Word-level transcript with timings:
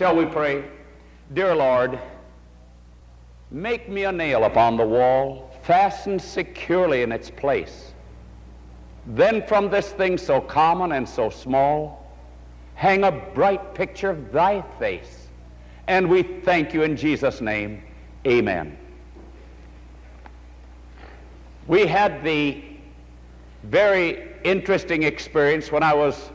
Shall 0.00 0.16
we 0.16 0.24
pray? 0.24 0.64
Dear 1.34 1.54
Lord, 1.54 1.98
make 3.50 3.86
me 3.90 4.04
a 4.04 4.10
nail 4.10 4.44
upon 4.44 4.78
the 4.78 4.86
wall, 4.86 5.50
fastened 5.62 6.22
securely 6.22 7.02
in 7.02 7.12
its 7.12 7.28
place. 7.28 7.92
Then 9.08 9.46
from 9.46 9.68
this 9.68 9.90
thing 9.90 10.16
so 10.16 10.40
common 10.40 10.92
and 10.92 11.06
so 11.06 11.28
small, 11.28 12.10
hang 12.76 13.04
a 13.04 13.12
bright 13.12 13.74
picture 13.74 14.08
of 14.08 14.32
thy 14.32 14.62
face. 14.78 15.26
And 15.86 16.08
we 16.08 16.22
thank 16.22 16.72
you 16.72 16.82
in 16.82 16.96
Jesus' 16.96 17.42
name. 17.42 17.82
Amen. 18.26 18.78
We 21.66 21.84
had 21.84 22.24
the 22.24 22.64
very 23.64 24.32
interesting 24.44 25.02
experience 25.02 25.70
when 25.70 25.82
I 25.82 25.92
was 25.92 26.30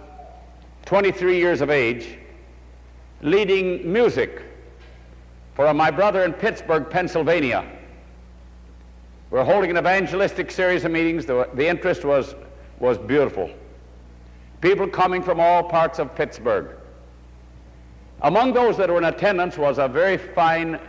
23 0.86 1.40
years 1.40 1.62
of 1.62 1.72
age 1.72 2.20
leading 3.22 3.92
music 3.92 4.42
for 5.56 5.74
my 5.74 5.90
brother 5.90 6.24
in 6.24 6.34
Pittsburgh, 6.34 6.90
Pennsylvania. 6.90 7.66
We're 9.30 9.44
holding 9.44 9.72
an 9.72 9.78
evangelistic 9.78 10.52
series 10.52 10.86
of 10.86 10.92
meetings. 10.92 11.26
The, 11.26 11.50
the 11.54 11.68
interest 11.68 12.06
was, 12.06 12.36
was 12.80 12.98
beautiful. 12.98 13.50
People 14.62 14.88
coming 14.88 15.24
from 15.24 15.40
all 15.40 15.64
parts 15.64 16.00
of 16.00 16.14
Pittsburgh. 16.16 16.76
Among 18.22 18.54
those 18.54 18.78
that 18.78 18.90
were 18.90 18.98
in 18.98 19.06
attendance 19.06 19.58
was 19.58 19.78
a 19.78 19.88
very 19.88 20.18
fine, 20.18 20.80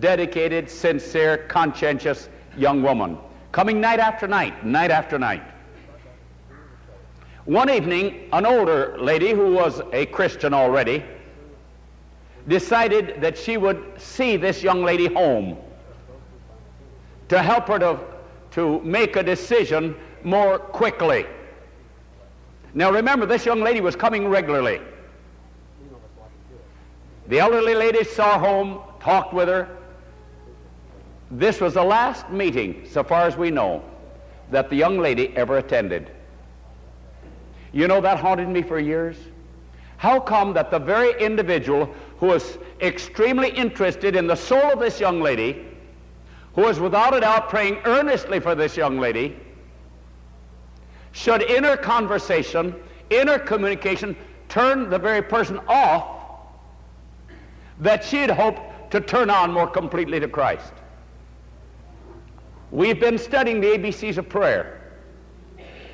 dedicated, 0.00 0.68
sincere, 0.70 1.38
conscientious 1.48 2.28
young 2.56 2.82
woman, 2.82 3.18
coming 3.52 3.80
night 3.80 4.00
after 4.00 4.26
night, 4.26 4.64
night 4.64 4.90
after 4.90 5.18
night. 5.18 5.42
One 7.44 7.68
evening, 7.68 8.28
an 8.32 8.46
older 8.46 8.96
lady 8.98 9.32
who 9.32 9.52
was 9.52 9.82
a 9.92 10.06
Christian 10.06 10.54
already 10.54 11.04
decided 12.48 13.20
that 13.20 13.38
she 13.38 13.56
would 13.56 13.82
see 13.96 14.36
this 14.36 14.62
young 14.62 14.82
lady 14.82 15.12
home 15.12 15.56
to 17.28 17.42
help 17.42 17.68
her 17.68 17.78
to, 17.78 18.00
to 18.50 18.80
make 18.82 19.16
a 19.16 19.22
decision 19.22 19.96
more 20.22 20.58
quickly. 20.58 21.26
Now 22.74 22.90
remember, 22.90 23.24
this 23.24 23.46
young 23.46 23.60
lady 23.60 23.80
was 23.80 23.96
coming 23.96 24.28
regularly. 24.28 24.80
The 27.28 27.38
elderly 27.38 27.74
lady 27.74 28.04
saw 28.04 28.38
home, 28.38 28.80
talked 29.00 29.32
with 29.32 29.48
her. 29.48 29.68
This 31.30 31.60
was 31.60 31.74
the 31.74 31.84
last 31.84 32.28
meeting, 32.30 32.86
so 32.90 33.02
far 33.02 33.26
as 33.26 33.36
we 33.36 33.50
know, 33.50 33.82
that 34.50 34.68
the 34.68 34.76
young 34.76 34.98
lady 34.98 35.34
ever 35.36 35.56
attended. 35.58 36.10
You 37.72 37.88
know, 37.88 38.00
that 38.02 38.18
haunted 38.18 38.48
me 38.48 38.62
for 38.62 38.78
years. 38.78 39.16
How 39.96 40.20
come 40.20 40.52
that 40.52 40.70
the 40.70 40.78
very 40.78 41.18
individual 41.20 41.94
who 42.18 42.26
was 42.26 42.58
extremely 42.80 43.50
interested 43.50 44.16
in 44.16 44.26
the 44.26 44.36
soul 44.36 44.72
of 44.72 44.78
this 44.78 45.00
young 45.00 45.20
lady, 45.20 45.66
who 46.54 46.62
was 46.62 46.78
without 46.78 47.14
a 47.14 47.20
doubt 47.20 47.48
praying 47.48 47.78
earnestly 47.84 48.40
for 48.40 48.54
this 48.54 48.76
young 48.76 48.98
lady, 48.98 49.36
should 51.12 51.42
in 51.42 51.64
her 51.64 51.76
conversation, 51.76 52.74
in 53.10 53.28
her 53.28 53.38
communication, 53.38 54.16
turn 54.48 54.90
the 54.90 54.98
very 54.98 55.22
person 55.22 55.60
off 55.68 56.20
that 57.80 58.04
she 58.04 58.18
had 58.18 58.30
hoped 58.30 58.90
to 58.90 59.00
turn 59.00 59.30
on 59.30 59.52
more 59.52 59.66
completely 59.66 60.20
to 60.20 60.28
Christ? 60.28 60.72
We've 62.70 62.98
been 62.98 63.18
studying 63.18 63.60
the 63.60 63.68
ABCs 63.68 64.18
of 64.18 64.28
prayer. 64.28 64.80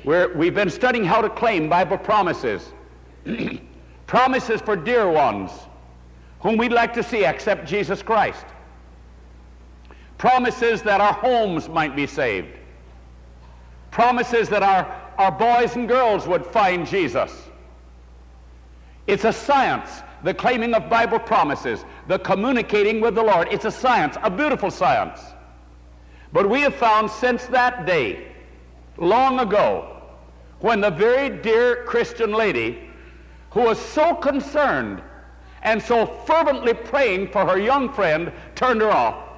We're, 0.03 0.33
we've 0.35 0.55
been 0.55 0.69
studying 0.69 1.05
how 1.05 1.21
to 1.21 1.29
claim 1.29 1.69
Bible 1.69 1.97
promises. 1.97 2.71
promises 4.07 4.61
for 4.61 4.75
dear 4.75 5.09
ones 5.09 5.51
whom 6.41 6.57
we'd 6.57 6.73
like 6.73 6.93
to 6.93 7.03
see 7.03 7.25
accept 7.25 7.67
Jesus 7.67 8.01
Christ. 8.01 8.45
Promises 10.17 10.81
that 10.83 11.01
our 11.01 11.13
homes 11.13 11.69
might 11.69 11.95
be 11.95 12.05
saved. 12.05 12.49
Promises 13.91 14.49
that 14.49 14.63
our, 14.63 14.85
our 15.17 15.31
boys 15.31 15.75
and 15.75 15.87
girls 15.87 16.27
would 16.27 16.45
find 16.45 16.85
Jesus. 16.87 17.49
It's 19.07 19.25
a 19.25 19.33
science, 19.33 20.01
the 20.23 20.33
claiming 20.33 20.73
of 20.73 20.89
Bible 20.89 21.19
promises, 21.19 21.85
the 22.07 22.19
communicating 22.19 23.01
with 23.01 23.15
the 23.15 23.23
Lord. 23.23 23.47
It's 23.51 23.65
a 23.65 23.71
science, 23.71 24.15
a 24.23 24.29
beautiful 24.29 24.71
science. 24.71 25.19
But 26.33 26.49
we 26.49 26.61
have 26.61 26.75
found 26.75 27.09
since 27.09 27.45
that 27.47 27.85
day 27.85 28.27
long 28.97 29.39
ago 29.39 29.97
when 30.59 30.81
the 30.81 30.91
very 30.91 31.29
dear 31.41 31.83
Christian 31.85 32.31
lady 32.31 32.87
who 33.49 33.61
was 33.61 33.79
so 33.79 34.15
concerned 34.15 35.01
and 35.63 35.81
so 35.81 36.05
fervently 36.05 36.73
praying 36.73 37.27
for 37.29 37.45
her 37.45 37.59
young 37.59 37.91
friend 37.91 38.31
turned 38.55 38.81
her 38.81 38.91
off 38.91 39.29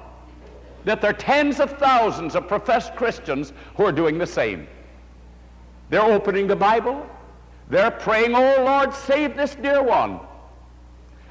that 0.84 1.00
there 1.00 1.10
are 1.10 1.14
tens 1.14 1.60
of 1.60 1.78
thousands 1.78 2.34
of 2.34 2.46
professed 2.46 2.94
Christians 2.94 3.52
who 3.76 3.84
are 3.84 3.92
doing 3.92 4.18
the 4.18 4.26
same. 4.26 4.66
They're 5.88 6.02
opening 6.02 6.46
the 6.46 6.56
Bible. 6.56 7.06
They're 7.68 7.90
praying, 7.90 8.34
Oh 8.34 8.64
Lord, 8.64 8.92
save 8.92 9.36
this 9.36 9.54
dear 9.54 9.82
one. 9.82 10.20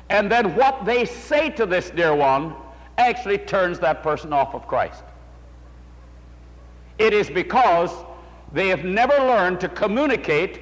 And 0.09 0.31
then 0.31 0.55
what 0.55 0.85
they 0.85 1.05
say 1.05 1.49
to 1.51 1.65
this 1.65 1.89
dear 1.91 2.15
one 2.15 2.55
actually 2.97 3.37
turns 3.37 3.79
that 3.79 4.03
person 4.03 4.33
off 4.33 4.53
of 4.53 4.67
Christ. 4.67 5.03
It 6.97 7.13
is 7.13 7.29
because 7.29 7.91
they 8.51 8.67
have 8.69 8.83
never 8.83 9.15
learned 9.17 9.59
to 9.61 9.69
communicate 9.69 10.61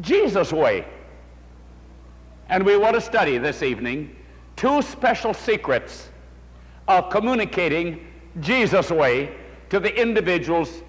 Jesus' 0.00 0.52
way. 0.52 0.86
And 2.50 2.66
we 2.66 2.76
want 2.76 2.96
to 2.96 3.00
study 3.00 3.38
this 3.38 3.62
evening 3.62 4.16
two 4.56 4.82
special 4.82 5.32
secrets 5.32 6.10
of 6.88 7.08
communicating 7.08 8.06
Jesus' 8.40 8.90
way 8.90 9.32
to 9.70 9.78
the 9.78 9.94
individuals 9.98 10.82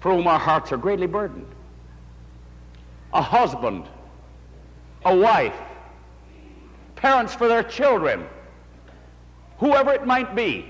for 0.00 0.12
whom 0.12 0.26
our 0.26 0.38
hearts 0.38 0.70
are 0.70 0.76
greatly 0.76 1.06
burdened. 1.06 1.46
A 3.14 3.22
husband, 3.22 3.88
a 5.06 5.16
wife, 5.16 5.56
parents 6.96 7.34
for 7.34 7.48
their 7.48 7.62
children, 7.62 8.26
whoever 9.58 9.90
it 9.92 10.06
might 10.06 10.36
be 10.36 10.66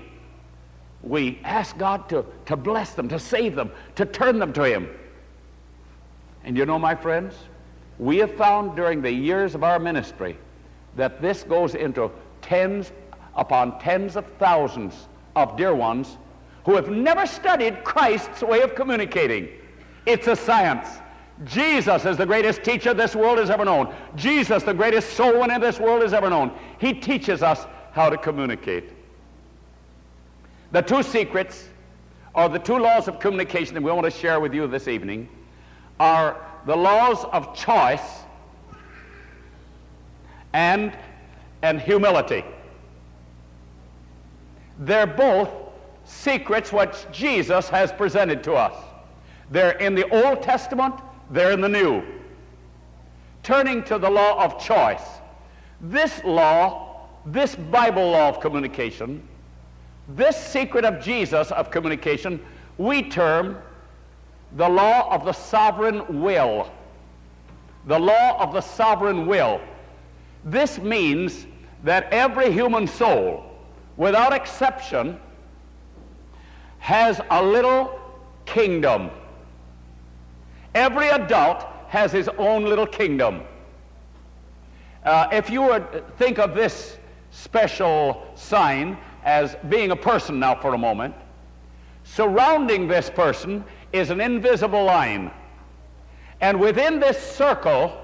we 1.01 1.41
ask 1.43 1.77
God 1.77 2.07
to, 2.07 2.25
to 2.45 2.55
bless 2.55 2.93
them, 2.93 3.09
to 3.09 3.19
save 3.19 3.55
them, 3.55 3.69
to 3.95 4.05
turn 4.05 4.39
them 4.39 4.53
to 4.53 4.63
Him. 4.63 4.89
And 6.45 6.55
you 6.55 6.65
know, 6.65 6.79
my 6.79 6.95
friends, 6.95 7.35
we 7.99 8.17
have 8.17 8.33
found 8.35 8.75
during 8.75 9.01
the 9.01 9.11
years 9.11 9.55
of 9.55 9.63
our 9.63 9.79
ministry 9.79 10.37
that 10.95 11.21
this 11.21 11.43
goes 11.43 11.75
into 11.75 12.11
tens 12.41 12.91
upon 13.35 13.79
tens 13.79 14.15
of 14.15 14.25
thousands 14.39 15.07
of 15.35 15.57
dear 15.57 15.73
ones 15.73 16.17
who 16.65 16.75
have 16.75 16.89
never 16.89 17.25
studied 17.25 17.83
Christ's 17.83 18.41
way 18.41 18.61
of 18.61 18.75
communicating. 18.75 19.49
It's 20.05 20.27
a 20.27 20.35
science. 20.35 20.87
Jesus 21.45 22.05
is 22.05 22.15
the 22.15 22.25
greatest 22.25 22.63
teacher 22.63 22.93
this 22.93 23.15
world 23.15 23.39
has 23.39 23.49
ever 23.49 23.65
known. 23.65 23.93
Jesus, 24.15 24.63
the 24.63 24.73
greatest 24.73 25.13
soul 25.13 25.39
winner 25.39 25.59
this 25.59 25.79
world 25.79 26.03
has 26.03 26.13
ever 26.13 26.29
known. 26.29 26.51
He 26.79 26.93
teaches 26.93 27.41
us 27.41 27.65
how 27.91 28.09
to 28.09 28.17
communicate. 28.17 28.91
The 30.71 30.81
two 30.81 31.03
secrets, 31.03 31.69
or 32.33 32.49
the 32.49 32.59
two 32.59 32.77
laws 32.77 33.07
of 33.07 33.19
communication 33.19 33.73
that 33.75 33.83
we 33.83 33.91
want 33.91 34.05
to 34.05 34.11
share 34.11 34.39
with 34.39 34.53
you 34.53 34.67
this 34.67 34.87
evening, 34.87 35.27
are 35.99 36.37
the 36.65 36.75
laws 36.75 37.25
of 37.25 37.55
choice 37.55 38.23
and, 40.53 40.95
and 41.61 41.81
humility. 41.81 42.43
They're 44.79 45.07
both 45.07 45.49
secrets 46.05 46.71
which 46.71 47.05
Jesus 47.11 47.69
has 47.69 47.91
presented 47.91 48.43
to 48.43 48.53
us. 48.53 48.73
They're 49.51 49.77
in 49.77 49.95
the 49.95 50.09
Old 50.09 50.41
Testament, 50.41 50.95
they're 51.31 51.51
in 51.51 51.61
the 51.61 51.69
New. 51.69 52.03
Turning 53.43 53.83
to 53.83 53.97
the 53.97 54.09
law 54.09 54.43
of 54.43 54.63
choice, 54.63 55.03
this 55.81 56.23
law, 56.23 57.07
this 57.25 57.55
Bible 57.55 58.11
law 58.11 58.29
of 58.29 58.39
communication, 58.39 59.27
this 60.09 60.37
secret 60.37 60.85
of 60.85 61.03
Jesus 61.03 61.51
of 61.51 61.71
communication 61.71 62.39
we 62.77 63.03
term 63.03 63.57
the 64.55 64.67
law 64.67 65.13
of 65.13 65.25
the 65.25 65.33
sovereign 65.33 66.21
will. 66.21 66.71
The 67.87 67.99
law 67.99 68.37
of 68.39 68.53
the 68.53 68.61
sovereign 68.61 69.25
will. 69.25 69.59
This 70.45 70.77
means 70.79 71.47
that 71.83 72.11
every 72.11 72.51
human 72.51 72.87
soul, 72.87 73.43
without 73.97 74.33
exception, 74.33 75.19
has 76.79 77.19
a 77.29 77.43
little 77.43 77.99
kingdom. 78.45 79.09
Every 80.75 81.09
adult 81.09 81.65
has 81.87 82.11
his 82.11 82.29
own 82.37 82.65
little 82.65 82.87
kingdom. 82.87 83.43
Uh, 85.03 85.27
if 85.31 85.49
you 85.49 85.61
would 85.61 86.17
think 86.17 86.39
of 86.39 86.55
this 86.55 86.97
special 87.31 88.25
sign 88.35 88.97
as 89.23 89.55
being 89.69 89.91
a 89.91 89.95
person 89.95 90.39
now 90.39 90.55
for 90.55 90.73
a 90.73 90.77
moment. 90.77 91.15
Surrounding 92.03 92.87
this 92.87 93.09
person 93.09 93.63
is 93.93 94.09
an 94.09 94.19
invisible 94.19 94.83
line. 94.83 95.31
And 96.41 96.59
within 96.59 96.99
this 96.99 97.17
circle, 97.17 97.99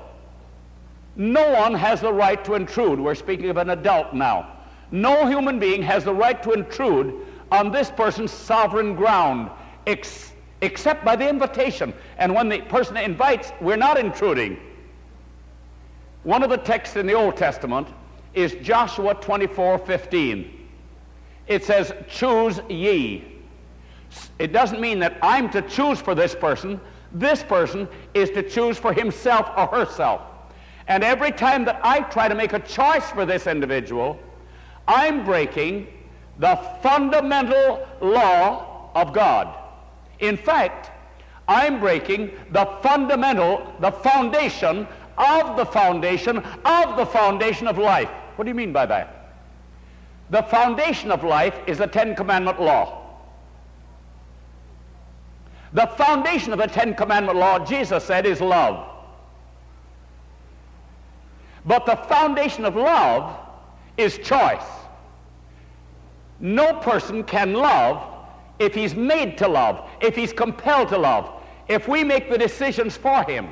No 1.16 1.52
one 1.52 1.74
has 1.74 2.00
the 2.00 2.14
right 2.14 2.46
to 2.46 2.54
intrude. 2.54 3.00
We're 3.00 3.16
speaking 3.16 3.50
of 3.50 3.58
an 3.58 3.72
adult 3.72 4.14
now. 4.14 4.56
No 4.92 5.28
human 5.28 5.60
being 5.60 5.82
has 5.82 6.06
the 6.06 6.14
right 6.14 6.42
to 6.44 6.52
intrude 6.54 7.14
on 7.52 7.72
this 7.72 7.92
person's 7.92 8.32
sovereign 8.32 8.96
ground 8.96 9.52
ex 9.86 10.32
except 10.62 11.04
by 11.04 11.16
the 11.16 11.28
invitation. 11.28 11.94
And 12.18 12.34
when 12.34 12.50
the 12.50 12.60
person 12.62 12.96
invites, 12.98 13.52
we're 13.60 13.78
not 13.78 13.98
intruding. 13.98 14.60
One 16.24 16.44
of 16.44 16.50
the 16.50 16.58
texts 16.58 16.96
in 16.96 17.08
the 17.08 17.14
Old 17.14 17.38
Testament 17.38 17.88
is 18.34 18.56
Joshua 18.62 19.16
24 19.16 19.80
15. 19.80 20.68
It 21.48 21.66
says, 21.66 21.94
Choose 22.08 22.62
ye. 22.70 23.39
It 24.38 24.52
doesn't 24.54 24.80
mean 24.80 25.00
that 25.00 25.18
I'm 25.22 25.50
to 25.52 25.62
choose 25.62 26.00
for 26.00 26.16
this 26.16 26.36
person. 26.36 26.80
This 27.12 27.44
person 27.44 27.88
is 28.14 28.30
to 28.32 28.44
choose 28.44 28.78
for 28.78 28.94
himself 28.94 29.52
or 29.58 29.68
herself. 29.68 30.22
And 30.88 31.04
every 31.04 31.32
time 31.32 31.66
that 31.66 31.80
I 31.84 32.02
try 32.02 32.28
to 32.28 32.36
make 32.36 32.54
a 32.54 32.60
choice 32.60 33.10
for 33.12 33.26
this 33.26 33.48
individual, 33.48 34.20
I'm 34.88 35.24
breaking 35.24 35.88
the 36.40 36.56
fundamental 36.82 37.88
law 38.02 38.90
of 38.96 39.14
God. 39.14 39.56
In 40.20 40.36
fact, 40.36 40.92
I'm 41.48 41.80
breaking 41.80 42.32
the 42.52 42.66
fundamental, 42.82 43.74
the 43.80 43.92
foundation 43.92 44.88
of 45.18 45.58
the 45.58 45.66
foundation 45.66 46.38
of 46.38 46.98
the 46.98 47.06
foundation 47.06 47.68
of 47.68 47.78
life. 47.78 48.10
What 48.36 48.46
do 48.46 48.50
you 48.50 48.56
mean 48.56 48.72
by 48.72 48.86
that? 48.86 49.34
The 50.30 50.44
foundation 50.44 51.12
of 51.12 51.24
life 51.24 51.60
is 51.68 51.80
the 51.80 51.88
Ten 51.88 52.16
Commandment 52.16 52.62
law. 52.62 52.99
The 55.74 55.88
foundation 55.88 56.52
of 56.52 56.60
the 56.60 56.68
Ten 56.68 56.96
Commandment 56.96 57.38
law, 57.38 57.64
Jesus 57.64 58.04
said, 58.04 58.26
is 58.26 58.42
love. 58.42 58.88
But 61.66 61.86
the 61.86 61.96
foundation 61.96 62.66
of 62.66 62.76
love 62.76 63.38
is 63.98 64.18
choice. 64.18 64.64
No 66.40 66.74
person 66.80 67.24
can 67.24 67.54
love 67.54 68.02
if 68.60 68.74
he's 68.74 68.96
made 68.96 69.38
to 69.38 69.48
love, 69.48 69.90
if 70.02 70.16
he's 70.16 70.34
compelled 70.34 70.90
to 70.90 70.98
love, 70.98 71.32
if 71.68 71.88
we 71.88 72.04
make 72.04 72.30
the 72.30 72.38
decisions 72.38 72.98
for 72.98 73.24
him, 73.24 73.50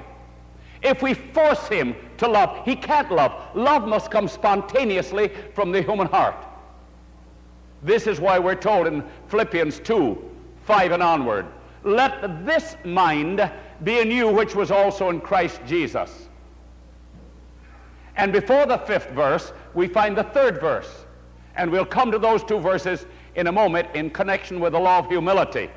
if 0.82 1.02
we 1.02 1.14
force 1.14 1.68
him 1.68 1.96
to 2.18 2.28
love, 2.28 2.66
he 2.66 2.76
can't 2.76 3.12
love. 3.12 3.56
Love 3.56 3.88
must 3.88 4.12
come 4.12 4.28
spontaneously 4.28 5.32
from 5.54 5.72
the 5.72 5.82
human 5.82 6.08
heart. 6.08 6.36
This 7.84 8.08
is 8.08 8.20
why 8.20 8.40
we're 8.40 8.56
told 8.56 8.88
in 8.88 9.04
Philippians 9.28 9.80
2 9.80 10.24
5 10.66 10.92
and 10.92 11.02
onward, 11.04 11.46
let 11.88 12.46
this 12.46 12.76
mind 12.84 13.50
be 13.84 14.00
in 14.00 14.12
you 14.12 14.28
which 14.28 14.56
was 14.56 14.72
also 14.72 15.10
in 15.10 15.22
Christ 15.22 15.62
Jesus. 15.66 16.28
And 18.18 18.34
before 18.34 18.66
the 18.66 18.80
fifth 18.80 19.10
verse, 19.12 19.54
we 19.74 19.88
find 19.88 20.18
the 20.18 20.24
third 20.24 20.60
verse. 20.60 21.06
And 21.56 21.72
we'll 21.72 21.86
come 21.86 22.12
to 22.12 22.20
those 22.20 22.44
two 22.44 22.60
verses 22.60 23.06
in 23.36 23.48
a 23.48 23.52
moment 23.52 23.88
in 23.94 24.10
connection 24.10 24.60
with 24.60 24.74
the 24.74 24.80
law 24.80 25.00
of 25.00 25.08
humility. 25.08 25.70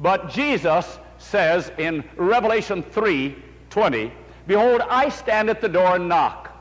But 0.00 0.30
Jesus 0.30 0.98
says 1.18 1.72
in 1.78 2.04
Revelation 2.16 2.82
3 2.82 3.36
20, 3.70 4.12
Behold, 4.46 4.80
I 4.88 5.08
stand 5.10 5.50
at 5.50 5.60
the 5.60 5.68
door 5.68 5.96
and 5.96 6.08
knock. 6.08 6.54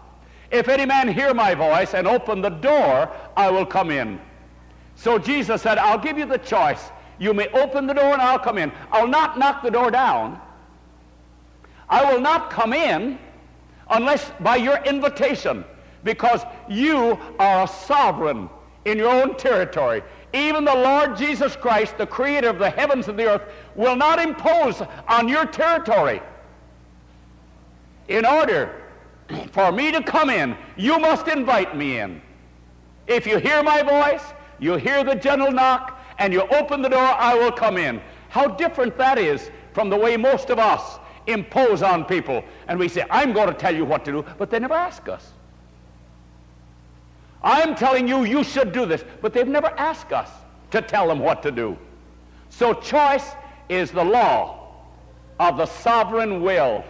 If 0.52 0.68
any 0.68 0.86
man 0.86 1.08
hear 1.08 1.34
my 1.34 1.54
voice 1.54 1.94
and 1.94 2.08
open 2.08 2.42
the 2.42 2.50
door, 2.50 3.10
I 3.36 3.50
will 3.50 3.66
come 3.66 3.92
in. 3.92 4.20
So 4.96 5.18
Jesus 5.18 5.62
said, 5.62 5.78
I'll 5.78 6.00
give 6.00 6.18
you 6.18 6.26
the 6.26 6.38
choice. 6.38 6.90
You 7.20 7.34
may 7.34 7.48
open 7.50 7.88
the 7.88 7.94
door 7.94 8.14
and 8.14 8.22
I'll 8.22 8.40
come 8.40 8.58
in. 8.58 8.72
I'll 8.92 9.08
not 9.08 9.40
knock 9.40 9.64
the 9.64 9.72
door 9.72 9.92
down. 9.92 10.40
I 11.90 12.12
will 12.12 12.22
not 12.22 12.50
come 12.50 12.74
in 12.74 13.18
unless 13.90 14.32
by 14.42 14.58
your 14.58 14.78
invitation, 14.84 15.64
because 16.04 16.42
you 16.70 17.18
are 17.40 17.64
a 17.64 17.68
sovereign 17.68 18.50
in 18.86 18.98
your 18.98 19.10
own 19.10 19.36
territory. 19.38 20.04
Even 20.34 20.66
the 20.66 20.76
Lord 20.76 21.16
Jesus 21.16 21.56
Christ, 21.56 21.98
the 21.98 22.06
creator 22.06 22.50
of 22.50 22.60
the 22.60 22.70
heavens 22.70 23.08
and 23.08 23.18
the 23.18 23.28
earth, 23.28 23.44
will 23.76 23.96
not 23.96 24.20
impose 24.20 24.82
on 25.08 25.30
your 25.30 25.46
territory. 25.46 26.22
In 28.10 28.26
order 28.26 28.84
for 29.52 29.72
me 29.72 29.92
to 29.92 30.04
come 30.04 30.30
in, 30.30 30.58
you 30.76 31.00
must 31.00 31.28
invite 31.28 31.76
me 31.76 32.00
in. 32.00 32.22
If 33.08 33.26
you 33.26 33.38
hear 33.38 33.64
my 33.64 33.82
voice, 33.84 34.24
you 34.60 34.76
hear 34.76 35.04
the 35.04 35.16
gentle 35.16 35.52
knock, 35.52 35.97
and 36.20 36.34
you 36.34 36.42
open 36.42 36.82
the 36.82 36.90
door, 36.90 37.00
I 37.00 37.36
will 37.36 37.52
come 37.52 37.78
in. 37.78 38.02
How 38.30 38.48
different 38.48 38.98
that 38.98 39.18
is 39.18 39.50
from 39.74 39.90
the 39.90 39.98
way 39.98 40.18
most 40.18 40.50
of 40.50 40.60
us 40.60 41.00
impose 41.28 41.82
on 41.82 42.06
people. 42.06 42.44
And 42.68 42.80
we 42.80 42.88
say, 42.88 43.06
I'm 43.10 43.34
going 43.34 43.48
to 43.48 43.54
tell 43.54 43.76
you 43.76 43.86
what 43.86 44.06
to 44.06 44.12
do, 44.12 44.26
but 44.38 44.50
they 44.50 44.60
never 44.60 44.74
ask 44.74 45.08
us. 45.08 45.32
I'm 47.44 47.76
telling 47.76 48.08
you, 48.08 48.24
you 48.24 48.44
should 48.44 48.72
do 48.72 48.86
this, 48.86 49.04
but 49.22 49.34
they've 49.34 49.48
never 49.48 49.68
asked 49.78 50.12
us 50.12 50.30
to 50.72 50.82
tell 50.82 51.08
them 51.08 51.20
what 51.20 51.44
to 51.44 51.52
do. 51.52 51.78
So 52.50 52.74
choice 52.74 53.32
is 53.70 53.92
the 53.92 54.04
law 54.04 54.74
of 55.40 55.58
the 55.58 55.66
sovereign 55.66 56.42
will. 56.42 56.84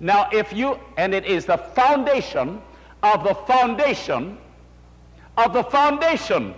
Now, 0.00 0.28
if 0.32 0.52
you, 0.52 0.78
and 0.96 1.14
it 1.14 1.24
is 1.24 1.46
the 1.46 1.56
foundation 1.56 2.60
of 3.02 3.22
the 3.22 3.34
foundation 3.34 4.38
of 5.36 5.52
the 5.52 5.64
foundation 5.64 6.54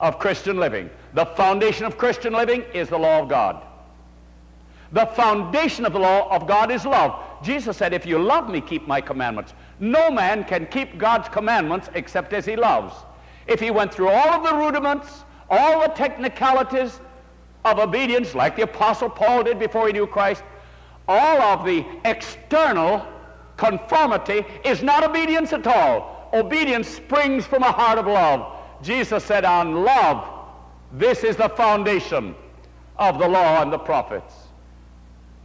of 0.00 0.18
Christian 0.18 0.58
living. 0.58 0.90
The 1.14 1.26
foundation 1.26 1.84
of 1.84 1.98
Christian 1.98 2.32
living 2.32 2.62
is 2.74 2.88
the 2.88 2.98
law 2.98 3.20
of 3.20 3.28
God. 3.28 3.62
The 4.92 5.06
foundation 5.06 5.84
of 5.84 5.92
the 5.92 5.98
law 5.98 6.34
of 6.34 6.46
God 6.46 6.70
is 6.70 6.86
love. 6.86 7.22
Jesus 7.42 7.76
said, 7.76 7.92
If 7.92 8.06
you 8.06 8.18
love 8.18 8.48
me, 8.48 8.60
keep 8.60 8.86
my 8.86 9.00
commandments. 9.00 9.52
No 9.80 10.10
man 10.10 10.44
can 10.44 10.66
keep 10.66 10.98
God's 10.98 11.28
commandments 11.28 11.90
except 11.94 12.32
as 12.32 12.46
he 12.46 12.56
loves. 12.56 12.94
If 13.46 13.60
he 13.60 13.70
went 13.70 13.92
through 13.92 14.08
all 14.08 14.28
of 14.28 14.44
the 14.44 14.54
rudiments, 14.54 15.24
all 15.50 15.82
the 15.82 15.88
technicalities 15.88 17.00
of 17.64 17.78
obedience, 17.78 18.34
like 18.34 18.56
the 18.56 18.62
Apostle 18.62 19.10
Paul 19.10 19.44
did 19.44 19.58
before 19.58 19.86
he 19.86 19.92
knew 19.92 20.06
Christ, 20.06 20.42
all 21.06 21.40
of 21.40 21.64
the 21.64 21.84
external 22.04 23.06
conformity 23.56 24.44
is 24.64 24.82
not 24.82 25.04
obedience 25.04 25.52
at 25.52 25.66
all. 25.66 26.30
Obedience 26.32 26.88
springs 26.88 27.46
from 27.46 27.62
a 27.62 27.72
heart 27.72 27.98
of 27.98 28.06
love. 28.06 28.57
Jesus 28.82 29.24
said, 29.24 29.44
On 29.44 29.84
love, 29.84 30.28
this 30.92 31.24
is 31.24 31.36
the 31.36 31.48
foundation 31.48 32.34
of 32.98 33.18
the 33.18 33.28
law 33.28 33.62
and 33.62 33.72
the 33.72 33.78
prophets. 33.78 34.34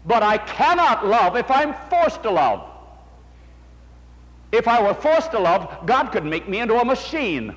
But 0.05 0.23
I 0.23 0.37
cannot 0.37 1.05
love 1.07 1.35
if 1.35 1.49
I'm 1.49 1.73
forced 1.89 2.23
to 2.23 2.31
love. 2.31 2.69
If 4.51 4.67
I 4.67 4.81
were 4.81 4.93
forced 4.93 5.31
to 5.31 5.39
love, 5.39 5.85
God 5.85 6.11
could 6.11 6.25
make 6.25 6.47
me 6.47 6.59
into 6.59 6.75
a 6.75 6.85
machine. 6.85 7.55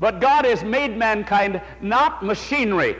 But 0.00 0.20
God 0.20 0.44
has 0.44 0.64
made 0.64 0.96
mankind 0.96 1.60
not 1.80 2.24
machinery. 2.24 2.96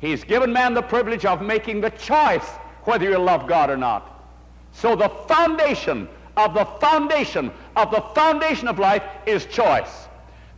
He's 0.00 0.24
given 0.24 0.52
man 0.52 0.74
the 0.74 0.82
privilege 0.82 1.24
of 1.24 1.42
making 1.42 1.80
the 1.80 1.90
choice 1.90 2.46
whether 2.84 3.08
you 3.08 3.18
love 3.18 3.46
God 3.46 3.70
or 3.70 3.76
not. 3.76 4.24
So 4.72 4.96
the 4.96 5.08
foundation 5.08 6.08
of 6.36 6.54
the 6.54 6.64
foundation 6.64 7.52
of 7.76 7.90
the 7.90 8.00
foundation 8.14 8.66
of 8.66 8.78
life 8.78 9.02
is 9.26 9.46
choice. 9.46 10.08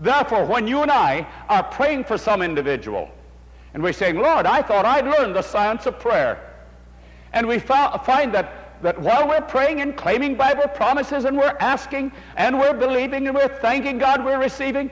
Therefore, 0.03 0.45
when 0.45 0.67
you 0.67 0.83
and 0.83 0.91
I 0.91 1.25
are 1.49 1.63
praying 1.63 2.05
for 2.05 2.19
some 2.19 2.43
individual, 2.43 3.09
and 3.73 3.83
we're 3.83 3.93
saying, 3.93 4.17
Lord, 4.17 4.47
I 4.47 4.61
thought 4.61 4.85
I'd 4.85 5.07
learned 5.07 5.37
the 5.37 5.43
science 5.43 5.87
of 5.87 6.01
prayer. 6.01 6.51
And 7.33 7.47
we 7.47 7.61
find 7.61 8.35
that, 8.35 8.83
that 8.83 9.01
while 9.01 9.29
we're 9.29 9.41
praying 9.43 9.81
and 9.81 9.97
claiming 9.97 10.35
Bible 10.35 10.67
promises 10.75 11.25
and 11.25 11.37
we're 11.37 11.57
asking 11.61 12.11
and 12.37 12.59
we're 12.59 12.75
believing 12.75 13.29
and 13.29 13.37
we're 13.37 13.57
thanking 13.61 13.97
God 13.97 14.25
we're 14.25 14.41
receiving, 14.41 14.91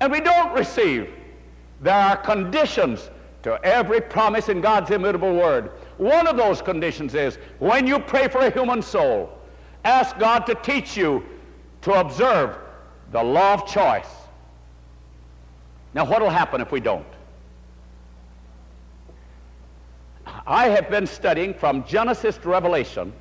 and 0.00 0.10
we 0.10 0.20
don't 0.20 0.52
receive, 0.52 1.08
there 1.80 1.94
are 1.94 2.16
conditions 2.16 3.08
to 3.44 3.58
every 3.64 4.00
promise 4.00 4.48
in 4.48 4.60
God's 4.60 4.90
immutable 4.90 5.32
word. 5.32 5.70
One 5.96 6.26
of 6.26 6.36
those 6.36 6.60
conditions 6.60 7.14
is 7.14 7.38
when 7.60 7.86
you 7.86 8.00
pray 8.00 8.26
for 8.26 8.40
a 8.40 8.50
human 8.50 8.82
soul, 8.82 9.30
ask 9.84 10.18
God 10.18 10.40
to 10.46 10.56
teach 10.56 10.96
you 10.96 11.24
to 11.82 11.92
observe 11.92 12.58
the 13.12 13.22
law 13.22 13.54
of 13.54 13.66
choice. 13.66 14.08
Now, 15.94 16.04
what 16.04 16.22
will 16.22 16.30
happen 16.30 16.60
if 16.60 16.70
we 16.70 16.80
don't? 16.80 17.06
I 20.46 20.68
have 20.68 20.90
been 20.90 21.06
studying 21.06 21.54
from 21.54 21.84
Genesis 21.84 22.36
to 22.38 22.48
Revelation 22.48 23.12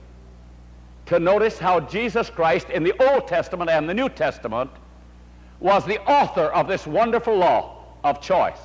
to 1.08 1.20
notice 1.20 1.58
how 1.58 1.80
Jesus 1.80 2.30
Christ 2.30 2.70
in 2.70 2.84
the 2.84 2.94
Old 3.12 3.28
Testament 3.28 3.70
and 3.70 3.90
the 3.90 3.94
New 3.94 4.10
Testament 4.10 4.70
was 5.60 5.84
the 5.86 6.00
author 6.06 6.46
of 6.46 6.68
this 6.68 6.86
wonderful 6.86 7.36
law 7.36 7.84
of 8.04 8.22
choice. 8.22 8.60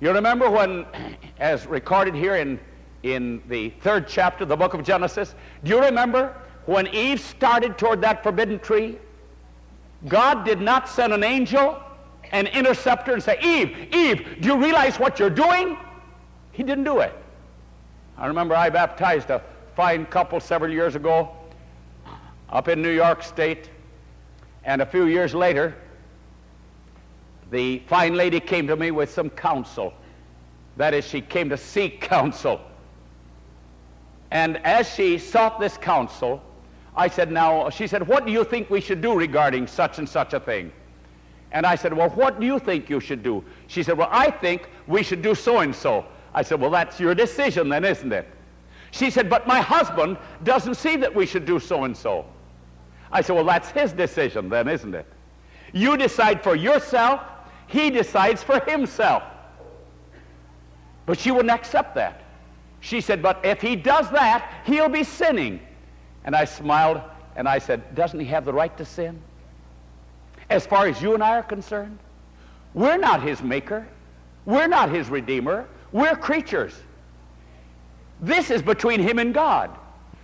You 0.00 0.12
remember 0.12 0.50
when, 0.50 0.86
as 1.38 1.66
recorded 1.66 2.14
here 2.14 2.36
in, 2.36 2.58
in 3.02 3.42
the 3.48 3.70
third 3.80 4.08
chapter 4.08 4.44
of 4.44 4.48
the 4.48 4.56
book 4.56 4.74
of 4.74 4.82
Genesis, 4.82 5.34
do 5.62 5.70
you 5.70 5.80
remember 5.80 6.34
when 6.66 6.86
Eve 6.88 7.20
started 7.20 7.76
toward 7.76 8.00
that 8.00 8.22
forbidden 8.22 8.58
tree? 8.58 8.98
God 10.08 10.46
did 10.46 10.60
not 10.60 10.88
send 10.88 11.12
an 11.12 11.22
angel, 11.22 11.80
an 12.32 12.46
interceptor, 12.48 13.12
and 13.12 13.22
say, 13.22 13.38
Eve, 13.42 13.76
Eve, 13.92 14.40
do 14.40 14.48
you 14.48 14.56
realize 14.56 14.98
what 14.98 15.18
you're 15.18 15.30
doing? 15.30 15.76
He 16.52 16.62
didn't 16.62 16.84
do 16.84 17.00
it. 17.00 17.14
I 18.16 18.26
remember 18.26 18.54
I 18.54 18.70
baptized 18.70 19.30
a 19.30 19.42
fine 19.74 20.06
couple 20.06 20.40
several 20.40 20.70
years 20.70 20.94
ago 20.94 21.30
up 22.50 22.68
in 22.68 22.82
New 22.82 22.90
York 22.90 23.22
State. 23.22 23.70
And 24.64 24.82
a 24.82 24.86
few 24.86 25.06
years 25.06 25.34
later, 25.34 25.74
the 27.50 27.80
fine 27.86 28.14
lady 28.14 28.40
came 28.40 28.66
to 28.66 28.76
me 28.76 28.90
with 28.90 29.10
some 29.10 29.30
counsel. 29.30 29.94
That 30.76 30.94
is, 30.94 31.06
she 31.06 31.20
came 31.20 31.48
to 31.48 31.56
seek 31.56 32.00
counsel. 32.02 32.60
And 34.30 34.58
as 34.58 34.88
she 34.88 35.18
sought 35.18 35.58
this 35.58 35.76
counsel, 35.76 36.42
I 36.94 37.08
said, 37.08 37.32
Now, 37.32 37.70
she 37.70 37.86
said, 37.86 38.06
What 38.06 38.26
do 38.26 38.32
you 38.32 38.44
think 38.44 38.70
we 38.70 38.80
should 38.80 39.00
do 39.00 39.14
regarding 39.14 39.66
such 39.66 39.98
and 39.98 40.08
such 40.08 40.34
a 40.34 40.40
thing? 40.40 40.72
And 41.52 41.66
I 41.66 41.74
said, 41.74 41.92
Well, 41.92 42.10
what 42.10 42.40
do 42.40 42.46
you 42.46 42.58
think 42.58 42.88
you 42.88 43.00
should 43.00 43.22
do? 43.22 43.44
She 43.66 43.82
said, 43.82 43.98
Well, 43.98 44.08
I 44.10 44.30
think 44.30 44.68
we 44.86 45.02
should 45.02 45.22
do 45.22 45.34
so 45.34 45.58
and 45.58 45.74
so. 45.74 46.04
I 46.32 46.42
said, 46.42 46.60
Well, 46.60 46.70
that's 46.70 47.00
your 47.00 47.14
decision 47.14 47.68
then, 47.68 47.84
isn't 47.84 48.12
it? 48.12 48.28
She 48.92 49.10
said, 49.10 49.28
But 49.28 49.46
my 49.46 49.60
husband 49.60 50.16
doesn't 50.44 50.76
see 50.76 50.96
that 50.96 51.14
we 51.14 51.26
should 51.26 51.44
do 51.44 51.58
so 51.58 51.84
and 51.84 51.96
so. 51.96 52.24
I 53.10 53.20
said, 53.20 53.34
Well, 53.34 53.44
that's 53.44 53.70
his 53.70 53.92
decision 53.92 54.48
then, 54.48 54.68
isn't 54.68 54.94
it? 54.94 55.06
You 55.72 55.96
decide 55.96 56.42
for 56.42 56.54
yourself, 56.54 57.20
he 57.66 57.90
decides 57.90 58.42
for 58.42 58.60
himself. 58.60 59.22
But 61.06 61.18
she 61.18 61.30
wouldn't 61.30 61.50
accept 61.50 61.94
that. 61.96 62.22
She 62.80 63.00
said, 63.00 63.22
But 63.22 63.44
if 63.44 63.60
he 63.60 63.74
does 63.74 64.08
that, 64.10 64.62
he'll 64.64 64.88
be 64.88 65.04
sinning. 65.04 65.60
And 66.24 66.36
I 66.36 66.44
smiled 66.44 67.00
and 67.34 67.48
I 67.48 67.58
said, 67.58 67.94
Doesn't 67.96 68.20
he 68.20 68.26
have 68.26 68.44
the 68.44 68.52
right 68.52 68.76
to 68.76 68.84
sin? 68.84 69.20
As 70.50 70.66
far 70.66 70.88
as 70.88 71.00
you 71.00 71.14
and 71.14 71.22
I 71.22 71.36
are 71.36 71.42
concerned, 71.44 71.98
we're 72.74 72.98
not 72.98 73.22
his 73.22 73.40
maker, 73.40 73.86
we're 74.44 74.66
not 74.66 74.90
his 74.90 75.08
redeemer, 75.08 75.66
we're 75.92 76.16
creatures. 76.16 76.74
This 78.20 78.50
is 78.50 78.60
between 78.60 79.00
him 79.00 79.18
and 79.20 79.32
God. 79.32 79.70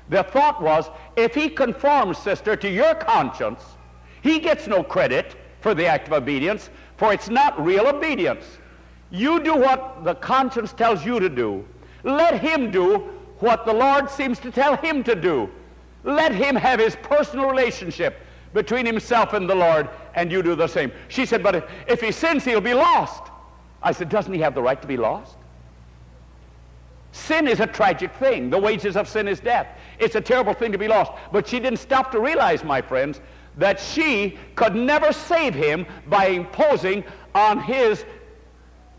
The 0.08 0.24
thought 0.24 0.60
was, 0.60 0.90
if 1.16 1.34
he 1.34 1.48
conforms, 1.48 2.18
sister, 2.18 2.56
to 2.56 2.68
your 2.68 2.94
conscience, 2.94 3.62
he 4.22 4.40
gets 4.40 4.66
no 4.66 4.82
credit 4.82 5.36
for 5.60 5.74
the 5.74 5.86
act 5.86 6.08
of 6.08 6.12
obedience, 6.12 6.70
for 6.96 7.12
it's 7.12 7.28
not 7.28 7.64
real 7.64 7.86
obedience. 7.86 8.44
You 9.10 9.42
do 9.42 9.54
what 9.54 10.04
the 10.04 10.14
conscience 10.16 10.72
tells 10.72 11.04
you 11.04 11.20
to 11.20 11.28
do. 11.28 11.64
Let 12.02 12.40
him 12.40 12.70
do 12.70 12.98
what 13.38 13.64
the 13.64 13.72
Lord 13.72 14.10
seems 14.10 14.38
to 14.40 14.50
tell 14.50 14.76
him 14.76 15.04
to 15.04 15.14
do. 15.14 15.48
Let 16.04 16.32
him 16.32 16.56
have 16.56 16.80
his 16.80 16.96
personal 16.96 17.48
relationship 17.48 18.20
between 18.56 18.86
himself 18.86 19.34
and 19.34 19.48
the 19.48 19.54
Lord, 19.54 19.86
and 20.14 20.32
you 20.32 20.42
do 20.42 20.54
the 20.54 20.66
same. 20.66 20.90
She 21.08 21.26
said, 21.26 21.42
But 21.42 21.68
if 21.86 22.00
he 22.00 22.10
sins, 22.10 22.42
he'll 22.42 22.62
be 22.62 22.72
lost. 22.72 23.22
I 23.82 23.92
said, 23.92 24.08
Doesn't 24.08 24.32
he 24.32 24.40
have 24.40 24.54
the 24.54 24.62
right 24.62 24.80
to 24.80 24.88
be 24.88 24.96
lost? 24.96 25.36
Sin 27.12 27.48
is 27.48 27.60
a 27.60 27.66
tragic 27.66 28.14
thing. 28.14 28.48
The 28.48 28.58
wages 28.58 28.96
of 28.96 29.08
sin 29.08 29.28
is 29.28 29.40
death. 29.40 29.68
It's 29.98 30.14
a 30.14 30.22
terrible 30.22 30.54
thing 30.54 30.72
to 30.72 30.78
be 30.78 30.88
lost. 30.88 31.12
But 31.32 31.46
she 31.46 31.60
didn't 31.60 31.80
stop 31.80 32.10
to 32.12 32.18
realize, 32.18 32.64
my 32.64 32.80
friends, 32.80 33.20
that 33.58 33.78
she 33.78 34.38
could 34.54 34.74
never 34.74 35.12
save 35.12 35.54
him 35.54 35.86
by 36.06 36.28
imposing 36.28 37.04
on 37.34 37.60
his 37.60 38.06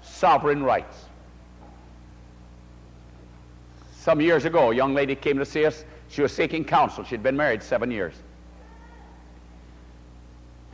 sovereign 0.03 0.61
rights. 0.61 1.05
Some 3.95 4.21
years 4.21 4.45
ago, 4.45 4.69
a 4.69 4.75
young 4.75 4.93
lady 4.93 5.15
came 5.15 5.39
to 5.39 5.45
see 5.45 5.65
us. 5.65 5.83
She 6.09 6.21
was 6.21 6.31
seeking 6.31 6.63
counsel. 6.63 7.03
She'd 7.03 7.23
been 7.23 7.35
married 7.35 7.63
seven 7.63 7.89
years. 7.89 8.13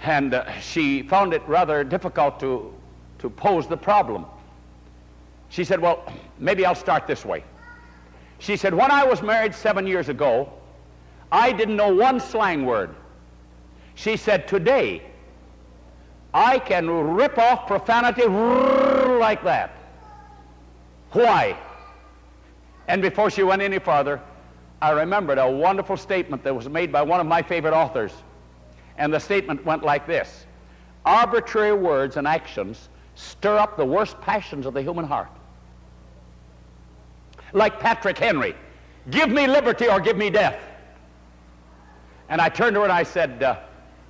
And 0.03 0.33
uh, 0.33 0.59
she 0.59 1.01
found 1.01 1.33
it 1.33 1.41
rather 1.47 1.83
difficult 1.83 2.39
to, 2.41 2.73
to 3.19 3.29
pose 3.29 3.67
the 3.67 3.77
problem. 3.77 4.25
She 5.49 5.63
said, 5.63 5.79
Well, 5.79 6.03
maybe 6.39 6.65
I'll 6.65 6.75
start 6.75 7.07
this 7.07 7.25
way. 7.25 7.43
She 8.39 8.57
said, 8.57 8.73
When 8.73 8.91
I 8.91 9.05
was 9.05 9.21
married 9.21 9.55
seven 9.55 9.87
years 9.87 10.09
ago, 10.09 10.51
I 11.31 11.51
didn't 11.53 11.77
know 11.77 11.93
one 11.93 12.19
slang 12.19 12.65
word. 12.65 12.93
She 13.95 14.17
said, 14.17 14.47
Today, 14.47 15.01
I 16.33 16.59
can 16.59 16.89
rip 17.15 17.37
off 17.37 17.65
profanity 17.65 18.25
like 18.25 19.43
that. 19.43 19.71
Why? 21.11 21.57
And 22.87 23.01
before 23.01 23.29
she 23.29 23.43
went 23.43 23.61
any 23.61 23.79
farther, 23.79 24.19
I 24.81 24.91
remembered 24.91 25.37
a 25.37 25.49
wonderful 25.49 25.95
statement 25.95 26.43
that 26.43 26.53
was 26.53 26.67
made 26.67 26.91
by 26.91 27.03
one 27.03 27.21
of 27.21 27.27
my 27.27 27.41
favorite 27.41 27.73
authors. 27.73 28.11
And 28.97 29.13
the 29.13 29.19
statement 29.19 29.65
went 29.65 29.83
like 29.83 30.07
this 30.07 30.45
Arbitrary 31.05 31.73
words 31.73 32.17
and 32.17 32.27
actions 32.27 32.89
stir 33.15 33.57
up 33.57 33.77
the 33.77 33.85
worst 33.85 34.19
passions 34.21 34.65
of 34.65 34.73
the 34.73 34.81
human 34.81 35.05
heart 35.05 35.29
like 37.53 37.79
Patrick 37.79 38.17
Henry. 38.17 38.55
Give 39.09 39.29
me 39.29 39.47
liberty 39.47 39.87
or 39.87 39.99
give 39.99 40.17
me 40.17 40.29
death. 40.29 40.59
And 42.29 42.41
I 42.41 42.49
turned 42.49 42.73
to 42.75 42.81
her 42.81 42.85
and 42.85 42.93
I 42.93 43.03
said, 43.03 43.43
uh, 43.43 43.57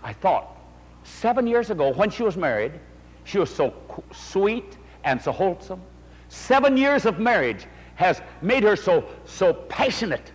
I 0.03 0.13
thought, 0.13 0.57
seven 1.03 1.45
years 1.45 1.69
ago 1.69 1.93
when 1.93 2.09
she 2.09 2.23
was 2.23 2.37
married, 2.37 2.73
she 3.25 3.37
was 3.37 3.53
so 3.53 3.73
sweet 4.11 4.77
and 5.03 5.21
so 5.21 5.31
wholesome. 5.31 5.81
Seven 6.29 6.77
years 6.77 7.05
of 7.05 7.19
marriage 7.19 7.65
has 7.95 8.21
made 8.41 8.63
her 8.63 8.75
so, 8.75 9.03
so 9.25 9.53
passionate 9.53 10.31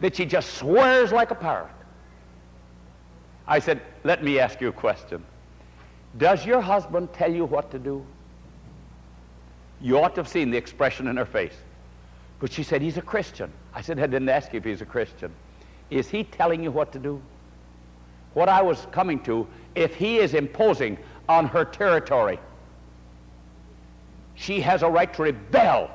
that 0.00 0.16
she 0.16 0.26
just 0.26 0.54
swears 0.54 1.12
like 1.12 1.30
a 1.30 1.34
parrot. 1.34 1.70
I 3.46 3.58
said, 3.58 3.80
let 4.04 4.24
me 4.24 4.38
ask 4.38 4.60
you 4.60 4.68
a 4.68 4.72
question. 4.72 5.24
Does 6.18 6.44
your 6.44 6.60
husband 6.60 7.12
tell 7.12 7.32
you 7.32 7.44
what 7.44 7.70
to 7.70 7.78
do? 7.78 8.04
You 9.80 9.98
ought 9.98 10.14
to 10.14 10.20
have 10.20 10.28
seen 10.28 10.50
the 10.50 10.56
expression 10.56 11.06
in 11.06 11.16
her 11.16 11.26
face. 11.26 11.56
But 12.40 12.52
she 12.52 12.62
said, 12.62 12.82
he's 12.82 12.96
a 12.96 13.02
Christian. 13.02 13.52
I 13.74 13.80
said, 13.80 13.98
I 13.98 14.06
didn't 14.06 14.28
ask 14.28 14.52
you 14.52 14.58
if 14.58 14.64
he's 14.64 14.82
a 14.82 14.86
Christian. 14.86 15.32
Is 15.90 16.08
he 16.08 16.24
telling 16.24 16.62
you 16.62 16.70
what 16.70 16.92
to 16.92 16.98
do? 16.98 17.20
What 18.34 18.48
I 18.48 18.62
was 18.62 18.86
coming 18.90 19.20
to, 19.24 19.46
if 19.74 19.94
he 19.94 20.18
is 20.18 20.34
imposing 20.34 20.98
on 21.28 21.46
her 21.46 21.64
territory, 21.64 22.38
she 24.34 24.60
has 24.60 24.82
a 24.82 24.88
right 24.88 25.12
to 25.14 25.22
rebel 25.22 25.90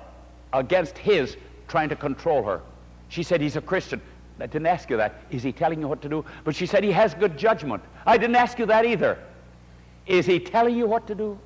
against 0.53 0.97
his 0.97 1.37
trying 1.67 1.89
to 1.89 1.95
control 1.95 2.43
her. 2.43 2.61
She 3.09 3.23
said, 3.23 3.41
he's 3.41 3.55
a 3.55 3.61
Christian. 3.61 4.01
I 4.41 4.47
didn't 4.47 4.67
ask 4.67 4.89
you 4.89 4.97
that. 4.97 5.15
Is 5.29 5.43
he 5.43 5.51
telling 5.51 5.79
you 5.79 5.87
what 5.87 6.01
to 6.01 6.09
do? 6.09 6.25
But 6.43 6.55
she 6.55 6.65
said, 6.65 6.83
he 6.83 6.91
has 6.91 7.13
good 7.13 7.37
judgment. 7.37 7.83
I 8.05 8.17
didn't 8.17 8.35
ask 8.35 8.57
you 8.59 8.65
that 8.65 8.85
either. 8.85 9.19
Is 10.07 10.25
he 10.25 10.39
telling 10.39 10.75
you 10.75 10.87
what 10.87 11.07
to 11.07 11.15
do? 11.15 11.37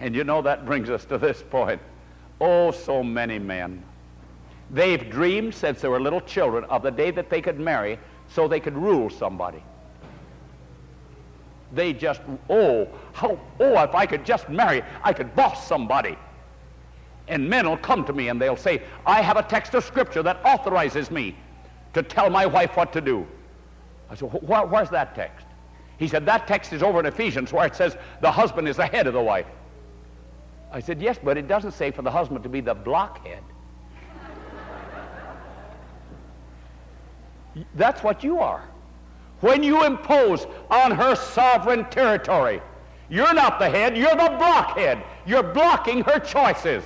And 0.00 0.14
you 0.14 0.24
know 0.24 0.42
that 0.42 0.66
brings 0.66 0.90
us 0.90 1.04
to 1.06 1.18
this 1.18 1.42
point. 1.42 1.80
Oh, 2.40 2.70
so 2.70 3.02
many 3.02 3.38
men. 3.38 3.82
They've 4.70 5.08
dreamed 5.08 5.54
since 5.54 5.80
they 5.80 5.88
were 5.88 6.00
little 6.00 6.20
children 6.20 6.64
of 6.64 6.82
the 6.82 6.90
day 6.90 7.10
that 7.12 7.30
they 7.30 7.40
could 7.40 7.58
marry 7.58 7.98
so 8.28 8.46
they 8.46 8.60
could 8.60 8.76
rule 8.76 9.08
somebody. 9.10 9.62
They 11.72 11.92
just, 11.92 12.20
oh, 12.48 12.88
how, 13.12 13.38
oh, 13.60 13.82
if 13.82 13.94
I 13.94 14.06
could 14.06 14.24
just 14.24 14.48
marry, 14.48 14.82
I 15.02 15.12
could 15.12 15.34
boss 15.34 15.66
somebody. 15.66 16.16
And 17.28 17.48
men 17.48 17.68
will 17.68 17.76
come 17.76 18.04
to 18.06 18.12
me 18.12 18.28
and 18.28 18.40
they'll 18.40 18.56
say, 18.56 18.82
I 19.06 19.20
have 19.20 19.36
a 19.36 19.42
text 19.42 19.74
of 19.74 19.84
Scripture 19.84 20.22
that 20.22 20.40
authorizes 20.44 21.10
me 21.10 21.36
to 21.92 22.02
tell 22.02 22.30
my 22.30 22.46
wife 22.46 22.76
what 22.76 22.92
to 22.94 23.00
do. 23.00 23.26
I 24.10 24.14
said, 24.14 24.26
where's 24.26 24.90
that 24.90 25.14
text? 25.14 25.46
He 25.98 26.08
said, 26.08 26.24
that 26.26 26.46
text 26.46 26.72
is 26.72 26.82
over 26.82 27.00
in 27.00 27.06
Ephesians 27.06 27.52
where 27.52 27.66
it 27.66 27.74
says 27.74 27.96
the 28.20 28.30
husband 28.30 28.68
is 28.68 28.76
the 28.76 28.86
head 28.86 29.06
of 29.06 29.12
the 29.12 29.20
wife. 29.20 29.46
I 30.72 30.80
said, 30.80 31.02
yes, 31.02 31.18
but 31.22 31.36
it 31.36 31.48
doesn't 31.48 31.72
say 31.72 31.90
for 31.90 32.02
the 32.02 32.10
husband 32.10 32.42
to 32.44 32.48
be 32.48 32.60
the 32.60 32.74
blockhead. 32.74 33.42
That's 37.74 38.02
what 38.02 38.22
you 38.22 38.38
are. 38.38 38.62
When 39.40 39.62
you 39.62 39.84
impose 39.84 40.46
on 40.70 40.92
her 40.92 41.14
sovereign 41.14 41.84
territory, 41.90 42.60
you're 43.08 43.34
not 43.34 43.58
the 43.58 43.68
head, 43.68 43.96
you're 43.96 44.10
the 44.10 44.34
blockhead. 44.38 45.02
You're 45.26 45.42
blocking 45.42 46.02
her 46.02 46.18
choices. 46.18 46.84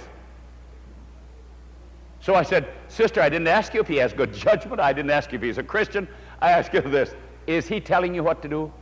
So 2.22 2.36
I 2.36 2.44
said, 2.44 2.68
Sister, 2.86 3.20
I 3.20 3.28
didn't 3.28 3.48
ask 3.48 3.74
you 3.74 3.80
if 3.80 3.88
he 3.88 3.96
has 3.96 4.12
good 4.12 4.32
judgment. 4.32 4.80
I 4.80 4.92
didn't 4.92 5.10
ask 5.10 5.32
you 5.32 5.36
if 5.36 5.42
he's 5.42 5.58
a 5.58 5.62
Christian. 5.62 6.06
I 6.40 6.52
asked 6.52 6.72
you 6.72 6.80
this 6.80 7.14
Is 7.46 7.66
he 7.66 7.80
telling 7.80 8.14
you 8.14 8.22
what 8.22 8.40
to 8.42 8.48
do? 8.48 8.72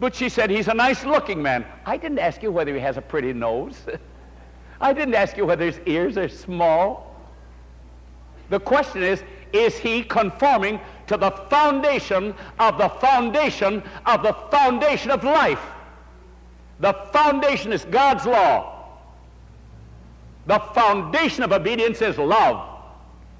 But 0.00 0.14
she 0.14 0.30
said, 0.30 0.48
He's 0.48 0.68
a 0.68 0.74
nice 0.74 1.04
looking 1.04 1.42
man. 1.42 1.66
I 1.84 1.98
didn't 1.98 2.18
ask 2.18 2.42
you 2.42 2.50
whether 2.50 2.74
he 2.74 2.80
has 2.80 2.96
a 2.96 3.02
pretty 3.02 3.34
nose. 3.34 3.76
I 4.80 4.94
didn't 4.94 5.14
ask 5.14 5.36
you 5.36 5.44
whether 5.44 5.66
his 5.66 5.78
ears 5.84 6.16
are 6.16 6.28
small. 6.28 7.14
The 8.48 8.60
question 8.60 9.02
is, 9.02 9.22
is 9.52 9.76
he 9.76 10.02
conforming 10.02 10.80
to 11.08 11.18
the 11.18 11.30
foundation 11.30 12.34
of 12.58 12.78
the 12.78 12.88
foundation 12.88 13.82
of 14.06 14.22
the 14.22 14.32
foundation 14.50 15.10
of 15.10 15.22
life? 15.22 15.60
The 16.80 16.94
foundation 17.12 17.72
is 17.72 17.84
God's 17.84 18.24
law. 18.24 18.77
The 20.48 20.58
foundation 20.58 21.42
of 21.42 21.52
obedience 21.52 22.00
is 22.00 22.16
love. 22.16 22.80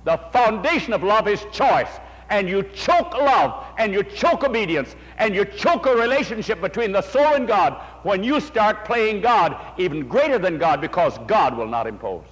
The 0.04 0.18
foundation 0.30 0.92
of 0.92 1.02
love 1.02 1.26
is 1.26 1.44
choice 1.50 1.88
and 2.28 2.46
you 2.46 2.62
choke 2.74 3.14
love 3.14 3.64
and 3.78 3.94
you 3.94 4.02
choke 4.02 4.44
obedience 4.44 4.94
and 5.16 5.34
you 5.34 5.46
choke 5.46 5.86
a 5.86 5.96
relationship 5.96 6.60
between 6.60 6.92
the 6.92 7.00
soul 7.00 7.34
and 7.34 7.48
God 7.48 7.82
when 8.02 8.22
you 8.22 8.40
start 8.40 8.84
playing 8.84 9.22
God 9.22 9.56
even 9.78 10.06
greater 10.06 10.38
than 10.38 10.58
God 10.58 10.82
because 10.82 11.18
God 11.26 11.56
will 11.56 11.66
not 11.66 11.86
impose. 11.86 12.26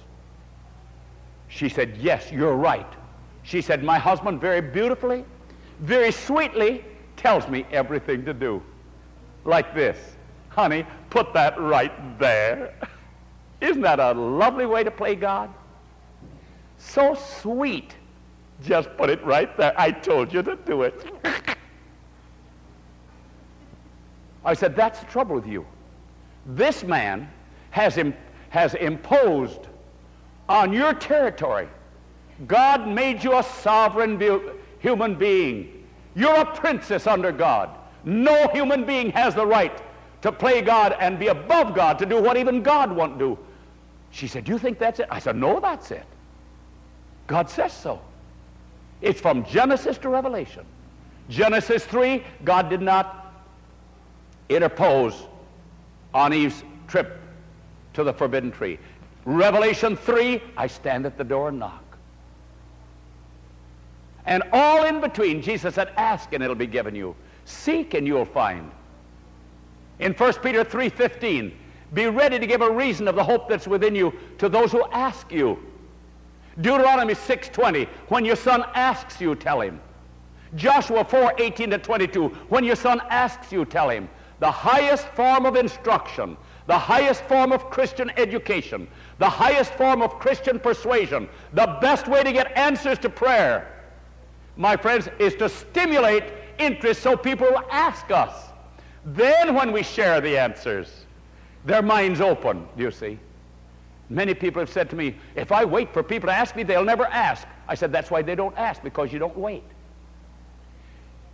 She 1.47 1.69
said, 1.69 1.97
Yes, 1.97 2.31
you're 2.31 2.55
right. 2.55 2.87
She 3.41 3.61
said, 3.63 3.83
My 3.83 3.97
husband 3.97 4.39
very 4.39 4.61
beautifully, 4.61 5.25
very 5.79 6.11
sweetly 6.11 6.85
tells 7.15 7.47
me 7.47 7.65
everything 7.71 8.23
to 8.25 8.33
do. 8.33 8.61
Like 9.43 9.73
this. 9.73 9.97
Honey, 10.49 10.85
put 11.09 11.33
that 11.33 11.59
right 11.59 12.19
there. 12.19 12.75
Isn't 13.61 13.81
that 13.81 13.99
a 13.99 14.11
lovely 14.13 14.65
way 14.65 14.83
to 14.83 14.91
play 14.91 15.15
God? 15.15 15.53
So 16.77 17.15
sweet. 17.15 17.95
Just 18.63 18.89
put 18.97 19.09
it 19.09 19.23
right 19.23 19.55
there. 19.57 19.73
I 19.77 19.91
told 19.91 20.33
you 20.33 20.41
to 20.43 20.55
do 20.55 20.83
it. 20.83 21.05
I 24.45 24.53
said, 24.53 24.75
That's 24.75 24.99
the 24.99 25.05
trouble 25.07 25.35
with 25.35 25.47
you. 25.47 25.65
This 26.45 26.83
man 26.83 27.29
has, 27.71 27.99
has 28.49 28.73
imposed 28.75 29.67
on 30.47 30.71
your 30.71 30.93
territory. 30.93 31.67
God 32.45 32.87
made 32.87 33.23
you 33.23 33.37
a 33.37 33.43
sovereign 33.43 34.17
be- 34.17 34.39
human 34.79 35.15
being. 35.15 35.85
You're 36.15 36.35
a 36.35 36.45
princess 36.45 37.07
under 37.07 37.31
God. 37.31 37.69
No 38.05 38.47
human 38.49 38.85
being 38.85 39.11
has 39.11 39.35
the 39.35 39.45
right 39.45 39.81
to 40.21 40.31
play 40.31 40.61
God 40.61 40.95
and 40.99 41.19
be 41.19 41.27
above 41.27 41.75
God, 41.75 41.99
to 41.99 42.05
do 42.05 42.21
what 42.21 42.37
even 42.37 42.63
God 42.63 42.91
won't 42.91 43.19
do. 43.19 43.37
She 44.11 44.27
said, 44.27 44.45
Do 44.45 44.51
you 44.51 44.57
think 44.57 44.79
that's 44.79 44.99
it? 44.99 45.07
I 45.09 45.19
said, 45.19 45.35
No, 45.35 45.59
that's 45.59 45.91
it. 45.91 46.05
God 47.27 47.49
says 47.49 47.73
so. 47.73 48.01
It's 49.01 49.19
from 49.19 49.45
Genesis 49.45 49.97
to 49.99 50.09
Revelation. 50.09 50.65
Genesis 51.29 51.85
3, 51.85 52.23
God 52.45 52.69
did 52.69 52.81
not 52.81 53.33
interpose 54.49 55.27
on 56.13 56.33
Eve's 56.33 56.63
trip 56.87 57.19
to 57.93 58.03
the 58.03 58.13
forbidden 58.13 58.51
tree. 58.51 58.79
Revelation 59.25 59.97
3, 59.97 60.41
I 60.55 60.67
stand 60.67 61.05
at 61.05 61.17
the 61.17 61.23
door 61.23 61.49
and 61.49 61.59
knock. 61.59 61.83
And 64.25 64.43
all 64.51 64.85
in 64.85 65.01
between, 65.01 65.41
Jesus 65.41 65.75
said, 65.75 65.89
Ask 65.97 66.33
and 66.33 66.43
it'll 66.43 66.55
be 66.55 66.67
given 66.67 66.95
you. 66.95 67.15
Seek 67.45 67.93
and 67.93 68.05
you'll 68.05 68.25
find. 68.25 68.71
In 69.99 70.13
1 70.13 70.33
Peter 70.43 70.63
3:15, 70.63 71.53
be 71.93 72.07
ready 72.07 72.39
to 72.39 72.47
give 72.47 72.61
a 72.61 72.69
reason 72.69 73.07
of 73.07 73.15
the 73.15 73.23
hope 73.23 73.47
that's 73.47 73.67
within 73.67 73.95
you 73.95 74.13
to 74.37 74.49
those 74.49 74.71
who 74.71 74.83
ask 74.91 75.31
you. 75.31 75.57
Deuteronomy 76.59 77.13
6:20, 77.13 77.87
when 78.09 78.25
your 78.25 78.35
son 78.35 78.65
asks 78.73 79.21
you, 79.21 79.35
tell 79.35 79.61
him. 79.61 79.79
Joshua 80.55 81.03
4:18 81.05 81.71
to 81.71 81.77
22, 81.77 82.29
when 82.49 82.63
your 82.63 82.75
son 82.75 83.01
asks 83.09 83.51
you, 83.51 83.65
tell 83.65 83.89
him. 83.89 84.09
The 84.39 84.51
highest 84.51 85.07
form 85.09 85.45
of 85.45 85.55
instruction, 85.55 86.37
the 86.67 86.77
highest 86.77 87.23
form 87.23 87.51
of 87.51 87.69
Christian 87.69 88.11
education, 88.17 88.87
the 89.17 89.29
highest 89.29 89.73
form 89.73 90.01
of 90.01 90.19
Christian 90.19 90.59
persuasion, 90.59 91.27
the 91.53 91.77
best 91.81 92.07
way 92.07 92.23
to 92.23 92.31
get 92.31 92.55
answers 92.55 92.99
to 92.99 93.09
prayer, 93.09 93.67
my 94.55 94.75
friends, 94.75 95.09
is 95.19 95.35
to 95.35 95.49
stimulate 95.49 96.23
interest 96.59 97.01
so 97.01 97.15
people 97.15 97.47
will 97.47 97.63
ask 97.71 98.11
us. 98.11 98.49
Then 99.05 99.55
when 99.55 99.71
we 99.71 99.83
share 99.83 100.21
the 100.21 100.37
answers, 100.37 101.05
their 101.67 101.81
minds 101.81 102.21
open, 102.21 102.65
do 102.77 102.83
you 102.83 102.91
see? 102.91 103.19
Many 104.09 104.33
people 104.33 104.61
have 104.61 104.69
said 104.69 104.89
to 104.91 104.95
me, 104.95 105.15
if 105.35 105.51
I 105.51 105.65
wait 105.65 105.91
for 105.91 106.01
people 106.01 106.27
to 106.27 106.33
ask 106.33 106.55
me, 106.55 106.63
they'll 106.63 106.85
never 106.85 107.05
ask. 107.05 107.45
I 107.67 107.75
said, 107.75 107.91
that's 107.91 108.09
why 108.09 108.21
they 108.21 108.35
don't 108.35 108.57
ask, 108.57 108.81
because 108.81 109.11
you 109.11 109.19
don't 109.19 109.37
wait. 109.37 109.63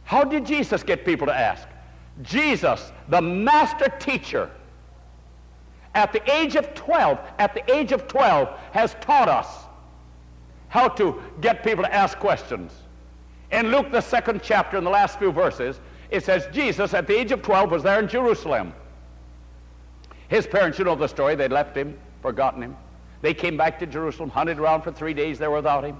How 0.05 0.23
did 0.23 0.43
Jesus 0.43 0.81
get 0.81 1.05
people 1.05 1.27
to 1.27 1.35
ask? 1.35 1.67
Jesus, 2.23 2.91
the 3.09 3.21
master 3.21 3.89
teacher, 3.99 4.49
at 5.93 6.11
the 6.11 6.31
age 6.31 6.55
of 6.55 6.73
12, 6.73 7.19
at 7.37 7.53
the 7.53 7.71
age 7.71 7.91
of 7.91 8.07
12, 8.07 8.49
has 8.71 8.95
taught 9.01 9.29
us 9.29 9.47
how 10.69 10.87
to 10.87 11.21
get 11.41 11.63
people 11.63 11.83
to 11.83 11.93
ask 11.93 12.17
questions. 12.17 12.71
In 13.51 13.69
Luke, 13.69 13.91
the 13.91 14.01
second 14.01 14.41
chapter, 14.43 14.79
in 14.79 14.83
the 14.83 14.89
last 14.89 15.19
few 15.19 15.31
verses, 15.31 15.79
it 16.09 16.23
says 16.23 16.47
Jesus, 16.51 16.95
at 16.95 17.05
the 17.05 17.15
age 17.15 17.31
of 17.31 17.43
12, 17.43 17.69
was 17.69 17.83
there 17.83 17.99
in 17.99 18.07
Jerusalem. 18.07 18.73
His 20.33 20.47
parents, 20.47 20.79
you 20.79 20.85
know 20.85 20.95
the 20.95 21.05
story, 21.05 21.35
they'd 21.35 21.51
left 21.51 21.77
him, 21.77 21.95
forgotten 22.23 22.63
him. 22.63 22.75
They 23.21 23.35
came 23.35 23.55
back 23.55 23.77
to 23.77 23.85
Jerusalem, 23.85 24.31
hunted 24.31 24.57
around 24.57 24.81
for 24.81 24.91
three 24.91 25.13
days 25.13 25.37
there 25.37 25.51
without 25.51 25.83
him. 25.83 25.95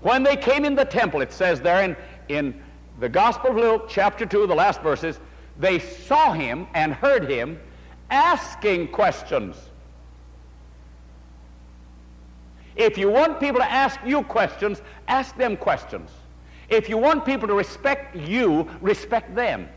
When 0.00 0.22
they 0.22 0.34
came 0.34 0.64
in 0.64 0.74
the 0.74 0.86
temple, 0.86 1.20
it 1.20 1.30
says 1.30 1.60
there 1.60 1.82
in, 1.82 1.94
in 2.28 2.58
the 3.00 3.08
Gospel 3.10 3.50
of 3.50 3.56
Luke, 3.56 3.84
chapter 3.86 4.24
2, 4.24 4.46
the 4.46 4.54
last 4.54 4.80
verses, 4.80 5.20
they 5.58 5.78
saw 5.78 6.32
him 6.32 6.68
and 6.72 6.94
heard 6.94 7.30
him 7.30 7.60
asking 8.08 8.88
questions. 8.92 9.56
If 12.76 12.96
you 12.96 13.10
want 13.10 13.40
people 13.40 13.60
to 13.60 13.70
ask 13.70 14.00
you 14.06 14.22
questions, 14.22 14.80
ask 15.06 15.36
them 15.36 15.58
questions. 15.58 16.08
If 16.70 16.88
you 16.88 16.96
want 16.96 17.26
people 17.26 17.46
to 17.46 17.54
respect 17.54 18.16
you, 18.16 18.70
respect 18.80 19.34
them. 19.34 19.68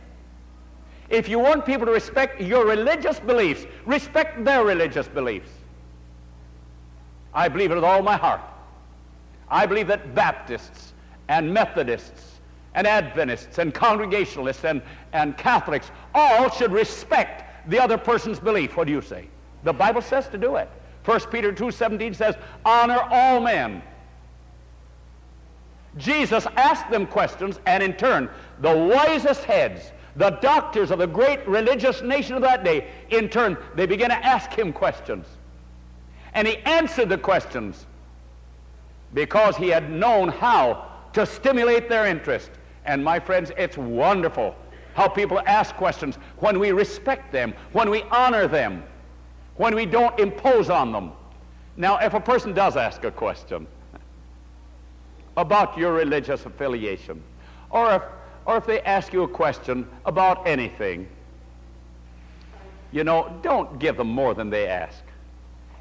If 1.10 1.28
you 1.28 1.38
want 1.38 1.66
people 1.66 1.86
to 1.86 1.92
respect 1.92 2.40
your 2.40 2.66
religious 2.66 3.20
beliefs, 3.20 3.66
respect 3.84 4.44
their 4.44 4.64
religious 4.64 5.06
beliefs. 5.06 5.50
I 7.34 7.48
believe 7.48 7.70
it 7.70 7.74
with 7.74 7.84
all 7.84 8.02
my 8.02 8.16
heart. 8.16 8.40
I 9.48 9.66
believe 9.66 9.86
that 9.88 10.14
Baptists 10.14 10.94
and 11.28 11.52
Methodists 11.52 12.40
and 12.74 12.86
Adventists 12.86 13.58
and 13.58 13.74
Congregationalists 13.74 14.64
and, 14.64 14.82
and 15.12 15.36
Catholics 15.36 15.90
all 16.14 16.50
should 16.50 16.72
respect 16.72 17.70
the 17.70 17.78
other 17.78 17.98
person's 17.98 18.38
belief. 18.38 18.76
What 18.76 18.86
do 18.86 18.92
you 18.92 19.02
say? 19.02 19.28
The 19.62 19.72
Bible 19.72 20.02
says 20.02 20.28
to 20.28 20.38
do 20.38 20.56
it. 20.56 20.68
1 21.04 21.20
Peter 21.30 21.52
2.17 21.52 22.14
says, 22.14 22.34
honor 22.64 23.00
all 23.10 23.40
men. 23.40 23.82
Jesus 25.96 26.46
asked 26.56 26.90
them 26.90 27.06
questions, 27.06 27.60
and 27.66 27.82
in 27.82 27.92
turn, 27.92 28.28
the 28.60 28.76
wisest 28.76 29.44
heads, 29.44 29.92
the 30.16 30.30
doctors 30.30 30.90
of 30.90 30.98
the 30.98 31.06
great 31.06 31.46
religious 31.46 32.02
nation 32.02 32.36
of 32.36 32.42
that 32.42 32.64
day, 32.64 32.88
in 33.10 33.28
turn, 33.28 33.56
they 33.74 33.86
began 33.86 34.10
to 34.10 34.24
ask 34.24 34.52
him 34.52 34.72
questions. 34.72 35.26
And 36.34 36.46
he 36.46 36.58
answered 36.58 37.08
the 37.08 37.18
questions 37.18 37.86
because 39.12 39.56
he 39.56 39.68
had 39.68 39.90
known 39.90 40.28
how 40.28 40.90
to 41.12 41.24
stimulate 41.24 41.88
their 41.88 42.06
interest. 42.06 42.50
And 42.84 43.02
my 43.02 43.18
friends, 43.18 43.52
it's 43.56 43.76
wonderful 43.76 44.54
how 44.94 45.08
people 45.08 45.40
ask 45.46 45.74
questions 45.74 46.16
when 46.38 46.58
we 46.58 46.72
respect 46.72 47.32
them, 47.32 47.54
when 47.72 47.90
we 47.90 48.02
honor 48.10 48.46
them, 48.46 48.84
when 49.56 49.74
we 49.74 49.86
don't 49.86 50.18
impose 50.18 50.70
on 50.70 50.92
them. 50.92 51.12
Now, 51.76 51.98
if 51.98 52.14
a 52.14 52.20
person 52.20 52.52
does 52.54 52.76
ask 52.76 53.02
a 53.04 53.10
question 53.10 53.66
about 55.36 55.76
your 55.76 55.92
religious 55.92 56.46
affiliation, 56.46 57.22
or 57.70 57.94
if, 57.94 58.02
or 58.46 58.56
if 58.56 58.66
they 58.66 58.80
ask 58.82 59.12
you 59.12 59.22
a 59.22 59.28
question 59.28 59.86
about 60.04 60.46
anything, 60.46 61.08
you 62.92 63.04
know, 63.04 63.36
don't 63.42 63.78
give 63.78 63.96
them 63.96 64.08
more 64.08 64.34
than 64.34 64.50
they 64.50 64.68
ask. 64.68 65.02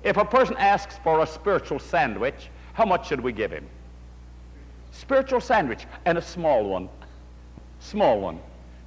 If 0.03 0.17
a 0.17 0.25
person 0.25 0.55
asks 0.57 0.97
for 1.03 1.21
a 1.21 1.27
spiritual 1.27 1.79
sandwich, 1.79 2.49
how 2.73 2.85
much 2.85 3.07
should 3.07 3.21
we 3.21 3.31
give 3.31 3.51
him? 3.51 3.67
Spiritual 4.91 5.39
sandwich 5.39 5.85
and 6.05 6.17
a 6.17 6.21
small 6.21 6.63
one. 6.63 6.89
Small 7.79 8.19
one. 8.19 8.39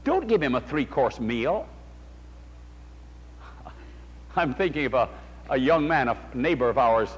Don't 0.04 0.26
give 0.26 0.42
him 0.42 0.54
a 0.54 0.60
three 0.60 0.84
course 0.84 1.20
meal. 1.20 1.66
I'm 4.36 4.54
thinking 4.54 4.86
of 4.86 4.94
a, 4.94 5.08
a 5.50 5.58
young 5.58 5.86
man, 5.86 6.08
a 6.08 6.16
neighbor 6.34 6.68
of 6.68 6.78
ours 6.78 7.10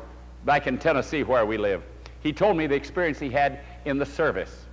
back 0.45 0.67
in 0.67 0.79
Tennessee 0.79 1.23
where 1.23 1.47
we 1.47 1.59
live. 1.59 1.83
He 2.23 2.33
told 2.33 2.57
me 2.57 2.67
the 2.67 2.75
experience 2.75 3.19
he 3.19 3.31
had 3.31 3.61
in 3.85 3.99
the 3.99 4.07
service. 4.07 4.65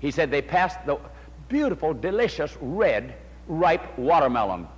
He 0.00 0.10
said 0.10 0.30
they 0.30 0.42
passed 0.42 0.84
the 0.86 0.98
beautiful, 1.48 1.94
delicious, 1.94 2.56
red, 2.60 3.14
ripe 3.46 3.98
watermelon. 3.98 4.68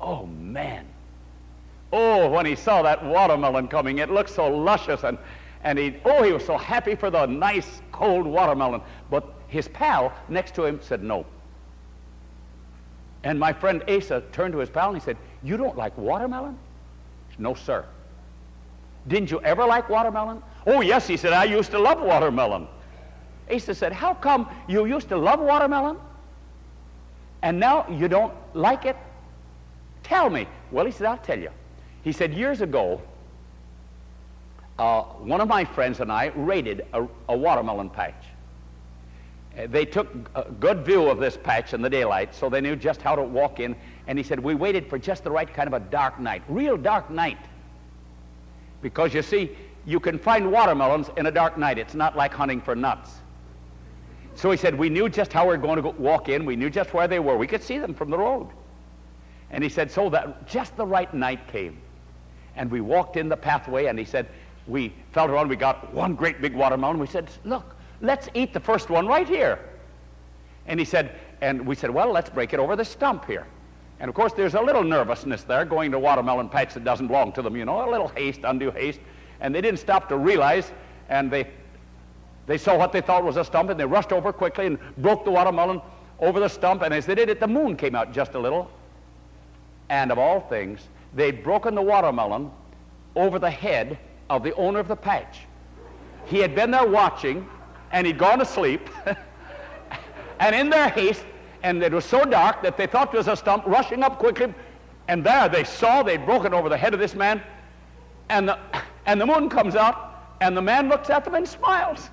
Oh, 0.00 0.26
man. 0.26 0.86
Oh, 1.92 2.28
when 2.28 2.44
he 2.44 2.54
saw 2.54 2.82
that 2.82 3.04
watermelon 3.04 3.68
coming, 3.68 3.98
it 3.98 4.10
looked 4.10 4.30
so 4.30 4.48
luscious, 4.48 5.04
and, 5.04 5.16
and 5.64 5.78
he, 5.78 5.96
oh, 6.04 6.22
he 6.22 6.32
was 6.32 6.44
so 6.44 6.58
happy 6.58 6.94
for 6.94 7.10
the 7.10 7.24
nice, 7.26 7.80
cold 7.92 8.26
watermelon. 8.26 8.82
But 9.10 9.32
his 9.48 9.68
pal 9.68 10.12
next 10.28 10.54
to 10.56 10.64
him 10.64 10.80
said 10.82 11.02
no. 11.02 11.24
And 13.24 13.38
my 13.38 13.52
friend 13.52 13.82
Asa 13.88 14.22
turned 14.32 14.52
to 14.52 14.58
his 14.58 14.70
pal 14.70 14.88
and 14.88 14.96
he 14.96 15.04
said, 15.04 15.16
You 15.42 15.56
don't 15.56 15.76
like 15.76 15.96
watermelon? 15.98 16.56
Said, 17.30 17.40
no, 17.40 17.54
sir. 17.54 17.84
Didn't 19.08 19.30
you 19.30 19.40
ever 19.40 19.64
like 19.64 19.88
watermelon? 19.88 20.42
Oh, 20.66 20.82
yes, 20.82 21.06
he 21.06 21.16
said, 21.16 21.32
I 21.32 21.44
used 21.44 21.70
to 21.70 21.78
love 21.78 22.00
watermelon. 22.00 22.68
Asa 23.50 23.74
said, 23.74 23.92
How 23.92 24.14
come 24.14 24.48
you 24.68 24.86
used 24.86 25.08
to 25.08 25.16
love 25.16 25.40
watermelon 25.40 25.96
and 27.42 27.58
now 27.58 27.86
you 27.88 28.08
don't 28.08 28.32
like 28.54 28.84
it? 28.84 28.96
Tell 30.02 30.30
me. 30.30 30.46
Well, 30.70 30.86
he 30.86 30.92
said, 30.92 31.06
I'll 31.06 31.18
tell 31.18 31.38
you. 31.38 31.50
He 32.02 32.12
said, 32.12 32.32
Years 32.32 32.60
ago, 32.60 33.00
uh, 34.78 35.02
one 35.02 35.40
of 35.40 35.48
my 35.48 35.64
friends 35.64 36.00
and 36.00 36.10
I 36.10 36.26
raided 36.34 36.86
a, 36.92 37.06
a 37.28 37.36
watermelon 37.36 37.90
patch. 37.90 38.24
Uh, 39.58 39.66
they 39.66 39.84
took 39.84 40.08
a 40.34 40.44
good 40.44 40.84
view 40.84 41.08
of 41.08 41.18
this 41.18 41.36
patch 41.36 41.74
in 41.74 41.82
the 41.82 41.90
daylight, 41.90 42.34
so 42.34 42.48
they 42.48 42.60
knew 42.60 42.76
just 42.76 43.02
how 43.02 43.16
to 43.16 43.22
walk 43.22 43.60
in. 43.60 43.74
And 44.06 44.16
he 44.16 44.22
said, 44.22 44.38
We 44.38 44.54
waited 44.54 44.88
for 44.88 44.98
just 44.98 45.24
the 45.24 45.30
right 45.30 45.52
kind 45.52 45.66
of 45.66 45.74
a 45.74 45.80
dark 45.80 46.20
night, 46.20 46.42
real 46.48 46.76
dark 46.76 47.10
night. 47.10 47.38
Because 48.80 49.12
you 49.12 49.22
see, 49.22 49.56
you 49.84 49.98
can 49.98 50.18
find 50.18 50.52
watermelons 50.52 51.10
in 51.16 51.26
a 51.26 51.30
dark 51.30 51.58
night. 51.58 51.78
It's 51.78 51.94
not 51.94 52.16
like 52.16 52.32
hunting 52.32 52.60
for 52.60 52.76
nuts. 52.76 53.10
So 54.38 54.52
he 54.52 54.56
said, 54.56 54.78
we 54.78 54.88
knew 54.88 55.08
just 55.08 55.32
how 55.32 55.46
we 55.46 55.48
were 55.48 55.56
going 55.56 55.76
to 55.76 55.82
go, 55.82 55.94
walk 55.98 56.28
in. 56.28 56.44
We 56.44 56.54
knew 56.54 56.70
just 56.70 56.94
where 56.94 57.08
they 57.08 57.18
were. 57.18 57.36
We 57.36 57.48
could 57.48 57.60
see 57.60 57.78
them 57.78 57.92
from 57.92 58.08
the 58.08 58.18
road. 58.18 58.46
And 59.50 59.64
he 59.64 59.68
said, 59.68 59.90
so 59.90 60.08
that 60.10 60.46
just 60.46 60.76
the 60.76 60.86
right 60.86 61.12
night 61.12 61.48
came. 61.48 61.82
And 62.54 62.70
we 62.70 62.80
walked 62.80 63.16
in 63.16 63.28
the 63.28 63.36
pathway, 63.36 63.86
and 63.86 63.98
he 63.98 64.04
said, 64.04 64.28
we 64.68 64.92
felt 65.10 65.28
around, 65.28 65.48
we 65.48 65.56
got 65.56 65.92
one 65.92 66.14
great 66.14 66.40
big 66.40 66.54
watermelon. 66.54 67.00
We 67.00 67.08
said, 67.08 67.28
look, 67.42 67.74
let's 68.00 68.28
eat 68.32 68.54
the 68.54 68.60
first 68.60 68.90
one 68.90 69.08
right 69.08 69.26
here. 69.26 69.58
And 70.68 70.78
he 70.78 70.86
said, 70.86 71.16
and 71.40 71.66
we 71.66 71.74
said, 71.74 71.90
well, 71.90 72.12
let's 72.12 72.30
break 72.30 72.52
it 72.52 72.60
over 72.60 72.76
the 72.76 72.84
stump 72.84 73.24
here. 73.24 73.44
And 73.98 74.08
of 74.08 74.14
course, 74.14 74.34
there's 74.34 74.54
a 74.54 74.62
little 74.62 74.84
nervousness 74.84 75.42
there 75.42 75.64
going 75.64 75.90
to 75.90 75.98
watermelon 75.98 76.48
patch 76.48 76.74
that 76.74 76.84
doesn't 76.84 77.08
belong 77.08 77.32
to 77.32 77.42
them, 77.42 77.56
you 77.56 77.64
know, 77.64 77.88
a 77.88 77.90
little 77.90 78.06
haste, 78.06 78.42
undue 78.44 78.70
haste. 78.70 79.00
And 79.40 79.52
they 79.52 79.60
didn't 79.60 79.80
stop 79.80 80.08
to 80.10 80.16
realize, 80.16 80.70
and 81.08 81.28
they, 81.28 81.48
they 82.48 82.56
saw 82.56 82.76
what 82.76 82.92
they 82.92 83.02
thought 83.02 83.22
was 83.22 83.36
a 83.36 83.44
stump, 83.44 83.68
and 83.68 83.78
they 83.78 83.84
rushed 83.84 84.10
over 84.10 84.32
quickly 84.32 84.66
and 84.66 84.78
broke 84.96 85.24
the 85.24 85.30
watermelon 85.30 85.82
over 86.18 86.40
the 86.40 86.48
stump. 86.48 86.80
And 86.80 86.94
as 86.94 87.04
they 87.04 87.14
did 87.14 87.28
it, 87.28 87.40
the 87.40 87.46
moon 87.46 87.76
came 87.76 87.94
out 87.94 88.10
just 88.12 88.34
a 88.34 88.38
little. 88.38 88.70
And 89.90 90.10
of 90.10 90.18
all 90.18 90.40
things, 90.40 90.80
they'd 91.14 91.44
broken 91.44 91.74
the 91.74 91.82
watermelon 91.82 92.50
over 93.16 93.38
the 93.38 93.50
head 93.50 93.98
of 94.30 94.42
the 94.42 94.54
owner 94.54 94.78
of 94.78 94.88
the 94.88 94.96
patch. 94.96 95.40
He 96.24 96.38
had 96.38 96.54
been 96.54 96.70
there 96.70 96.86
watching, 96.86 97.46
and 97.92 98.06
he'd 98.06 98.18
gone 98.18 98.38
to 98.38 98.46
sleep. 98.46 98.88
and 100.40 100.54
in 100.54 100.70
their 100.70 100.88
haste, 100.88 101.26
and 101.62 101.82
it 101.82 101.92
was 101.92 102.06
so 102.06 102.24
dark 102.24 102.62
that 102.62 102.78
they 102.78 102.86
thought 102.86 103.12
it 103.12 103.16
was 103.18 103.28
a 103.28 103.36
stump, 103.36 103.66
rushing 103.66 104.02
up 104.02 104.18
quickly, 104.18 104.54
and 105.08 105.22
there 105.22 105.50
they 105.50 105.64
saw 105.64 106.02
they'd 106.02 106.24
broken 106.24 106.54
over 106.54 106.70
the 106.70 106.78
head 106.78 106.94
of 106.94 107.00
this 107.00 107.14
man, 107.14 107.42
and 108.30 108.48
the, 108.48 108.58
and 109.06 109.20
the 109.20 109.26
moon 109.26 109.50
comes 109.50 109.76
out, 109.76 110.34
and 110.40 110.56
the 110.56 110.62
man 110.62 110.88
looks 110.88 111.10
at 111.10 111.26
them 111.26 111.34
and 111.34 111.46
smiles. 111.46 112.08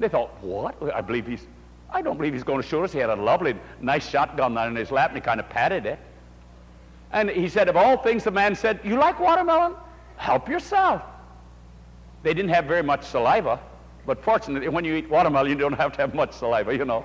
They 0.00 0.08
thought, 0.08 0.30
what? 0.42 0.74
I 0.94 1.02
believe 1.02 1.26
he's, 1.26 1.46
I 1.90 2.00
don't 2.00 2.16
believe 2.16 2.32
he's 2.32 2.42
going 2.42 2.60
to 2.60 2.66
shoot 2.66 2.82
us. 2.82 2.92
He 2.92 2.98
had 2.98 3.10
a 3.10 3.16
lovely, 3.16 3.54
nice 3.80 4.08
shotgun 4.08 4.54
there 4.54 4.66
in 4.66 4.74
his 4.74 4.90
lap, 4.90 5.10
and 5.10 5.18
he 5.18 5.20
kind 5.20 5.38
of 5.38 5.48
patted 5.48 5.84
it. 5.86 5.98
And 7.12 7.28
he 7.28 7.48
said, 7.48 7.68
of 7.68 7.76
all 7.76 7.98
things, 7.98 8.24
the 8.24 8.30
man 8.30 8.54
said, 8.54 8.80
you 8.82 8.96
like 8.96 9.20
watermelon? 9.20 9.74
Help 10.16 10.48
yourself. 10.48 11.02
They 12.22 12.32
didn't 12.32 12.50
have 12.50 12.64
very 12.64 12.82
much 12.82 13.04
saliva, 13.04 13.60
but 14.06 14.22
fortunately, 14.24 14.68
when 14.68 14.84
you 14.84 14.94
eat 14.94 15.10
watermelon, 15.10 15.50
you 15.50 15.56
don't 15.56 15.74
have 15.74 15.92
to 15.92 16.00
have 16.00 16.14
much 16.14 16.32
saliva, 16.32 16.74
you 16.74 16.84
know. 16.84 17.04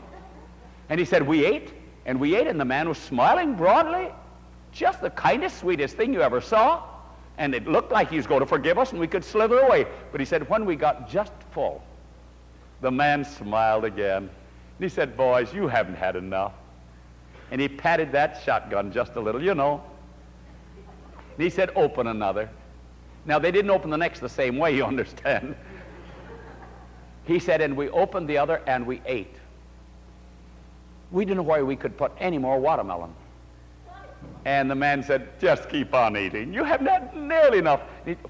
And 0.90 1.00
he 1.00 1.06
said, 1.06 1.26
we 1.26 1.46
ate, 1.46 1.74
and 2.06 2.20
we 2.20 2.36
ate, 2.36 2.48
and 2.48 2.60
the 2.60 2.66
man 2.66 2.88
was 2.88 2.98
smiling 2.98 3.56
broadly, 3.56 4.10
just 4.72 5.02
the 5.02 5.10
kindest, 5.10 5.60
sweetest 5.60 5.98
thing 5.98 6.14
you 6.14 6.22
ever 6.22 6.40
saw. 6.40 6.84
And 7.38 7.54
it 7.54 7.68
looked 7.68 7.92
like 7.92 8.10
he 8.10 8.18
was 8.18 8.28
going 8.28 8.40
to 8.40 8.46
forgive 8.46 8.78
us, 8.78 8.92
and 8.92 9.00
we 9.00 9.08
could 9.08 9.26
slither 9.26 9.60
away. 9.60 9.86
But 10.12 10.22
he 10.22 10.26
said, 10.26 10.48
when 10.48 10.66
we 10.66 10.78
got 10.78 11.10
just 11.10 11.34
full, 11.52 11.84
the 12.82 12.92
man 12.92 13.24
smiled 13.24 13.86
again. 13.86 14.24
And 14.24 14.30
he 14.80 14.90
said, 14.90 15.16
boys, 15.16 15.54
you 15.54 15.68
haven't 15.68 15.96
had 15.96 16.16
enough. 16.16 16.54
And 17.52 17.62
he 17.62 17.68
patted 17.68 18.12
that 18.12 18.42
shotgun 18.44 18.92
just 18.92 19.16
a 19.16 19.20
little, 19.20 19.42
you 19.42 19.56
know. 19.56 19.84
And 21.36 21.44
he 21.44 21.50
said, 21.50 21.72
open 21.76 22.08
another. 22.08 22.50
Now, 23.26 23.40
they 23.40 23.52
didn't 23.52 23.72
open 23.72 23.90
the 23.90 23.98
next 23.98 24.20
the 24.20 24.30
same 24.30 24.58
way, 24.58 24.76
you 24.78 24.86
understand. 24.86 25.56
he 27.26 27.40
said, 27.40 27.62
and 27.62 27.76
we 27.76 27.90
opened 27.90 28.30
the 28.30 28.38
other 28.38 28.62
and 28.68 28.86
we 28.86 29.02
ate. 29.06 29.36
We 31.12 31.24
didn't 31.24 31.38
know 31.38 31.44
where 31.44 31.66
we 31.66 31.76
could 31.76 31.98
put 31.98 32.12
any 32.20 32.38
more 32.38 32.60
watermelon. 32.60 33.14
And 34.46 34.70
the 34.70 34.76
man 34.76 35.02
said, 35.02 35.40
just 35.40 35.70
keep 35.70 35.94
on 35.94 36.18
eating. 36.18 36.54
You 36.54 36.64
haven't 36.64 36.88
had 36.88 37.16
nearly 37.16 37.60
enough. 37.60 37.82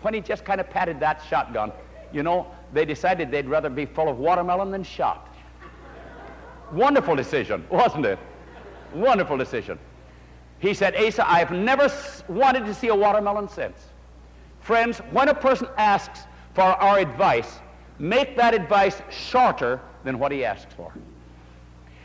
When 0.02 0.14
he 0.14 0.22
just 0.22 0.46
kind 0.46 0.62
of 0.62 0.70
patted 0.70 1.00
that 1.00 1.22
shotgun, 1.30 1.72
you 2.16 2.24
know, 2.24 2.48
they 2.72 2.86
decided 2.86 3.30
they'd 3.30 3.46
rather 3.46 3.70
be 3.70 3.86
full 3.86 4.08
of 4.08 4.18
watermelon 4.18 4.72
than 4.72 4.84
shot. 4.84 5.36
Wonderful 6.72 7.14
decision, 7.14 7.66
wasn't 7.70 8.06
it? 8.06 8.18
Wonderful 8.94 9.38
decision. 9.38 9.78
He 10.60 10.74
said, 10.74 10.96
Asa, 10.96 11.30
I've 11.30 11.52
never 11.52 11.92
wanted 12.30 12.66
to 12.66 12.74
see 12.74 12.88
a 12.88 12.96
watermelon 12.96 13.50
since. 13.50 13.78
Friends, 14.62 15.00
when 15.12 15.28
a 15.28 15.34
person 15.34 15.68
asks 15.78 16.22
for 16.54 16.62
our 16.62 17.00
advice, 17.00 17.60
make 18.00 18.38
that 18.38 18.54
advice 18.54 19.02
shorter 19.12 19.82
than 20.06 20.18
what 20.18 20.32
he 20.32 20.46
asks 20.46 20.74
for. 20.74 20.94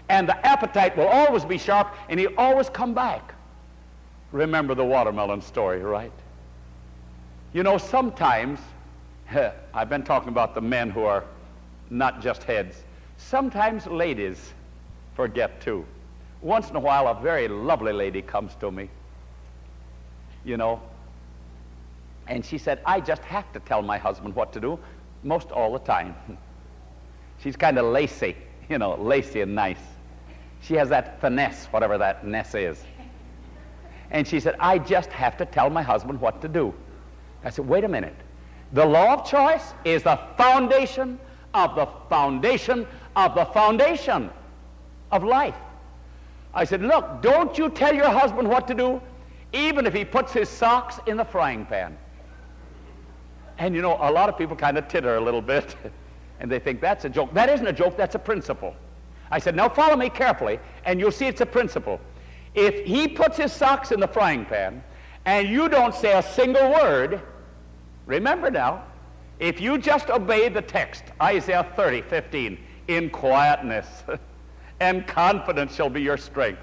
And 0.08 0.28
the 0.28 0.44
appetite 0.44 0.96
will 0.96 1.06
always 1.06 1.44
be 1.44 1.56
sharp, 1.56 1.94
and 2.08 2.18
he'll 2.18 2.36
always 2.36 2.68
come 2.68 2.94
back. 2.94 3.32
Remember 4.32 4.74
the 4.74 4.84
watermelon 4.84 5.40
story, 5.40 5.80
right? 5.80 6.12
You 7.52 7.62
know, 7.62 7.78
sometimes, 7.78 8.58
I've 9.74 9.88
been 9.88 10.02
talking 10.02 10.28
about 10.28 10.54
the 10.54 10.60
men 10.60 10.90
who 10.90 11.04
are 11.04 11.24
not 11.90 12.20
just 12.20 12.42
heads. 12.44 12.84
Sometimes 13.16 13.86
ladies 13.86 14.52
forget 15.14 15.60
too. 15.60 15.84
Once 16.42 16.70
in 16.70 16.76
a 16.76 16.80
while, 16.80 17.06
a 17.08 17.20
very 17.20 17.48
lovely 17.48 17.92
lady 17.92 18.22
comes 18.22 18.54
to 18.56 18.70
me, 18.70 18.88
you 20.44 20.56
know, 20.56 20.80
and 22.26 22.44
she 22.44 22.58
said, 22.58 22.80
I 22.86 23.00
just 23.00 23.22
have 23.22 23.52
to 23.52 23.60
tell 23.60 23.82
my 23.82 23.98
husband 23.98 24.34
what 24.34 24.52
to 24.54 24.60
do 24.60 24.78
most 25.22 25.50
all 25.50 25.72
the 25.72 25.80
time. 25.80 26.14
She's 27.42 27.56
kind 27.56 27.78
of 27.78 27.86
lacy, 27.86 28.36
you 28.68 28.78
know, 28.78 28.94
lacy 28.94 29.40
and 29.40 29.54
nice. 29.54 29.80
She 30.62 30.74
has 30.74 30.88
that 30.90 31.20
finesse, 31.20 31.66
whatever 31.66 31.98
that 31.98 32.26
ness 32.26 32.54
is. 32.54 32.84
And 34.10 34.26
she 34.26 34.40
said, 34.40 34.56
I 34.60 34.78
just 34.78 35.10
have 35.10 35.36
to 35.38 35.44
tell 35.44 35.70
my 35.70 35.82
husband 35.82 36.20
what 36.20 36.40
to 36.42 36.48
do. 36.48 36.74
I 37.44 37.50
said, 37.50 37.66
wait 37.66 37.84
a 37.84 37.88
minute. 37.88 38.16
The 38.72 38.84
law 38.84 39.14
of 39.14 39.26
choice 39.26 39.74
is 39.84 40.02
the 40.04 40.18
foundation 40.36 41.18
of 41.54 41.74
the 41.74 41.86
foundation 42.08 42.86
of 43.16 43.34
the 43.34 43.44
foundation 43.46 44.30
of 45.10 45.24
life. 45.24 45.56
I 46.54 46.64
said, 46.64 46.82
look, 46.82 47.22
don't 47.22 47.56
you 47.58 47.68
tell 47.68 47.94
your 47.94 48.08
husband 48.08 48.48
what 48.48 48.66
to 48.68 48.74
do, 48.74 49.00
even 49.52 49.86
if 49.86 49.94
he 49.94 50.04
puts 50.04 50.32
his 50.32 50.48
socks 50.48 51.00
in 51.06 51.16
the 51.16 51.24
frying 51.24 51.66
pan. 51.66 51.96
And 53.58 53.74
you 53.74 53.82
know, 53.82 53.98
a 54.00 54.10
lot 54.10 54.28
of 54.28 54.38
people 54.38 54.56
kind 54.56 54.78
of 54.78 54.88
titter 54.88 55.16
a 55.16 55.20
little 55.20 55.42
bit, 55.42 55.76
and 56.40 56.50
they 56.50 56.58
think 56.58 56.80
that's 56.80 57.04
a 57.04 57.08
joke. 57.08 57.32
That 57.34 57.48
isn't 57.48 57.66
a 57.66 57.72
joke, 57.72 57.96
that's 57.96 58.14
a 58.14 58.18
principle. 58.18 58.74
I 59.30 59.38
said, 59.38 59.54
now 59.54 59.68
follow 59.68 59.96
me 59.96 60.10
carefully, 60.10 60.58
and 60.84 60.98
you'll 60.98 61.12
see 61.12 61.26
it's 61.26 61.40
a 61.40 61.46
principle. 61.46 62.00
If 62.54 62.84
he 62.84 63.06
puts 63.06 63.36
his 63.36 63.52
socks 63.52 63.92
in 63.92 64.00
the 64.00 64.08
frying 64.08 64.44
pan, 64.44 64.82
and 65.24 65.48
you 65.48 65.68
don't 65.68 65.94
say 65.94 66.18
a 66.18 66.22
single 66.22 66.72
word, 66.72 67.20
remember 68.10 68.50
now, 68.50 68.82
if 69.38 69.60
you 69.60 69.78
just 69.78 70.10
obey 70.10 70.48
the 70.48 70.60
text, 70.60 71.04
Isaiah 71.22 71.66
30, 71.76 72.02
15, 72.02 72.58
in 72.88 73.08
quietness, 73.08 73.86
and 74.80 75.06
confidence 75.06 75.74
shall 75.74 75.88
be 75.88 76.02
your 76.02 76.16
strength. 76.16 76.60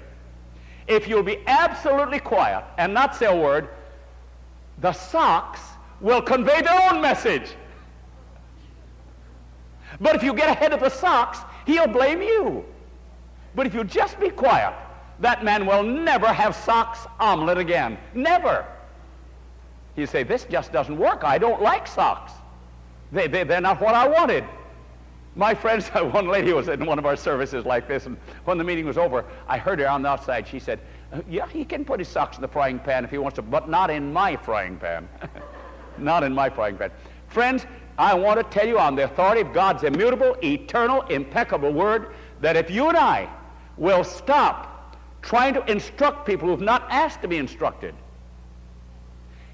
If 0.86 1.08
you'll 1.08 1.22
be 1.22 1.38
absolutely 1.46 2.20
quiet 2.20 2.64
and 2.76 2.94
not 2.94 3.16
say 3.16 3.26
a 3.26 3.36
word, 3.36 3.68
the 4.78 4.92
socks 4.92 5.60
will 6.00 6.22
convey 6.22 6.62
their 6.62 6.90
own 6.90 7.00
message. 7.00 7.54
But 10.00 10.14
if 10.14 10.22
you 10.22 10.34
get 10.34 10.48
ahead 10.48 10.72
of 10.72 10.80
the 10.80 10.90
socks, 10.90 11.38
he'll 11.66 11.88
blame 11.88 12.22
you. 12.22 12.64
But 13.54 13.66
if 13.66 13.74
you 13.74 13.84
just 13.84 14.20
be 14.20 14.30
quiet, 14.30 14.74
that 15.20 15.42
man 15.44 15.66
will 15.66 15.82
never 15.82 16.28
have 16.28 16.54
socks 16.54 17.00
omelet 17.18 17.58
again. 17.58 17.98
Never. 18.14 18.64
You 19.98 20.06
say, 20.06 20.22
this 20.22 20.44
just 20.44 20.72
doesn't 20.72 20.96
work. 20.96 21.24
I 21.24 21.38
don't 21.38 21.60
like 21.60 21.88
socks. 21.88 22.32
They, 23.10 23.26
they, 23.26 23.42
they're 23.42 23.60
not 23.60 23.80
what 23.80 23.94
I 23.96 24.06
wanted. 24.06 24.44
My 25.34 25.54
friends, 25.54 25.88
one 25.88 26.28
lady 26.28 26.52
was 26.52 26.68
in 26.68 26.86
one 26.86 26.98
of 26.98 27.06
our 27.06 27.16
services 27.16 27.64
like 27.64 27.88
this, 27.88 28.06
and 28.06 28.16
when 28.44 28.58
the 28.58 28.64
meeting 28.64 28.86
was 28.86 28.96
over, 28.96 29.24
I 29.48 29.58
heard 29.58 29.80
her 29.80 29.88
on 29.88 30.02
the 30.02 30.08
outside. 30.08 30.46
She 30.46 30.60
said, 30.60 30.78
yeah, 31.28 31.48
he 31.48 31.64
can 31.64 31.84
put 31.84 31.98
his 31.98 32.08
socks 32.08 32.36
in 32.36 32.42
the 32.42 32.48
frying 32.48 32.78
pan 32.78 33.04
if 33.04 33.10
he 33.10 33.18
wants 33.18 33.36
to, 33.36 33.42
but 33.42 33.68
not 33.68 33.90
in 33.90 34.12
my 34.12 34.36
frying 34.36 34.76
pan. 34.76 35.08
not 35.98 36.22
in 36.22 36.32
my 36.32 36.48
frying 36.48 36.76
pan. 36.76 36.92
Friends, 37.26 37.66
I 37.98 38.14
want 38.14 38.38
to 38.38 38.44
tell 38.56 38.68
you 38.68 38.78
on 38.78 38.94
the 38.94 39.04
authority 39.04 39.40
of 39.40 39.52
God's 39.52 39.82
immutable, 39.82 40.36
eternal, 40.44 41.02
impeccable 41.02 41.72
word 41.72 42.14
that 42.40 42.56
if 42.56 42.70
you 42.70 42.88
and 42.88 42.96
I 42.96 43.28
will 43.76 44.04
stop 44.04 44.96
trying 45.22 45.54
to 45.54 45.70
instruct 45.70 46.24
people 46.24 46.46
who 46.46 46.52
have 46.52 46.60
not 46.60 46.86
asked 46.88 47.20
to 47.22 47.28
be 47.28 47.38
instructed, 47.38 47.94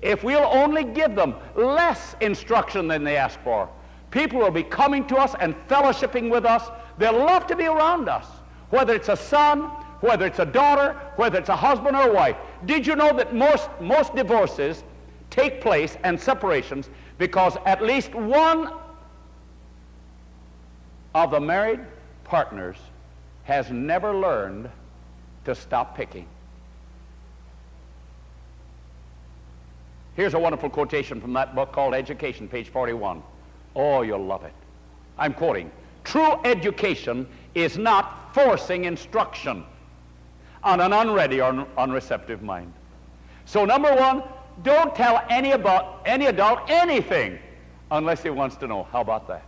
if 0.04 0.22
we'll 0.22 0.44
only 0.44 0.84
give 0.84 1.16
them 1.16 1.34
less 1.56 2.14
instruction 2.20 2.86
than 2.86 3.02
they 3.02 3.16
ask 3.16 3.40
for, 3.40 3.68
People 4.14 4.38
will 4.38 4.52
be 4.52 4.62
coming 4.62 5.04
to 5.08 5.16
us 5.16 5.34
and 5.40 5.56
fellowshipping 5.66 6.30
with 6.30 6.44
us. 6.44 6.70
They'll 6.98 7.18
love 7.18 7.48
to 7.48 7.56
be 7.56 7.64
around 7.64 8.08
us, 8.08 8.24
whether 8.70 8.94
it's 8.94 9.08
a 9.08 9.16
son, 9.16 9.62
whether 10.02 10.24
it's 10.24 10.38
a 10.38 10.46
daughter, 10.46 10.92
whether 11.16 11.36
it's 11.36 11.48
a 11.48 11.56
husband 11.56 11.96
or 11.96 12.10
a 12.10 12.12
wife. 12.12 12.36
Did 12.64 12.86
you 12.86 12.94
know 12.94 13.12
that 13.16 13.34
most, 13.34 13.68
most 13.80 14.14
divorces 14.14 14.84
take 15.30 15.60
place 15.60 15.96
and 16.04 16.20
separations 16.20 16.90
because 17.18 17.56
at 17.66 17.82
least 17.82 18.14
one 18.14 18.72
of 21.16 21.32
the 21.32 21.40
married 21.40 21.80
partners 22.22 22.76
has 23.42 23.68
never 23.72 24.14
learned 24.14 24.70
to 25.44 25.56
stop 25.56 25.96
picking. 25.96 26.28
Here's 30.16 30.34
a 30.34 30.38
wonderful 30.38 30.70
quotation 30.70 31.20
from 31.20 31.32
that 31.32 31.54
book 31.54 31.72
called 31.72 31.92
Education, 31.94 32.48
page 32.48 32.68
41. 32.68 33.22
Oh, 33.74 34.02
you'll 34.02 34.24
love 34.24 34.44
it. 34.44 34.52
I'm 35.18 35.34
quoting. 35.34 35.70
True 36.04 36.40
education 36.44 37.26
is 37.54 37.78
not 37.78 38.32
forcing 38.32 38.84
instruction 38.84 39.64
on 40.62 40.80
an 40.80 40.92
unready 40.92 41.40
or 41.40 41.52
unreceptive 41.78 42.42
mind. 42.42 42.72
So 43.44 43.64
number 43.64 43.92
one, 43.94 44.22
don't 44.62 44.94
tell 44.94 45.24
any 45.28 45.50
about 45.52 46.02
any 46.06 46.26
adult 46.26 46.60
anything 46.68 47.38
unless 47.90 48.22
he 48.22 48.30
wants 48.30 48.56
to 48.56 48.68
know. 48.68 48.84
How 48.84 49.00
about 49.00 49.26
that? 49.28 49.44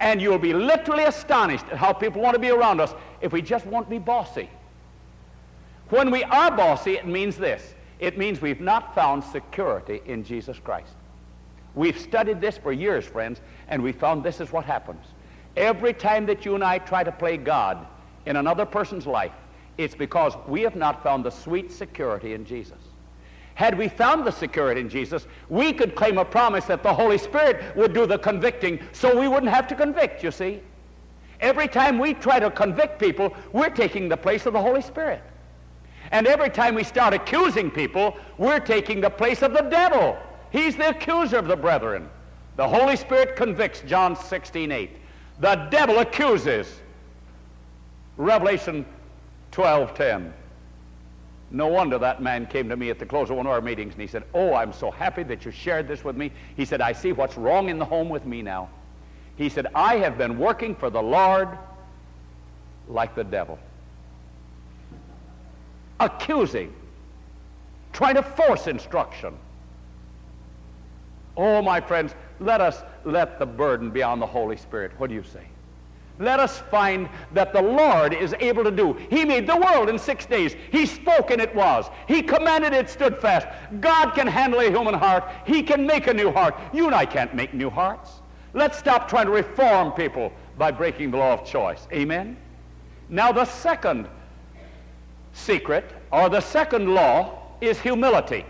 And 0.00 0.20
you'll 0.20 0.38
be 0.38 0.52
literally 0.52 1.04
astonished 1.04 1.64
at 1.70 1.78
how 1.78 1.92
people 1.92 2.20
want 2.20 2.34
to 2.34 2.40
be 2.40 2.50
around 2.50 2.80
us 2.80 2.94
if 3.20 3.32
we 3.32 3.42
just 3.42 3.66
won't 3.66 3.88
be 3.88 3.98
bossy. 3.98 4.48
When 5.88 6.10
we 6.10 6.22
are 6.24 6.50
bossy, 6.50 6.94
it 6.94 7.06
means 7.06 7.36
this. 7.36 7.74
It 7.98 8.16
means 8.16 8.40
we've 8.40 8.60
not 8.60 8.94
found 8.94 9.24
security 9.24 10.00
in 10.06 10.24
Jesus 10.24 10.58
Christ. 10.58 10.94
We've 11.74 11.98
studied 11.98 12.40
this 12.40 12.56
for 12.58 12.72
years, 12.72 13.04
friends, 13.04 13.40
and 13.68 13.82
we 13.82 13.92
found 13.92 14.22
this 14.22 14.40
is 14.40 14.52
what 14.52 14.64
happens. 14.64 15.04
Every 15.56 15.92
time 15.92 16.26
that 16.26 16.44
you 16.44 16.54
and 16.54 16.64
I 16.64 16.78
try 16.78 17.04
to 17.04 17.12
play 17.12 17.36
God 17.36 17.86
in 18.26 18.36
another 18.36 18.64
person's 18.64 19.06
life, 19.06 19.32
it's 19.76 19.94
because 19.94 20.34
we 20.46 20.62
have 20.62 20.76
not 20.76 21.02
found 21.02 21.24
the 21.24 21.30
sweet 21.30 21.70
security 21.72 22.34
in 22.34 22.44
Jesus. 22.44 22.78
Had 23.54 23.76
we 23.76 23.88
found 23.88 24.24
the 24.24 24.30
security 24.30 24.80
in 24.80 24.88
Jesus, 24.88 25.26
we 25.48 25.72
could 25.72 25.96
claim 25.96 26.18
a 26.18 26.24
promise 26.24 26.66
that 26.66 26.84
the 26.84 26.94
Holy 26.94 27.18
Spirit 27.18 27.76
would 27.76 27.92
do 27.92 28.06
the 28.06 28.18
convicting 28.18 28.80
so 28.92 29.18
we 29.18 29.26
wouldn't 29.26 29.50
have 29.52 29.66
to 29.68 29.74
convict, 29.74 30.22
you 30.22 30.30
see. 30.30 30.60
Every 31.40 31.66
time 31.66 31.98
we 31.98 32.14
try 32.14 32.38
to 32.38 32.50
convict 32.50 33.00
people, 33.00 33.34
we're 33.52 33.70
taking 33.70 34.08
the 34.08 34.16
place 34.16 34.46
of 34.46 34.52
the 34.52 34.60
Holy 34.60 34.82
Spirit. 34.82 35.22
And 36.10 36.26
every 36.26 36.50
time 36.50 36.74
we 36.74 36.84
start 36.84 37.14
accusing 37.14 37.70
people, 37.70 38.16
we're 38.38 38.60
taking 38.60 39.00
the 39.00 39.10
place 39.10 39.42
of 39.42 39.52
the 39.52 39.62
devil. 39.62 40.16
He's 40.50 40.76
the 40.76 40.90
accuser 40.90 41.36
of 41.36 41.46
the 41.46 41.56
brethren. 41.56 42.08
The 42.56 42.66
Holy 42.66 42.96
Spirit 42.96 43.36
convicts, 43.36 43.82
John 43.82 44.16
16, 44.16 44.72
8. 44.72 44.90
The 45.40 45.54
devil 45.70 45.98
accuses. 45.98 46.80
Revelation 48.16 48.84
12, 49.52 49.94
10. 49.94 50.34
No 51.50 51.66
wonder 51.68 51.98
that 51.98 52.20
man 52.22 52.46
came 52.46 52.68
to 52.68 52.76
me 52.76 52.90
at 52.90 52.98
the 52.98 53.06
close 53.06 53.30
of 53.30 53.36
one 53.36 53.46
of 53.46 53.52
our 53.52 53.60
meetings 53.60 53.94
and 53.94 54.02
he 54.02 54.08
said, 54.08 54.24
Oh, 54.34 54.54
I'm 54.54 54.72
so 54.72 54.90
happy 54.90 55.22
that 55.24 55.44
you 55.44 55.50
shared 55.50 55.88
this 55.88 56.04
with 56.04 56.16
me. 56.16 56.30
He 56.56 56.64
said, 56.64 56.80
I 56.80 56.92
see 56.92 57.12
what's 57.12 57.38
wrong 57.38 57.70
in 57.70 57.78
the 57.78 57.84
home 57.84 58.08
with 58.08 58.26
me 58.26 58.42
now. 58.42 58.68
He 59.36 59.48
said, 59.48 59.68
I 59.74 59.96
have 59.96 60.18
been 60.18 60.38
working 60.38 60.74
for 60.74 60.90
the 60.90 61.02
Lord 61.02 61.48
like 62.88 63.14
the 63.14 63.24
devil 63.24 63.58
accusing, 66.00 66.72
trying 67.92 68.14
to 68.14 68.22
force 68.22 68.66
instruction. 68.66 69.34
Oh, 71.36 71.62
my 71.62 71.80
friends, 71.80 72.14
let 72.40 72.60
us 72.60 72.82
let 73.04 73.38
the 73.38 73.46
burden 73.46 73.90
be 73.90 74.02
on 74.02 74.18
the 74.18 74.26
Holy 74.26 74.56
Spirit. 74.56 74.92
What 74.98 75.08
do 75.08 75.14
you 75.14 75.22
say? 75.22 75.46
Let 76.20 76.40
us 76.40 76.58
find 76.70 77.08
that 77.32 77.52
the 77.52 77.62
Lord 77.62 78.12
is 78.12 78.34
able 78.40 78.64
to 78.64 78.72
do. 78.72 78.94
He 79.08 79.24
made 79.24 79.46
the 79.46 79.56
world 79.56 79.88
in 79.88 79.98
six 79.98 80.26
days. 80.26 80.56
He 80.72 80.84
spoke 80.84 81.30
and 81.30 81.40
it 81.40 81.54
was. 81.54 81.88
He 82.08 82.22
commanded 82.22 82.72
it 82.72 82.90
stood 82.90 83.18
fast. 83.18 83.46
God 83.80 84.10
can 84.14 84.26
handle 84.26 84.58
a 84.60 84.68
human 84.68 84.94
heart. 84.94 85.24
He 85.46 85.62
can 85.62 85.86
make 85.86 86.08
a 86.08 86.14
new 86.14 86.32
heart. 86.32 86.58
You 86.72 86.86
and 86.86 86.94
I 86.94 87.06
can't 87.06 87.34
make 87.34 87.54
new 87.54 87.70
hearts. 87.70 88.10
Let's 88.52 88.76
stop 88.76 89.08
trying 89.08 89.26
to 89.26 89.32
reform 89.32 89.92
people 89.92 90.32
by 90.56 90.72
breaking 90.72 91.12
the 91.12 91.18
law 91.18 91.34
of 91.34 91.44
choice. 91.44 91.86
Amen? 91.92 92.36
Now 93.08 93.30
the 93.30 93.44
second 93.44 94.08
secret, 95.38 95.92
or 96.10 96.28
the 96.28 96.40
second 96.40 96.94
law, 96.94 97.38
is 97.60 97.80
humility. 97.80 98.44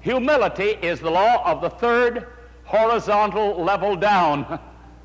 Humility 0.00 0.78
is 0.82 1.00
the 1.00 1.10
law 1.10 1.42
of 1.44 1.60
the 1.60 1.70
third 1.70 2.26
horizontal 2.64 3.62
level 3.62 3.96
down. 3.96 4.58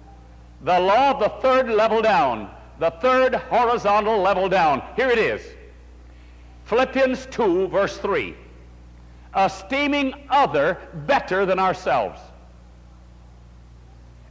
the 0.61 0.79
law 0.79 1.11
of 1.11 1.19
the 1.19 1.29
third 1.41 1.69
level 1.69 2.01
down. 2.01 2.49
The 2.79 2.91
third 2.91 3.35
horizontal 3.35 4.21
level 4.21 4.49
down. 4.49 4.83
Here 4.95 5.09
it 5.09 5.17
is. 5.17 5.41
Philippians 6.65 7.27
2, 7.27 7.67
verse 7.67 7.97
3. 7.97 8.35
Esteeming 9.35 10.13
other 10.29 10.77
better 11.05 11.45
than 11.45 11.59
ourselves. 11.59 12.19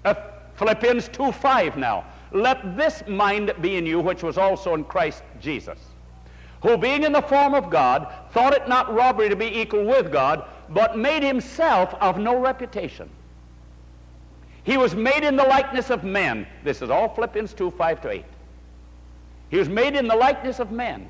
Uh, 0.04 0.14
Philippians 0.54 1.08
2, 1.08 1.32
5 1.32 1.76
now. 1.76 2.04
Let 2.32 2.76
this 2.76 3.02
mind 3.06 3.52
be 3.60 3.76
in 3.76 3.84
you, 3.84 4.00
which 4.00 4.22
was 4.22 4.38
also 4.38 4.74
in 4.74 4.84
Christ 4.84 5.22
Jesus 5.40 5.91
who 6.62 6.76
being 6.76 7.02
in 7.02 7.12
the 7.12 7.22
form 7.22 7.54
of 7.54 7.70
God, 7.70 8.12
thought 8.30 8.54
it 8.54 8.68
not 8.68 8.92
robbery 8.94 9.28
to 9.28 9.36
be 9.36 9.60
equal 9.60 9.84
with 9.84 10.12
God, 10.12 10.44
but 10.68 10.96
made 10.96 11.22
himself 11.22 11.92
of 12.00 12.18
no 12.18 12.38
reputation. 12.38 13.10
He 14.64 14.76
was 14.76 14.94
made 14.94 15.24
in 15.24 15.34
the 15.34 15.42
likeness 15.42 15.90
of 15.90 16.04
men. 16.04 16.46
This 16.62 16.80
is 16.82 16.88
all 16.88 17.08
Philippians 17.14 17.52
2, 17.52 17.72
5 17.72 18.00
to 18.02 18.10
8. 18.10 18.24
He 19.50 19.56
was 19.58 19.68
made 19.68 19.96
in 19.96 20.06
the 20.06 20.14
likeness 20.14 20.60
of 20.60 20.70
men. 20.70 21.08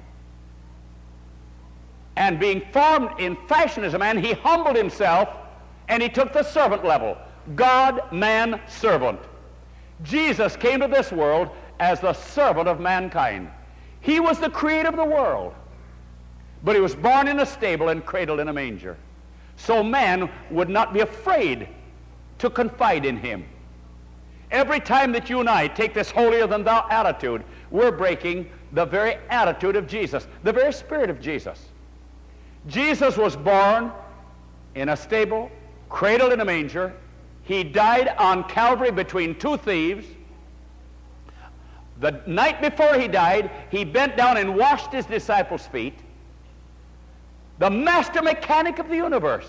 And 2.16 2.40
being 2.40 2.62
formed 2.72 3.20
in 3.20 3.36
fashion 3.46 3.84
as 3.84 3.94
a 3.94 3.98
man, 3.98 4.18
he 4.18 4.32
humbled 4.32 4.76
himself 4.76 5.28
and 5.88 6.02
he 6.02 6.08
took 6.08 6.32
the 6.32 6.42
servant 6.42 6.84
level. 6.84 7.16
God, 7.54 8.10
man, 8.10 8.60
servant. 8.68 9.20
Jesus 10.02 10.56
came 10.56 10.80
to 10.80 10.88
this 10.88 11.12
world 11.12 11.50
as 11.78 12.00
the 12.00 12.12
servant 12.14 12.68
of 12.68 12.80
mankind. 12.80 13.50
He 14.02 14.20
was 14.20 14.38
the 14.38 14.50
creator 14.50 14.88
of 14.88 14.96
the 14.96 15.04
world. 15.04 15.54
But 16.64 16.76
he 16.76 16.80
was 16.80 16.94
born 16.94 17.28
in 17.28 17.40
a 17.40 17.46
stable 17.46 17.88
and 17.88 18.04
cradled 18.04 18.38
in 18.38 18.48
a 18.48 18.52
manger. 18.52 18.96
So 19.56 19.82
man 19.82 20.30
would 20.50 20.68
not 20.68 20.92
be 20.92 21.00
afraid 21.00 21.68
to 22.38 22.50
confide 22.50 23.04
in 23.04 23.16
him. 23.16 23.44
Every 24.50 24.80
time 24.80 25.12
that 25.12 25.30
you 25.30 25.40
and 25.40 25.48
I 25.48 25.66
take 25.66 25.94
this 25.94 26.10
holier 26.10 26.46
than 26.46 26.62
thou 26.62 26.86
attitude, 26.90 27.42
we're 27.70 27.90
breaking 27.90 28.50
the 28.72 28.84
very 28.84 29.16
attitude 29.30 29.76
of 29.76 29.86
Jesus, 29.86 30.26
the 30.42 30.52
very 30.52 30.72
spirit 30.72 31.10
of 31.10 31.20
Jesus. 31.20 31.68
Jesus 32.66 33.16
was 33.16 33.34
born 33.34 33.90
in 34.74 34.90
a 34.90 34.96
stable, 34.96 35.50
cradled 35.88 36.32
in 36.32 36.40
a 36.40 36.44
manger. 36.44 36.92
He 37.44 37.64
died 37.64 38.08
on 38.18 38.44
Calvary 38.44 38.90
between 38.90 39.38
two 39.38 39.56
thieves. 39.56 40.06
The 42.02 42.20
night 42.26 42.60
before 42.60 42.94
he 42.98 43.06
died, 43.06 43.48
he 43.70 43.84
bent 43.84 44.16
down 44.16 44.36
and 44.36 44.56
washed 44.56 44.90
his 44.90 45.06
disciples' 45.06 45.68
feet. 45.68 45.94
The 47.60 47.70
master 47.70 48.20
mechanic 48.20 48.80
of 48.80 48.88
the 48.88 48.96
universe 48.96 49.48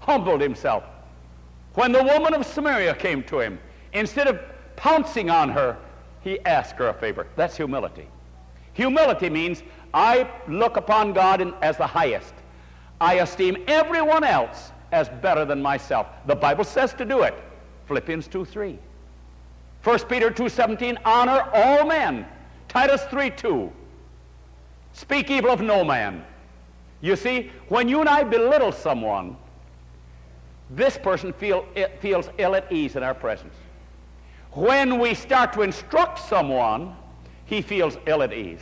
humbled 0.00 0.40
himself. 0.40 0.82
When 1.74 1.92
the 1.92 2.02
woman 2.02 2.32
of 2.32 2.46
Samaria 2.46 2.94
came 2.94 3.22
to 3.24 3.38
him, 3.38 3.58
instead 3.92 4.28
of 4.28 4.40
pouncing 4.76 5.28
on 5.28 5.50
her, 5.50 5.76
he 6.22 6.40
asked 6.46 6.76
her 6.76 6.88
a 6.88 6.94
favor. 6.94 7.26
That's 7.36 7.54
humility. 7.54 8.08
Humility 8.72 9.28
means 9.28 9.62
I 9.92 10.26
look 10.48 10.78
upon 10.78 11.12
God 11.12 11.54
as 11.60 11.76
the 11.76 11.86
highest. 11.86 12.32
I 12.98 13.16
esteem 13.16 13.62
everyone 13.68 14.24
else 14.24 14.72
as 14.90 15.10
better 15.20 15.44
than 15.44 15.60
myself. 15.60 16.06
The 16.26 16.34
Bible 16.34 16.64
says 16.64 16.94
to 16.94 17.04
do 17.04 17.24
it. 17.24 17.34
Philippians 17.88 18.26
2 18.26 18.46
3. 18.46 18.78
1 19.82 19.98
Peter 20.00 20.30
2.17, 20.30 20.98
honor 21.04 21.48
all 21.54 21.86
men. 21.86 22.26
Titus 22.68 23.00
3.2, 23.02 23.70
speak 24.92 25.30
evil 25.30 25.50
of 25.50 25.60
no 25.60 25.82
man. 25.82 26.24
You 27.00 27.16
see, 27.16 27.50
when 27.68 27.88
you 27.88 28.00
and 28.00 28.08
I 28.08 28.22
belittle 28.22 28.72
someone, 28.72 29.36
this 30.68 30.96
person 30.96 31.32
feel, 31.32 31.66
eh, 31.74 31.88
feels 31.98 32.28
ill 32.38 32.54
at 32.54 32.70
ease 32.70 32.94
in 32.94 33.02
our 33.02 33.14
presence. 33.14 33.54
When 34.52 34.98
we 34.98 35.14
start 35.14 35.52
to 35.54 35.62
instruct 35.62 36.18
someone, 36.18 36.94
he 37.46 37.62
feels 37.62 37.96
ill 38.06 38.22
at 38.22 38.32
ease. 38.32 38.60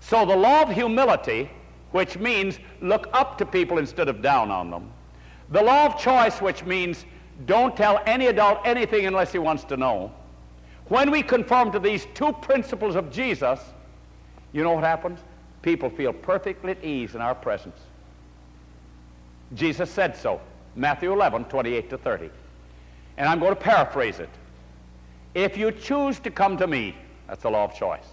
So 0.00 0.26
the 0.26 0.36
law 0.36 0.62
of 0.62 0.70
humility, 0.70 1.50
which 1.92 2.18
means 2.18 2.58
look 2.80 3.08
up 3.12 3.38
to 3.38 3.46
people 3.46 3.78
instead 3.78 4.08
of 4.08 4.20
down 4.20 4.50
on 4.50 4.70
them. 4.70 4.90
The 5.50 5.62
law 5.62 5.86
of 5.86 5.98
choice, 5.98 6.40
which 6.42 6.64
means 6.64 7.06
don't 7.46 7.76
tell 7.76 8.02
any 8.04 8.26
adult 8.26 8.60
anything 8.66 9.06
unless 9.06 9.32
he 9.32 9.38
wants 9.38 9.64
to 9.64 9.76
know. 9.76 10.12
When 10.88 11.10
we 11.10 11.22
conform 11.22 11.70
to 11.72 11.78
these 11.78 12.06
two 12.14 12.32
principles 12.32 12.94
of 12.94 13.10
Jesus, 13.10 13.60
you 14.52 14.62
know 14.62 14.72
what 14.72 14.84
happens? 14.84 15.20
People 15.62 15.90
feel 15.90 16.12
perfectly 16.12 16.72
at 16.72 16.82
ease 16.82 17.14
in 17.14 17.20
our 17.20 17.34
presence. 17.34 17.78
Jesus 19.54 19.90
said 19.90 20.16
so. 20.16 20.40
Matthew 20.76 21.12
11, 21.12 21.44
28 21.46 21.90
to 21.90 21.98
30. 21.98 22.30
And 23.16 23.28
I'm 23.28 23.38
going 23.38 23.54
to 23.54 23.60
paraphrase 23.60 24.20
it. 24.20 24.30
If 25.34 25.56
you 25.56 25.72
choose 25.72 26.18
to 26.20 26.30
come 26.30 26.56
to 26.56 26.66
me, 26.66 26.94
that's 27.26 27.42
the 27.42 27.50
law 27.50 27.64
of 27.64 27.74
choice. 27.74 28.06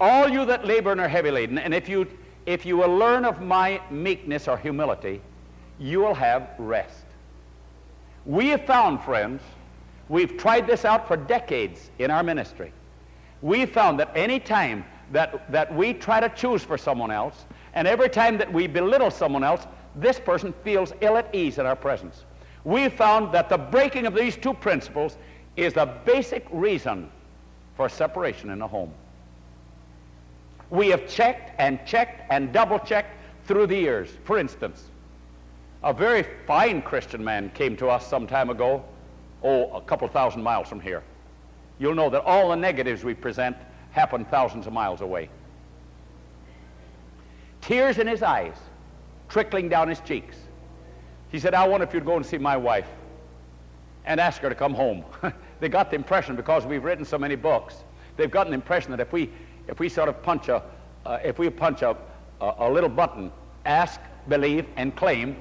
All 0.00 0.28
you 0.28 0.44
that 0.46 0.66
labor 0.66 0.92
and 0.92 1.00
are 1.00 1.08
heavy 1.08 1.30
laden, 1.30 1.58
and 1.58 1.74
if 1.74 1.88
you, 1.88 2.06
if 2.46 2.64
you 2.64 2.76
will 2.76 2.96
learn 2.96 3.24
of 3.24 3.40
my 3.40 3.80
meekness 3.90 4.48
or 4.48 4.56
humility, 4.56 5.20
you 5.78 6.00
will 6.00 6.14
have 6.14 6.48
rest. 6.58 7.04
We 8.24 8.48
have 8.48 8.64
found, 8.64 9.02
friends, 9.02 9.42
We've 10.08 10.36
tried 10.36 10.66
this 10.66 10.84
out 10.84 11.08
for 11.08 11.16
decades 11.16 11.90
in 11.98 12.10
our 12.10 12.22
ministry. 12.22 12.72
We 13.42 13.66
found 13.66 13.98
that 14.00 14.10
any 14.14 14.38
time 14.40 14.84
that, 15.12 15.50
that 15.50 15.74
we 15.74 15.94
try 15.94 16.20
to 16.20 16.28
choose 16.30 16.62
for 16.62 16.78
someone 16.78 17.10
else, 17.10 17.44
and 17.74 17.88
every 17.88 18.08
time 18.08 18.38
that 18.38 18.52
we 18.52 18.66
belittle 18.66 19.10
someone 19.10 19.44
else, 19.44 19.66
this 19.96 20.18
person 20.18 20.54
feels 20.64 20.92
ill 21.00 21.16
at 21.16 21.34
ease 21.34 21.58
in 21.58 21.66
our 21.66 21.76
presence. 21.76 22.24
We 22.64 22.88
found 22.88 23.32
that 23.34 23.48
the 23.48 23.58
breaking 23.58 24.06
of 24.06 24.14
these 24.14 24.36
two 24.36 24.54
principles 24.54 25.16
is 25.56 25.74
the 25.74 25.86
basic 26.04 26.46
reason 26.50 27.10
for 27.76 27.88
separation 27.88 28.50
in 28.50 28.62
a 28.62 28.68
home. 28.68 28.92
We 30.70 30.88
have 30.88 31.06
checked 31.08 31.52
and 31.58 31.78
checked 31.86 32.22
and 32.30 32.52
double 32.52 32.78
checked 32.78 33.16
through 33.46 33.66
the 33.66 33.76
years. 33.76 34.10
For 34.24 34.38
instance, 34.38 34.84
a 35.82 35.92
very 35.92 36.24
fine 36.46 36.80
Christian 36.80 37.22
man 37.22 37.50
came 37.54 37.76
to 37.76 37.88
us 37.88 38.06
some 38.08 38.26
time 38.26 38.48
ago, 38.48 38.82
oh, 39.44 39.70
a 39.74 39.80
couple 39.82 40.08
thousand 40.08 40.42
miles 40.42 40.68
from 40.68 40.80
here. 40.80 41.02
You'll 41.78 41.94
know 41.94 42.10
that 42.10 42.24
all 42.24 42.48
the 42.48 42.56
negatives 42.56 43.04
we 43.04 43.14
present 43.14 43.56
happen 43.92 44.24
thousands 44.24 44.66
of 44.66 44.72
miles 44.72 45.00
away. 45.00 45.28
Tears 47.60 47.98
in 47.98 48.06
his 48.06 48.22
eyes, 48.22 48.56
trickling 49.28 49.68
down 49.68 49.88
his 49.88 50.00
cheeks. 50.00 50.36
He 51.30 51.38
said, 51.38 51.54
I 51.54 51.66
wonder 51.66 51.86
if 51.86 51.94
you'd 51.94 52.04
go 52.04 52.16
and 52.16 52.24
see 52.24 52.38
my 52.38 52.56
wife 52.56 52.88
and 54.04 54.20
ask 54.20 54.40
her 54.42 54.48
to 54.48 54.54
come 54.54 54.74
home. 54.74 55.04
they 55.60 55.68
got 55.68 55.90
the 55.90 55.96
impression, 55.96 56.36
because 56.36 56.66
we've 56.66 56.84
written 56.84 57.04
so 57.04 57.18
many 57.18 57.36
books, 57.36 57.84
they've 58.16 58.30
got 58.30 58.46
an 58.46 58.52
impression 58.52 58.90
that 58.90 59.00
if 59.00 59.12
we, 59.12 59.30
if 59.68 59.80
we 59.80 59.88
sort 59.88 60.08
of 60.08 60.22
punch 60.22 60.48
a, 60.48 60.62
uh, 61.06 61.18
if 61.24 61.38
we 61.38 61.48
punch 61.50 61.82
a, 61.82 61.96
a, 62.40 62.54
a 62.58 62.70
little 62.70 62.88
button, 62.88 63.32
ask, 63.64 64.00
believe, 64.28 64.66
and 64.76 64.94
claim, 64.94 65.36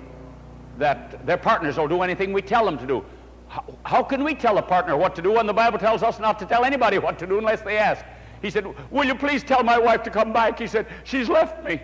that 0.77 1.25
their 1.25 1.37
partners 1.37 1.77
will 1.77 1.87
do 1.87 2.01
anything 2.01 2.33
we 2.33 2.41
tell 2.41 2.65
them 2.65 2.77
to 2.77 2.87
do. 2.87 3.05
How, 3.53 3.63
how, 3.83 4.01
can 4.01 4.23
we 4.23 4.33
tell 4.33 4.57
a 4.57 4.63
partner 4.63 4.97
what 4.97 5.15
to 5.15 5.21
do 5.21 5.33
when 5.33 5.45
the 5.45 5.53
Bible 5.53 5.77
tells 5.77 6.01
us 6.01 6.17
not 6.19 6.39
to 6.39 6.45
tell 6.47 6.65
anybody 6.65 6.97
what 6.97 7.19
to 7.19 7.27
do 7.27 7.37
unless 7.37 7.61
they 7.61 7.77
ask? 7.77 8.03
He 8.41 8.49
said, 8.49 8.65
Will 8.89 9.05
you 9.05 9.13
please 9.13 9.43
tell 9.43 9.63
my 9.63 9.77
wife 9.77 10.01
to 10.03 10.09
come 10.09 10.33
back? 10.33 10.57
He 10.57 10.65
said, 10.65 10.87
She's 11.03 11.29
left 11.29 11.63
me. 11.63 11.79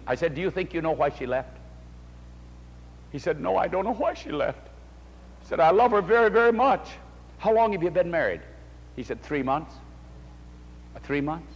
I 0.06 0.14
said, 0.14 0.34
Do 0.34 0.40
you 0.40 0.50
think 0.50 0.72
you 0.72 0.80
know 0.80 0.92
why 0.92 1.10
she 1.10 1.26
left? 1.26 1.58
He 3.12 3.18
said, 3.18 3.38
No, 3.38 3.58
I 3.58 3.68
don't 3.68 3.84
know 3.84 3.92
why 3.92 4.14
she 4.14 4.32
left. 4.32 4.66
He 5.42 5.46
said, 5.46 5.60
I 5.60 5.72
love 5.72 5.90
her 5.90 6.00
very, 6.00 6.30
very 6.30 6.52
much. 6.52 6.88
How 7.36 7.52
long 7.52 7.72
have 7.72 7.82
you 7.82 7.90
been 7.90 8.10
married? 8.10 8.40
He 8.96 9.02
said, 9.02 9.22
Three 9.22 9.42
months. 9.42 9.74
Three 11.02 11.20
months? 11.20 11.52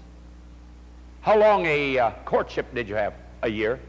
How 1.22 1.38
long 1.38 1.64
a 1.64 1.98
uh, 1.98 2.10
courtship 2.26 2.74
did 2.74 2.86
you 2.86 2.96
have? 2.96 3.14
A 3.44 3.48
year. 3.48 3.80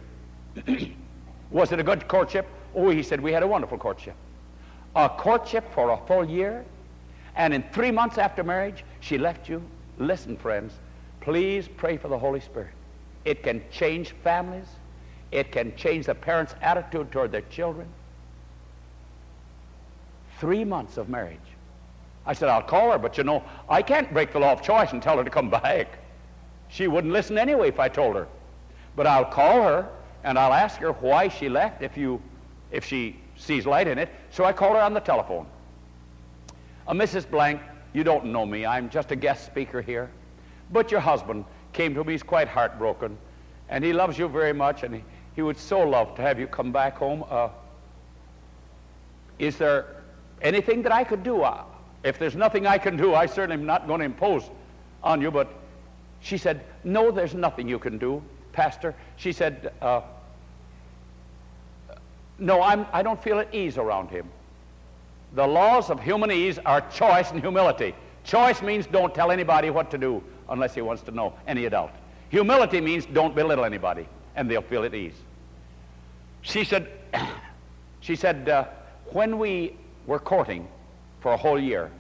Was 1.52 1.74
it 1.74 1.82
a 1.82 1.84
good 1.84 2.08
courtship? 2.08 2.48
Oh, 2.74 2.92
he 2.92 3.04
said, 3.04 3.20
we 3.20 3.34
had 3.34 3.44
a 3.44 3.48
wonderful 3.48 3.78
courtship. 3.78 4.16
A 4.96 5.10
courtship 5.10 5.72
for 5.74 5.92
a 5.92 5.98
full 6.08 6.26
year, 6.28 6.66
and 7.36 7.54
in 7.54 7.64
three 7.72 7.92
months 7.92 8.18
after 8.18 8.44
marriage, 8.44 8.84
she 9.00 9.18
left 9.18 9.48
you. 9.48 9.62
Listen, 9.98 10.36
friends, 10.38 10.74
please 11.22 11.68
pray 11.68 11.98
for 11.98 12.08
the 12.08 12.18
Holy 12.18 12.40
Spirit. 12.40 12.72
It 13.26 13.44
can 13.44 13.62
change 13.72 14.12
families. 14.24 14.68
It 15.32 15.52
can 15.52 15.76
change 15.76 16.08
the 16.08 16.16
parents' 16.16 16.56
attitude 16.62 17.12
toward 17.12 17.32
their 17.32 17.42
children. 17.42 17.88
Three 20.40 20.64
months 20.64 20.98
of 20.98 21.10
marriage. 21.10 21.38
I 22.26 22.34
said, 22.34 22.50
I'll 22.50 22.64
call 22.64 22.92
her, 22.92 22.98
but 22.98 23.18
you 23.18 23.24
know, 23.24 23.44
I 23.68 23.82
can't 23.82 24.12
break 24.14 24.32
the 24.32 24.40
law 24.40 24.52
of 24.52 24.62
choice 24.62 24.92
and 24.92 25.02
tell 25.02 25.18
her 25.18 25.24
to 25.24 25.30
come 25.30 25.50
back. 25.50 26.00
She 26.70 26.88
wouldn't 26.88 27.14
listen 27.14 27.38
anyway 27.38 27.70
if 27.70 27.80
I 27.80 27.90
told 27.90 28.16
her. 28.16 28.28
But 28.96 29.08
I'll 29.08 29.26
call 29.26 29.64
her 29.64 29.90
and 30.24 30.38
I'll 30.38 30.54
ask 30.54 30.80
her 30.80 30.92
why 30.94 31.28
she 31.28 31.50
left 31.50 31.82
if 31.82 31.98
you 31.98 32.22
if 32.72 32.86
she 32.86 33.20
sees 33.40 33.66
light 33.66 33.88
in 33.88 33.98
it. 33.98 34.10
So 34.30 34.46
I 34.46 34.54
called 34.54 34.76
her 34.76 34.82
on 34.82 34.94
the 34.94 35.00
telephone. 35.00 35.48
Uh, 36.88 36.94
Mrs. 36.94 37.30
Blank, 37.30 37.62
you 37.94 38.04
don't 38.04 38.26
know 38.26 38.46
me. 38.46 38.66
I'm 38.66 38.90
just 38.90 39.12
a 39.12 39.16
guest 39.16 39.46
speaker 39.46 39.82
here. 39.82 40.12
But 40.72 40.92
your 40.92 41.00
husband 41.00 41.46
came 41.74 41.96
to 41.96 42.04
me. 42.04 42.14
He's 42.14 42.24
quite 42.24 42.48
heartbroken. 42.48 43.18
And 43.70 43.84
he 43.84 43.94
loves 43.94 44.18
you 44.18 44.28
very 44.28 44.54
much. 44.54 44.84
And 44.84 44.94
he, 44.94 45.04
he 45.36 45.42
would 45.42 45.58
so 45.58 45.80
love 45.80 46.16
to 46.16 46.22
have 46.22 46.40
you 46.40 46.48
come 46.48 46.72
back 46.72 46.98
home. 46.98 47.24
Uh, 47.30 47.50
is 49.40 49.58
there 49.58 50.04
anything 50.42 50.82
that 50.84 50.92
I 50.92 51.04
could 51.04 51.24
do? 51.24 51.42
Uh, 51.42 51.64
if 52.04 52.20
there's 52.20 52.36
nothing 52.36 52.68
I 52.68 52.78
can 52.78 52.98
do, 52.98 53.16
I 53.16 53.26
certainly 53.26 53.56
am 53.56 53.66
not 53.66 53.88
going 53.88 54.00
to 54.00 54.06
impose 54.06 54.44
on 55.02 55.22
you. 55.22 55.32
But 55.32 55.52
she 56.20 56.38
said, 56.38 56.62
No, 56.84 57.10
there's 57.10 57.34
nothing 57.34 57.68
you 57.68 57.80
can 57.80 57.98
do, 57.98 58.22
Pastor. 58.52 58.96
She 59.16 59.32
said, 59.32 59.72
uh, 59.82 60.02
no, 62.40 62.62
I'm, 62.62 62.86
I 62.92 63.04
don't 63.04 63.22
feel 63.22 63.40
at 63.40 63.54
ease 63.54 63.78
around 63.78 64.10
him. 64.10 64.30
The 65.34 65.46
laws 65.46 65.90
of 65.90 66.02
human 66.02 66.32
ease 66.32 66.58
are 66.66 66.82
choice 66.90 67.32
and 67.32 67.40
humility. 67.40 67.94
Choice 68.24 68.62
means 68.62 68.88
don't 68.88 69.14
tell 69.14 69.32
anybody 69.32 69.70
what 69.70 69.92
to 69.92 69.98
do 69.98 70.24
unless 70.50 70.74
he 70.74 70.82
wants 70.82 71.04
to 71.04 71.12
know, 71.12 71.34
any 71.48 71.66
adult. 71.66 71.92
Humility 72.30 72.82
means 72.82 73.06
don't 73.06 73.36
belittle 73.36 73.66
anybody, 73.66 74.08
and 74.36 74.50
they'll 74.50 74.62
feel 74.62 74.84
at 74.84 74.94
ease. 74.94 75.14
She 76.42 76.64
said, 76.64 76.90
she 78.00 78.16
said, 78.16 78.50
uh, 78.50 78.66
when 79.08 79.38
we 79.38 79.76
were 80.08 80.20
courting 80.20 80.68
for 81.22 81.34
a 81.34 81.38
whole 81.38 81.60
year, 81.60 81.92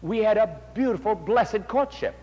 we 0.00 0.18
had 0.18 0.36
a 0.36 0.58
beautiful, 0.74 1.14
blessed 1.14 1.68
courtship. 1.68 2.14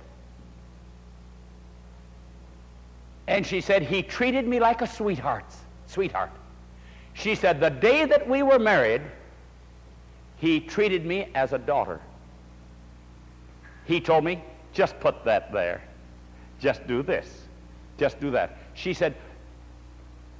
And 3.27 3.45
she 3.45 3.61
said, 3.61 3.83
he 3.83 4.01
treated 4.01 4.47
me 4.47 4.59
like 4.59 4.81
a 4.81 4.87
sweetheart, 4.87 5.45
sweetheart. 5.85 6.31
She 7.13 7.35
said, 7.35 7.59
The 7.59 7.69
day 7.69 8.05
that 8.05 8.27
we 8.27 8.43
were 8.43 8.59
married, 8.59 9.01
he 10.37 10.59
treated 10.59 11.05
me 11.05 11.29
as 11.35 11.53
a 11.53 11.57
daughter. 11.57 11.99
He 13.85 13.99
told 13.99 14.23
me, 14.23 14.43
Just 14.73 14.99
put 14.99 15.23
that 15.25 15.51
there. 15.51 15.81
Just 16.59 16.85
do 16.87 17.01
this. 17.03 17.43
Just 17.97 18.19
do 18.19 18.31
that. 18.31 18.57
She 18.73 18.93
said, 18.93 19.15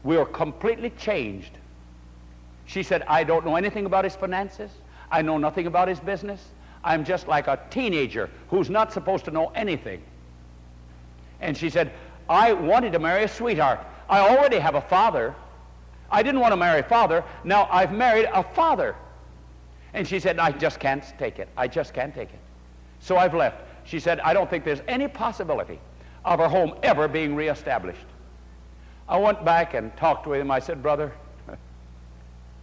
We 0.03 0.17
are 0.17 0.25
completely 0.25 0.91
changed. 0.91 1.58
She 2.65 2.84
said, 2.84 3.03
I 3.08 3.23
don't 3.23 3.45
know 3.45 3.55
anything 3.55 3.86
about 3.86 4.03
his 4.03 4.15
finances. 4.15 4.71
I 5.12 5.21
know 5.21 5.38
nothing 5.38 5.65
about 5.65 5.88
his 5.88 5.99
business. 5.99 6.45
I'm 6.84 7.03
just 7.03 7.27
like 7.27 7.47
a 7.47 7.60
teenager 7.69 8.29
who's 8.49 8.69
not 8.69 8.93
supposed 8.93 9.25
to 9.25 9.32
know 9.32 9.51
anything. 9.55 10.01
And 11.41 11.58
she 11.58 11.69
said, 11.69 11.91
I 12.29 12.53
wanted 12.53 12.93
to 12.93 12.99
marry 12.99 13.23
a 13.23 13.27
sweetheart. 13.27 13.79
I 14.08 14.19
already 14.19 14.60
have 14.60 14.75
a 14.75 14.82
father. 14.82 15.36
I 16.12 16.24
didn't 16.24 16.39
want 16.39 16.52
to 16.52 16.58
marry 16.58 16.82
father. 16.82 17.24
Now 17.43 17.67
I've 17.72 17.91
married 17.91 18.28
a 18.34 18.43
father. 18.43 18.95
And 19.93 20.08
she 20.08 20.19
said, 20.19 20.39
I 20.39 20.52
just 20.52 20.80
can't 20.80 21.04
take 21.17 21.39
it. 21.39 21.50
I 21.58 21.67
just 21.67 21.93
can't 21.93 22.13
take 22.13 22.30
it. 22.30 22.39
So 23.00 23.17
I've 23.17 23.34
left. 23.34 23.63
She 23.86 24.00
said, 24.00 24.19
I 24.19 24.34
don't 24.34 24.50
think 24.50 24.63
there's 24.63 24.82
any 24.88 25.08
possibility 25.08 25.80
of 26.26 26.39
our 26.39 26.50
home 26.50 26.76
ever 26.84 27.08
being 27.08 27.36
reestablished. 27.36 28.06
I 29.08 29.17
went 29.17 29.43
back 29.43 29.74
and 29.74 29.95
talked 29.98 30.28
with 30.28 30.39
him. 30.39 30.52
I 30.52 30.60
said, 30.60 30.84
Brother, 30.84 31.12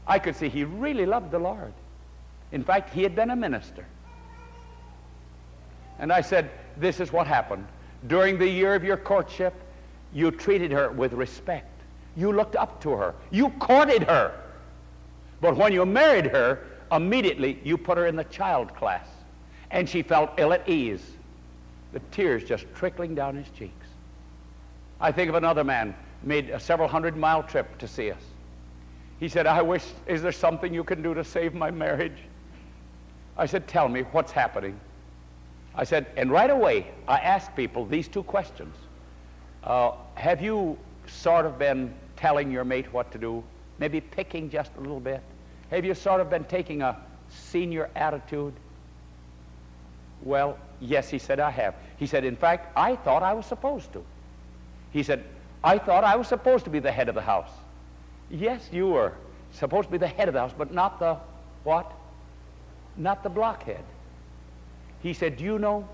I 0.07 0.19
could 0.19 0.37
see 0.37 0.49
he 0.49 0.65
really 0.65 1.07
loved 1.07 1.31
the 1.31 1.39
Lord. 1.39 1.73
In 2.53 2.63
fact, 2.63 2.95
he 2.95 3.03
had 3.03 3.17
been 3.17 3.31
a 3.31 3.37
minister. 3.37 3.85
And 5.99 6.13
I 6.13 6.21
said, 6.21 6.51
This 6.77 7.01
is 7.01 7.13
what 7.13 7.27
happened. 7.27 7.67
During 8.07 8.39
the 8.39 8.49
year 8.49 8.75
of 8.75 8.85
your 8.85 8.97
courtship, 8.97 9.55
you 10.13 10.31
treated 10.31 10.71
her 10.71 10.91
with 10.91 11.13
respect. 11.13 11.76
You 12.17 12.33
looked 12.33 12.57
up 12.57 12.81
to 12.83 12.91
her. 12.91 13.15
You 13.31 13.51
courted 13.51 14.03
her. 14.05 14.33
But 15.41 15.57
when 15.57 15.73
you 15.73 15.85
married 15.85 16.27
her, 16.27 16.65
immediately 16.91 17.61
you 17.63 17.77
put 17.77 17.99
her 17.99 18.07
in 18.07 18.17
the 18.17 18.25
child 18.25 18.75
class. 18.75 19.07
And 19.71 19.89
she 19.89 20.03
felt 20.03 20.31
ill 20.39 20.53
at 20.53 20.69
ease, 20.69 21.03
the 21.93 22.01
tears 22.11 22.45
just 22.45 22.65
trickling 22.75 23.15
down 23.15 23.37
his 23.37 23.49
cheeks. 23.51 23.87
I 25.01 25.13
think 25.13 25.29
of 25.29 25.35
another 25.35 25.65
man 25.65 25.95
made 26.23 26.51
a 26.51 26.59
several 26.59 26.89
hundred 26.89 27.17
mile 27.17 27.43
trip 27.43 27.79
to 27.79 27.89
see 27.89 28.11
us. 28.11 28.23
He 29.21 29.29
said, 29.29 29.47
I 29.47 29.63
wish, 29.63 29.85
is 30.07 30.23
there 30.23 30.33
something 30.33 30.73
you 30.73 30.85
can 30.85 31.03
do 31.03 31.15
to 31.15 31.25
save 31.25 31.55
my 31.55 31.71
marriage? 31.71 32.17
I 33.37 33.47
said, 33.47 33.67
tell 33.67 33.89
me 33.89 34.03
what's 34.13 34.33
happening. 34.33 34.79
I 35.75 35.85
said, 35.85 36.07
and 36.17 36.31
right 36.31 36.51
away, 36.51 36.87
I 37.07 37.19
asked 37.19 37.55
people 37.55 37.85
these 37.85 38.09
two 38.09 38.23
questions. 38.23 38.75
Uh, 39.63 39.93
have 40.15 40.41
you 40.41 40.79
sort 41.07 41.45
of 41.45 41.59
been 41.59 41.93
telling 42.17 42.51
your 42.51 42.65
mate 42.65 42.93
what 42.93 43.13
to 43.13 43.19
do, 43.19 43.45
maybe 43.79 44.01
picking 44.01 44.51
just 44.51 44.73
a 44.77 44.81
little 44.81 45.01
bit? 45.01 45.23
Have 45.71 45.85
you 45.85 45.95
sort 45.95 46.21
of 46.21 46.31
been 46.31 46.45
taking 46.45 46.83
a 46.83 46.97
senior 47.29 47.91
attitude? 47.97 48.55
Well, 50.23 50.59
yes, 50.81 51.09
he 51.11 51.19
said, 51.19 51.41
I 51.41 51.51
have. 51.51 51.75
He 51.99 52.07
said, 52.07 52.25
in 52.25 52.37
fact, 52.37 52.73
I 52.77 52.97
thought 52.97 53.23
I 53.23 53.35
was 53.35 53.47
supposed 53.47 53.93
to. 53.93 54.05
He 54.93 55.03
said, 55.03 55.25
I 55.63 55.79
thought 55.79 56.05
I 56.05 56.17
was 56.17 56.29
supposed 56.29 56.65
to 56.65 56.71
be 56.71 56.79
the 56.79 56.93
head 56.93 57.09
of 57.09 57.15
the 57.15 57.23
house. 57.23 57.51
Yes, 58.31 58.69
you 58.73 58.89
were 58.89 59.13
supposed 59.53 59.89
to 59.89 59.93
be 59.93 59.99
the 59.99 60.07
head 60.07 60.29
of 60.29 60.35
the 60.35 60.41
house, 60.41 60.55
but 60.57 60.73
not 60.73 60.99
the 60.99 61.17
what? 61.65 61.93
Not 62.97 63.23
the 63.23 63.29
blockhead. 63.29 63.85
He 65.03 65.13
said, 65.13 65.37
do 65.37 65.45
you 65.45 65.59
know, 65.59 65.89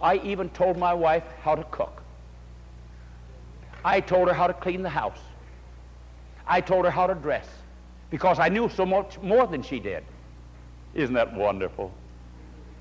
I 0.00 0.16
even 0.18 0.48
told 0.50 0.78
my 0.78 0.94
wife 0.94 1.24
how 1.42 1.54
to 1.54 1.64
cook. 1.64 2.02
I 3.84 4.00
told 4.00 4.28
her 4.28 4.34
how 4.34 4.46
to 4.46 4.54
clean 4.54 4.82
the 4.82 4.88
house. 4.88 5.18
I 6.48 6.60
told 6.60 6.84
her 6.86 6.90
how 6.90 7.06
to 7.06 7.14
dress 7.14 7.46
because 8.10 8.38
I 8.38 8.48
knew 8.48 8.68
so 8.68 8.86
much 8.86 9.18
more 9.20 9.46
than 9.46 9.62
she 9.62 9.78
did. 9.78 10.02
Isn't 10.94 11.14
that 11.14 11.32
wonderful? 11.34 11.92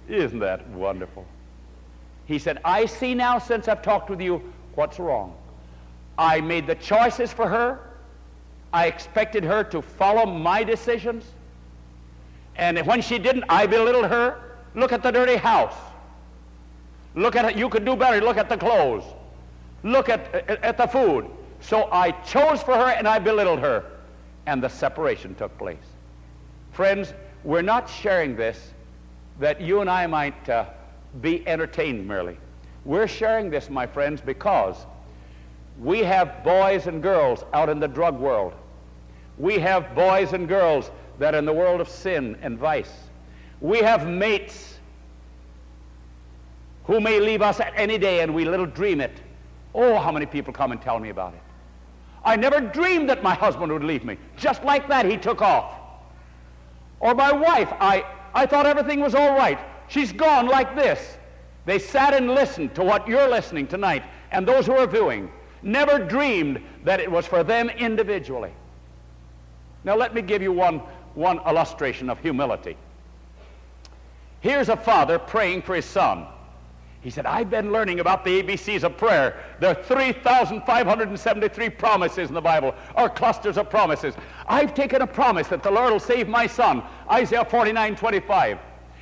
Isn't 0.07 0.39
that 0.39 0.67
wonderful? 0.69 1.25
He 2.25 2.39
said, 2.39 2.59
I 2.63 2.85
see 2.85 3.13
now 3.13 3.37
since 3.39 3.67
I've 3.67 3.81
talked 3.81 4.09
with 4.09 4.21
you 4.21 4.41
what's 4.75 4.99
wrong. 4.99 5.35
I 6.17 6.41
made 6.41 6.65
the 6.65 6.75
choices 6.75 7.31
for 7.31 7.47
her. 7.47 7.79
I 8.73 8.87
expected 8.87 9.43
her 9.43 9.63
to 9.65 9.81
follow 9.81 10.25
my 10.25 10.63
decisions. 10.63 11.25
And 12.55 12.79
when 12.87 13.01
she 13.01 13.19
didn't, 13.19 13.45
I 13.49 13.67
belittled 13.67 14.05
her. 14.05 14.41
Look 14.75 14.91
at 14.91 15.03
the 15.03 15.11
dirty 15.11 15.35
house. 15.35 15.75
Look 17.15 17.35
at 17.35 17.45
it. 17.45 17.55
You 17.57 17.69
could 17.69 17.85
do 17.85 17.95
better. 17.95 18.19
Look 18.21 18.37
at 18.37 18.49
the 18.49 18.57
clothes. 18.57 19.03
Look 19.83 20.09
at, 20.09 20.33
at, 20.33 20.63
at 20.63 20.77
the 20.77 20.87
food. 20.87 21.27
So 21.67 21.89
I 21.91 22.11
chose 22.11 22.63
for 22.63 22.75
her 22.75 22.91
and 22.91 23.05
I 23.05 23.19
belittled 23.19 23.59
her. 23.59 23.83
And 24.45 24.63
the 24.63 24.69
separation 24.69 25.35
took 25.35 25.55
place. 25.57 25.77
Friends, 26.71 27.13
we're 27.43 27.61
not 27.61 27.89
sharing 27.89 28.37
this 28.37 28.71
that 29.41 29.59
you 29.59 29.81
and 29.81 29.89
I 29.89 30.07
might 30.07 30.47
uh, 30.47 30.67
be 31.19 31.45
entertained 31.45 32.07
merely. 32.07 32.37
We're 32.85 33.07
sharing 33.07 33.49
this, 33.49 33.69
my 33.69 33.85
friends, 33.85 34.21
because 34.21 34.77
we 35.81 35.99
have 35.99 36.41
boys 36.45 36.87
and 36.87 37.03
girls 37.03 37.43
out 37.53 37.67
in 37.67 37.81
the 37.81 37.87
drug 37.87 38.17
world. 38.17 38.53
We 39.37 39.59
have 39.59 39.93
boys 39.93 40.31
and 40.31 40.47
girls 40.47 40.89
that 41.19 41.35
are 41.35 41.37
in 41.37 41.45
the 41.45 41.53
world 41.53 41.81
of 41.81 41.89
sin 41.89 42.37
and 42.41 42.57
vice. 42.57 42.93
We 43.59 43.79
have 43.79 44.07
mates 44.07 44.79
who 46.85 47.01
may 47.01 47.19
leave 47.19 47.41
us 47.41 47.59
at 47.59 47.73
any 47.75 47.97
day 47.97 48.21
and 48.21 48.33
we 48.33 48.45
little 48.45 48.65
dream 48.65 49.01
it. 49.01 49.19
Oh, 49.75 49.97
how 49.97 50.13
many 50.13 50.25
people 50.25 50.53
come 50.53 50.71
and 50.71 50.81
tell 50.81 50.99
me 50.99 51.09
about 51.09 51.33
it. 51.33 51.41
I 52.27 52.35
never 52.35 52.59
dreamed 52.59 53.09
that 53.09 53.23
my 53.23 53.33
husband 53.33 53.71
would 53.71 53.85
leave 53.85 54.03
me. 54.03 54.17
Just 54.35 54.61
like 54.65 54.89
that, 54.89 55.05
he 55.05 55.15
took 55.15 55.41
off. 55.41 55.79
Or 56.99 57.15
my 57.15 57.31
wife, 57.31 57.71
I, 57.79 58.05
I 58.33 58.45
thought 58.45 58.65
everything 58.65 58.99
was 58.99 59.15
all 59.15 59.33
right. 59.33 59.57
She's 59.87 60.11
gone 60.11 60.45
like 60.45 60.75
this. 60.75 61.17
They 61.65 61.79
sat 61.79 62.13
and 62.13 62.29
listened 62.31 62.75
to 62.75 62.83
what 62.83 63.07
you're 63.07 63.29
listening 63.29 63.65
tonight, 63.65 64.03
and 64.31 64.45
those 64.45 64.65
who 64.65 64.73
are 64.73 64.85
viewing 64.87 65.31
never 65.61 65.99
dreamed 65.99 66.61
that 66.83 66.99
it 66.99 67.09
was 67.09 67.25
for 67.25 67.45
them 67.45 67.69
individually. 67.69 68.51
Now, 69.85 69.95
let 69.95 70.13
me 70.13 70.21
give 70.21 70.41
you 70.41 70.51
one, 70.51 70.79
one 71.15 71.39
illustration 71.47 72.09
of 72.09 72.19
humility. 72.19 72.75
Here's 74.41 74.67
a 74.67 74.75
father 74.75 75.17
praying 75.17 75.61
for 75.61 75.75
his 75.75 75.85
son. 75.85 76.27
He 77.01 77.09
said, 77.09 77.25
I've 77.25 77.49
been 77.49 77.71
learning 77.71 77.99
about 77.99 78.25
the 78.25 78.41
ABCs 78.41 78.83
of 78.83 78.97
prayer. 78.97 79.43
There 79.59 79.69
are 79.69 79.83
3,573 79.83 81.69
promises 81.69 82.29
in 82.29 82.33
the 82.33 82.41
Bible, 82.41 82.73
or 82.95 83.09
clusters 83.09 83.57
of 83.57 83.69
promises. 83.69 84.15
I've 84.47 84.73
taken 84.73 85.01
a 85.01 85.07
promise 85.07 85.47
that 85.47 85.63
the 85.63 85.71
Lord 85.71 85.93
will 85.93 85.99
save 85.99 86.27
my 86.27 86.47
son, 86.47 86.83
Isaiah 87.09 87.45
49, 87.45 87.95
25. 87.95 88.59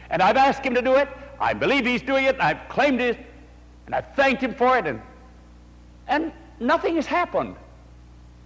And 0.09 0.21
I've 0.21 0.37
asked 0.37 0.63
him 0.63 0.75
to 0.75 0.81
do 0.81 0.95
it. 0.95 1.09
I 1.39 1.53
believe 1.53 1.85
he's 1.85 2.01
doing 2.01 2.25
it, 2.25 2.37
I've 2.39 2.69
claimed 2.69 3.01
it, 3.01 3.17
and 3.85 3.95
I've 3.95 4.13
thanked 4.15 4.41
him 4.41 4.53
for 4.53 4.77
it, 4.77 4.87
and, 4.87 5.01
and 6.07 6.31
nothing 6.59 6.95
has 6.95 7.05
happened. 7.05 7.55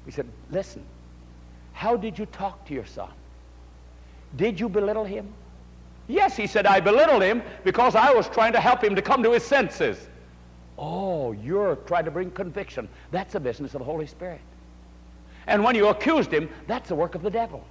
He 0.06 0.12
said, 0.12 0.28
Listen, 0.52 0.84
how 1.74 1.96
did 1.96 2.18
you 2.18 2.26
talk 2.28 2.66
to 2.66 2.74
your 2.74 2.86
son? 2.86 3.12
Did 4.36 4.60
you 4.60 4.70
belittle 4.70 5.06
him? 5.06 5.34
Yes, 6.10 6.36
he 6.36 6.48
said, 6.48 6.66
I 6.66 6.80
belittled 6.80 7.22
him 7.22 7.44
because 7.64 7.94
I 7.94 8.12
was 8.12 8.28
trying 8.28 8.52
to 8.54 8.60
help 8.60 8.84
him 8.84 8.96
to 8.96 9.02
come 9.02 9.22
to 9.22 9.32
his 9.32 9.44
senses. 9.44 10.10
Oh, 10.76 11.34
you're 11.34 11.76
trying 11.76 12.06
to 12.06 12.12
bring 12.12 12.32
conviction. 12.32 12.90
That's 13.12 13.34
the 13.34 13.40
business 13.40 13.76
of 13.76 13.80
the 13.80 13.86
Holy 13.86 14.08
Spirit. 14.08 14.42
And 15.46 15.64
when 15.64 15.76
you 15.76 15.88
accused 15.88 16.34
him, 16.34 16.50
that's 16.66 16.90
the 16.90 16.96
work 16.96 17.14
of 17.14 17.22
the 17.22 17.30
devil. 17.30 17.64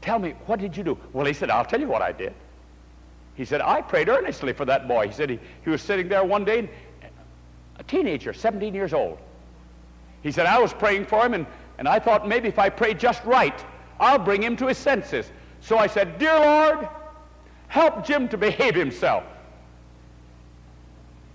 Tell 0.00 0.18
me, 0.18 0.30
what 0.46 0.60
did 0.60 0.74
you 0.78 0.82
do? 0.82 0.98
Well, 1.12 1.26
he 1.26 1.34
said, 1.34 1.50
I'll 1.50 1.64
tell 1.64 1.80
you 1.80 1.88
what 1.88 2.00
I 2.00 2.12
did. 2.12 2.32
He 3.34 3.44
said, 3.44 3.60
I 3.60 3.82
prayed 3.82 4.08
earnestly 4.08 4.54
for 4.54 4.64
that 4.64 4.88
boy. 4.88 5.08
He 5.08 5.12
said 5.12 5.28
he, 5.28 5.38
he 5.62 5.68
was 5.68 5.82
sitting 5.82 6.08
there 6.08 6.24
one 6.24 6.44
day, 6.44 6.70
a 7.78 7.82
teenager, 7.82 8.32
17 8.32 8.74
years 8.74 8.94
old. 8.94 9.18
He 10.22 10.32
said, 10.32 10.46
I 10.46 10.58
was 10.58 10.72
praying 10.72 11.04
for 11.04 11.24
him, 11.26 11.34
and, 11.34 11.46
and 11.76 11.86
I 11.86 11.98
thought 11.98 12.26
maybe 12.26 12.48
if 12.48 12.58
I 12.58 12.70
pray 12.70 12.94
just 12.94 13.22
right, 13.24 13.62
I'll 14.00 14.18
bring 14.18 14.42
him 14.42 14.56
to 14.56 14.68
his 14.68 14.78
senses. 14.78 15.30
So 15.60 15.78
I 15.78 15.86
said, 15.86 16.18
Dear 16.18 16.38
Lord, 16.38 16.88
help 17.68 18.06
Jim 18.06 18.28
to 18.28 18.36
behave 18.36 18.74
himself. 18.74 19.24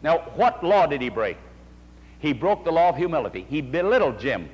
Now, 0.02 0.20
what 0.36 0.64
law 0.64 0.86
did 0.86 1.02
he 1.02 1.10
break? 1.10 1.38
He 2.20 2.34
broke 2.34 2.64
the 2.64 2.72
law 2.72 2.90
of 2.90 2.98
humility. 2.98 3.46
He 3.50 3.62
belittled 3.62 4.20
Jim. 4.20 4.50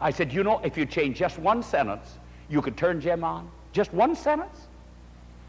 I 0.00 0.10
said, 0.10 0.32
You 0.32 0.42
know, 0.42 0.60
if 0.64 0.76
you 0.76 0.86
change 0.86 1.18
just 1.18 1.38
one 1.38 1.62
sentence, 1.62 2.18
you 2.48 2.62
could 2.62 2.76
turn 2.76 3.00
Jim 3.00 3.24
on. 3.24 3.50
Just 3.72 3.92
one 3.92 4.14
sentence? 4.16 4.66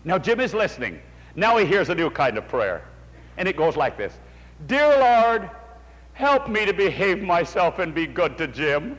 Now, 0.03 0.17
Jim 0.17 0.39
is 0.39 0.53
listening. 0.53 1.01
Now 1.35 1.57
he 1.57 1.65
hears 1.65 1.89
a 1.89 1.95
new 1.95 2.09
kind 2.09 2.37
of 2.37 2.47
prayer. 2.47 2.83
And 3.37 3.47
it 3.47 3.55
goes 3.55 3.75
like 3.75 3.97
this 3.97 4.13
Dear 4.67 4.99
Lord, 4.99 5.49
help 6.13 6.49
me 6.49 6.65
to 6.65 6.73
behave 6.73 7.21
myself 7.21 7.79
and 7.79 7.93
be 7.93 8.05
good 8.05 8.37
to 8.37 8.47
Jim. 8.47 8.97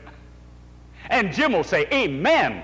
And 1.09 1.33
Jim 1.33 1.53
will 1.53 1.63
say, 1.63 1.87
Amen. 1.91 2.63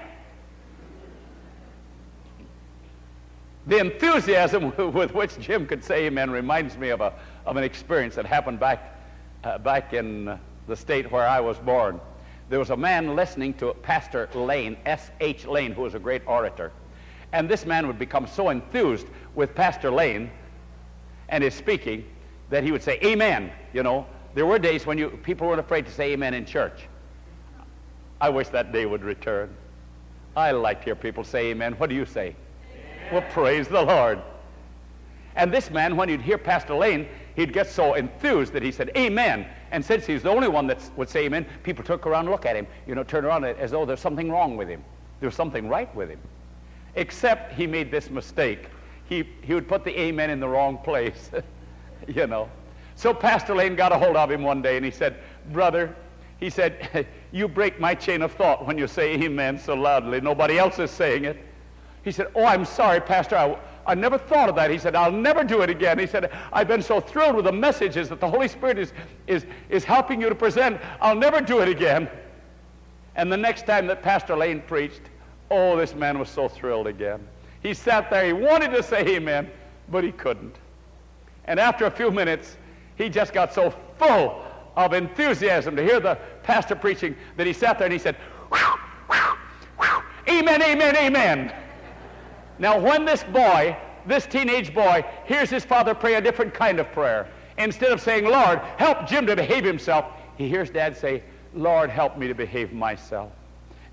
The 3.68 3.78
enthusiasm 3.78 4.74
with 4.94 5.14
which 5.14 5.38
Jim 5.40 5.68
could 5.68 5.84
say 5.84 6.06
amen 6.06 6.32
reminds 6.32 6.78
me 6.78 6.90
of, 6.90 7.02
a, 7.02 7.14
of 7.46 7.58
an 7.58 7.64
experience 7.64 8.16
that 8.16 8.26
happened 8.26 8.60
back, 8.60 9.00
uh, 9.44 9.58
back 9.58 9.94
in 9.94 10.40
the 10.68 10.76
state 10.76 11.12
where 11.12 11.28
I 11.28 11.40
was 11.40 11.58
born. 11.58 12.00
There 12.50 12.60
was 12.60 12.72
a 12.72 12.78
man 12.78 13.16
listening 13.16 13.54
to 13.56 13.74
Pastor 13.74 14.28
Lane, 14.34 14.78
S.H. 14.86 15.46
Lane, 15.46 15.72
who 15.72 15.84
was 15.84 15.94
a 15.94 16.00
great 16.00 16.24
orator. 16.26 16.72
And 17.32 17.48
this 17.48 17.66
man 17.66 17.86
would 17.86 18.00
become 18.00 18.26
so 18.26 18.50
enthused 18.50 19.06
with 19.36 19.54
Pastor 19.54 19.92
Lane 19.92 20.32
and 21.30 21.44
his 21.44 21.54
speaking 21.54 22.06
that 22.50 22.64
he 22.64 22.72
would 22.72 22.82
say, 22.82 23.00
Amen. 23.04 23.52
You 23.74 23.84
know, 23.84 24.08
there 24.34 24.46
were 24.46 24.60
days 24.60 24.86
when 24.86 24.98
you, 24.98 25.10
people 25.24 25.48
weren't 25.48 25.60
afraid 25.60 25.86
to 25.86 25.92
say 25.92 26.14
amen 26.14 26.34
in 26.34 26.46
church. 26.46 26.88
I 28.22 28.30
wish 28.30 28.50
that 28.50 28.72
day 28.72 28.86
would 28.86 29.04
return. 29.04 29.56
I 30.36 30.52
like 30.52 30.80
to 30.80 30.86
hear 30.86 30.96
people 30.96 31.24
say 31.24 31.48
amen. 31.48 31.74
What 31.74 31.90
do 31.90 31.96
you 31.96 32.06
say? 32.06 32.36
Well, 33.12 33.24
praise 33.30 33.68
the 33.68 33.82
Lord. 33.82 34.22
And 35.36 35.54
this 35.54 35.72
man, 35.72 35.96
when 35.96 36.10
he'd 36.10 36.22
hear 36.22 36.38
Pastor 36.38 36.76
Lane, 36.76 37.08
he'd 37.36 37.54
get 37.54 37.68
so 37.68 37.94
enthused 37.94 38.54
that 38.54 38.62
he 38.62 38.72
said, 38.72 38.92
Amen. 38.98 39.48
And 39.72 39.84
since 39.84 40.06
he's 40.06 40.24
the 40.24 40.30
only 40.30 40.48
one 40.48 40.68
that 40.68 40.80
would 40.96 41.10
say 41.10 41.26
amen, 41.26 41.46
people 41.64 41.84
took 41.84 42.08
around 42.08 42.22
and 42.22 42.32
look 42.32 42.46
at 42.46 42.56
him, 42.56 42.68
you 42.88 42.96
know, 42.96 43.04
turn 43.04 43.24
around 43.24 43.46
as 43.46 43.72
though 43.72 43.86
there's 43.86 44.00
something 44.00 44.32
wrong 44.32 44.58
with 44.58 44.68
him. 44.68 44.84
There's 45.20 45.36
something 45.36 45.70
right 45.70 45.94
with 45.96 46.10
him. 46.10 46.20
Except 46.96 47.54
he 47.54 47.68
made 47.68 47.92
this 47.92 48.10
mistake. 48.10 48.68
He, 49.08 49.28
he 49.44 49.54
would 49.54 49.68
put 49.68 49.84
the 49.84 50.00
amen 50.00 50.30
in 50.30 50.40
the 50.40 50.48
wrong 50.48 50.78
place, 50.80 51.30
you 52.08 52.28
know. 52.28 52.50
So 52.96 53.14
Pastor 53.14 53.56
Lane 53.56 53.76
got 53.76 53.92
a 53.92 53.98
hold 53.98 54.18
of 54.18 54.30
him 54.30 54.44
one 54.44 54.62
day 54.62 54.76
and 54.76 54.84
he 54.84 54.92
said, 54.92 55.18
Brother, 55.52 55.96
he 56.40 56.50
said, 56.50 57.08
you 57.32 57.48
break 57.48 57.80
my 57.80 57.94
chain 57.96 58.22
of 58.22 58.34
thought 58.34 58.66
when 58.66 58.78
you 58.78 58.88
say 58.88 59.14
amen 59.14 59.60
so 59.60 59.76
loudly. 59.76 60.20
Nobody 60.20 60.58
else 60.58 60.80
is 60.80 60.92
saying 60.92 61.26
it. 61.26 61.38
He 62.04 62.12
said, 62.12 62.28
Oh, 62.36 62.46
I'm 62.46 62.66
sorry, 62.66 63.02
Pastor. 63.02 63.36
I, 63.36 63.58
I 63.86 63.96
never 63.96 64.18
thought 64.18 64.50
of 64.50 64.56
that. 64.56 64.70
He 64.70 64.78
said, 64.78 64.96
I'll 64.96 65.12
never 65.12 65.44
do 65.44 65.62
it 65.62 65.70
again. 65.70 65.98
He 65.98 66.06
said, 66.06 66.32
I've 66.54 66.68
been 66.68 66.82
so 66.82 67.00
thrilled 67.00 67.36
with 67.36 67.46
the 67.46 67.52
messages 67.52 68.08
that 68.10 68.20
the 68.20 68.30
Holy 68.30 68.48
Spirit 68.48 68.78
is, 68.78 68.94
is, 69.26 69.46
is 69.70 69.84
helping 69.84 70.22
you 70.22 70.30
to 70.30 70.36
present. 70.36 70.80
I'll 71.02 71.16
never 71.16 71.42
do 71.42 71.60
it 71.62 71.70
again. 71.70 72.08
And 73.16 73.32
the 73.32 73.38
next 73.38 73.66
time 73.66 73.88
that 73.88 74.04
Pastor 74.04 74.36
Lane 74.36 74.62
preached, 74.62 75.02
oh, 75.50 75.76
this 75.76 75.96
man 75.96 76.20
was 76.20 76.30
so 76.30 76.48
thrilled 76.48 76.88
again. 76.88 77.20
He 77.64 77.74
sat 77.74 78.10
there. 78.10 78.26
He 78.26 78.34
wanted 78.34 78.72
to 78.72 78.84
say 78.84 79.06
amen, 79.16 79.50
but 79.90 80.04
he 80.04 80.12
couldn't. 80.12 80.56
And 81.46 81.60
after 81.60 81.86
a 81.86 81.92
few 81.92 82.12
minutes, 82.12 82.58
he 82.96 83.10
just 83.10 83.34
got 83.34 83.54
so 83.54 83.74
full 83.98 84.46
of 84.76 84.94
enthusiasm 84.94 85.76
to 85.76 85.84
hear 85.84 86.00
the 86.00 86.16
pastor 86.44 86.76
preaching 86.76 87.16
that 87.38 87.48
he 87.48 87.54
sat 87.54 87.80
there 87.80 87.88
and 87.88 87.94
he 87.94 88.00
said, 88.00 88.16
Amen, 90.28 90.62
amen, 90.62 90.96
amen. 90.96 91.54
Now, 92.60 92.78
when 92.78 93.06
this 93.06 93.24
boy, 93.24 93.76
this 94.06 94.26
teenage 94.26 94.74
boy, 94.74 95.06
hears 95.26 95.50
his 95.50 95.64
father 95.64 95.96
pray 95.96 96.16
a 96.16 96.22
different 96.22 96.54
kind 96.54 96.80
of 96.80 96.92
prayer, 96.92 97.28
instead 97.58 97.92
of 97.92 98.02
saying, 98.02 98.26
Lord, 98.26 98.60
help 98.78 99.08
Jim 99.08 99.26
to 99.28 99.36
behave 99.36 99.64
himself, 99.64 100.06
he 100.38 100.48
hears 100.50 100.70
dad 100.70 100.96
say, 100.96 101.24
Lord, 101.54 101.90
help 101.90 102.18
me 102.18 102.28
to 102.28 102.36
behave 102.36 102.74
myself 102.74 103.32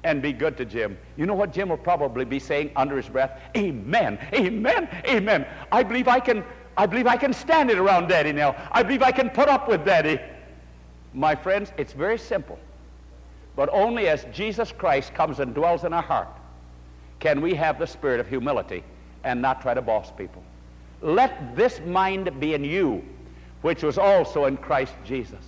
and 0.04 0.20
be 0.20 0.32
good 0.32 0.56
to 0.56 0.64
Jim. 0.64 0.98
You 1.16 1.26
know 1.26 1.34
what 1.34 1.52
Jim 1.52 1.68
will 1.68 1.76
probably 1.76 2.24
be 2.24 2.38
saying 2.38 2.70
under 2.76 2.96
his 2.96 3.08
breath? 3.08 3.40
Amen, 3.56 4.18
amen, 4.32 4.88
amen. 5.06 5.46
I 5.72 5.82
believe 5.82 6.06
I 6.06 6.20
can, 6.20 6.44
I 6.76 6.86
believe 6.86 7.06
I 7.06 7.16
can 7.16 7.32
stand 7.32 7.70
it 7.70 7.78
around 7.78 8.08
daddy 8.08 8.32
now. 8.32 8.54
I 8.72 8.82
believe 8.82 9.02
I 9.02 9.12
can 9.12 9.30
put 9.30 9.48
up 9.48 9.68
with 9.68 9.84
daddy. 9.84 10.20
My 11.14 11.34
friends, 11.34 11.72
it's 11.76 11.92
very 11.92 12.18
simple. 12.18 12.58
But 13.54 13.68
only 13.72 14.08
as 14.08 14.26
Jesus 14.32 14.70
Christ 14.70 15.14
comes 15.14 15.40
and 15.40 15.54
dwells 15.54 15.84
in 15.84 15.92
our 15.92 16.02
heart 16.02 16.28
can 17.20 17.40
we 17.40 17.54
have 17.54 17.78
the 17.78 17.86
spirit 17.86 18.20
of 18.20 18.28
humility 18.28 18.82
and 19.24 19.42
not 19.42 19.60
try 19.60 19.74
to 19.74 19.82
boss 19.82 20.10
people. 20.12 20.42
Let 21.02 21.56
this 21.56 21.80
mind 21.80 22.40
be 22.40 22.54
in 22.54 22.64
you, 22.64 23.04
which 23.62 23.82
was 23.82 23.98
also 23.98 24.46
in 24.46 24.56
Christ 24.56 24.94
Jesus. 25.04 25.44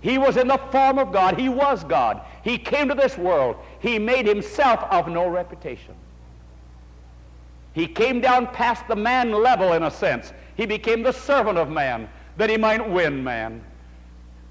He 0.00 0.18
was 0.18 0.36
in 0.36 0.48
the 0.48 0.58
form 0.70 0.98
of 0.98 1.12
God. 1.12 1.38
He 1.38 1.48
was 1.48 1.82
God. 1.84 2.20
He 2.42 2.58
came 2.58 2.88
to 2.88 2.94
this 2.94 3.16
world. 3.16 3.56
He 3.80 3.98
made 3.98 4.26
himself 4.26 4.80
of 4.90 5.08
no 5.08 5.26
reputation. 5.26 5.94
He 7.72 7.86
came 7.86 8.20
down 8.20 8.46
past 8.48 8.86
the 8.86 8.96
man 8.96 9.32
level 9.32 9.72
in 9.72 9.82
a 9.82 9.90
sense. 9.90 10.32
He 10.56 10.66
became 10.66 11.02
the 11.02 11.12
servant 11.12 11.58
of 11.58 11.70
man 11.70 12.08
that 12.36 12.50
he 12.50 12.56
might 12.56 12.86
win 12.88 13.24
man. 13.24 13.64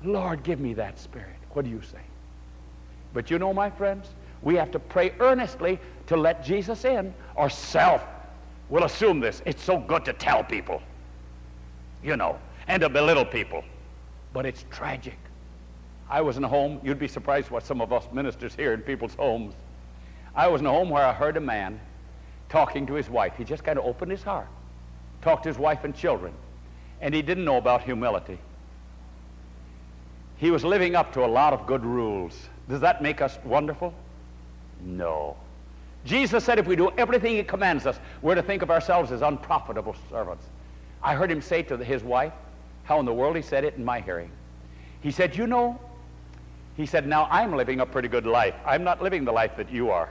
Lord, 0.04 0.44
give 0.44 0.60
me 0.60 0.74
that 0.74 1.00
spirit. 1.00 1.30
What 1.52 1.66
do 1.66 1.72
you 1.72 1.82
say? 1.82 2.02
But 3.14 3.30
you 3.30 3.38
know, 3.38 3.54
my 3.54 3.70
friends, 3.70 4.08
we 4.44 4.56
have 4.56 4.72
to 4.72 4.80
pray 4.80 5.14
earnestly 5.20 5.80
to 6.08 6.18
let 6.18 6.44
Jesus 6.44 6.86
in, 6.86 7.14
or 7.36 7.50
self 7.50 8.04
will 8.70 8.84
assume 8.84 9.20
this. 9.20 9.42
It's 9.46 9.64
so 9.64 9.78
good 9.78 10.06
to 10.06 10.14
tell 10.14 10.44
people, 10.44 10.82
you 12.04 12.18
know, 12.18 12.38
and 12.68 12.82
to 12.82 12.90
belittle 12.90 13.26
people. 13.26 13.64
But 14.34 14.46
it's 14.46 14.66
tragic. 14.70 15.18
I 16.10 16.22
was 16.22 16.38
in 16.38 16.44
a 16.44 16.48
home, 16.48 16.80
you'd 16.84 17.00
be 17.00 17.08
surprised 17.08 17.50
what 17.50 17.66
some 17.66 17.82
of 17.82 17.94
us 17.94 18.06
ministers 18.12 18.54
hear 18.54 18.74
in 18.74 18.82
people's 18.82 19.16
homes. 19.16 19.54
I 20.36 20.48
was 20.48 20.62
in 20.62 20.68
a 20.68 20.72
home 20.72 20.90
where 20.90 21.06
I 21.06 21.14
heard 21.14 21.38
a 21.38 21.42
man 21.42 21.80
talking 22.50 22.86
to 22.88 22.94
his 22.94 23.10
wife. 23.10 23.34
He 23.38 23.44
just 23.44 23.64
kind 23.64 23.80
of 23.80 23.86
opened 23.86 24.12
his 24.12 24.24
heart, 24.24 24.48
talked 25.22 25.44
to 25.44 25.50
his 25.50 25.58
wife 25.58 25.84
and 25.84 25.96
children, 25.96 26.34
and 27.02 27.14
he 27.14 27.22
didn't 27.22 27.46
know 27.46 27.58
about 27.58 27.84
humility. 27.84 28.38
He 30.38 30.52
was 30.52 30.66
living 30.66 30.96
up 30.96 31.14
to 31.14 31.24
a 31.24 31.28
lot 31.28 31.54
of 31.54 31.66
good 31.66 31.86
rules. 31.86 32.38
Does 32.68 32.82
that 32.82 33.02
make 33.02 33.22
us 33.22 33.38
wonderful? 33.46 33.94
No. 34.86 35.36
Jesus 36.06 36.44
said 36.44 36.60
if 36.60 36.68
we 36.68 36.76
do 36.76 36.92
everything 36.98 37.36
he 37.36 37.44
commands 37.44 37.86
us, 37.86 38.00
we're 38.22 38.36
to 38.36 38.44
think 38.44 38.62
of 38.62 38.70
ourselves 38.70 39.12
as 39.12 39.22
unprofitable 39.22 39.96
servants. 40.10 40.46
I 41.02 41.16
heard 41.16 41.32
him 41.32 41.42
say 41.42 41.64
to 41.64 41.78
his 41.78 42.04
wife, 42.04 42.34
how 42.84 43.00
in 43.00 43.06
the 43.06 43.14
world 43.14 43.36
he 43.36 43.42
said 43.42 43.64
it 43.64 43.76
in 43.76 43.86
my 43.86 44.02
hearing. 44.02 44.30
He 45.02 45.12
said, 45.12 45.36
You 45.36 45.48
know, 45.48 45.80
he 46.76 46.86
said, 46.86 47.08
Now 47.08 47.28
I'm 47.32 47.56
living 47.56 47.80
a 47.80 47.86
pretty 47.86 48.08
good 48.08 48.26
life. 48.26 48.56
I'm 48.66 48.84
not 48.84 49.02
living 49.02 49.26
the 49.26 49.32
life 49.32 49.56
that 49.58 49.72
you 49.72 49.92
are. 49.92 50.10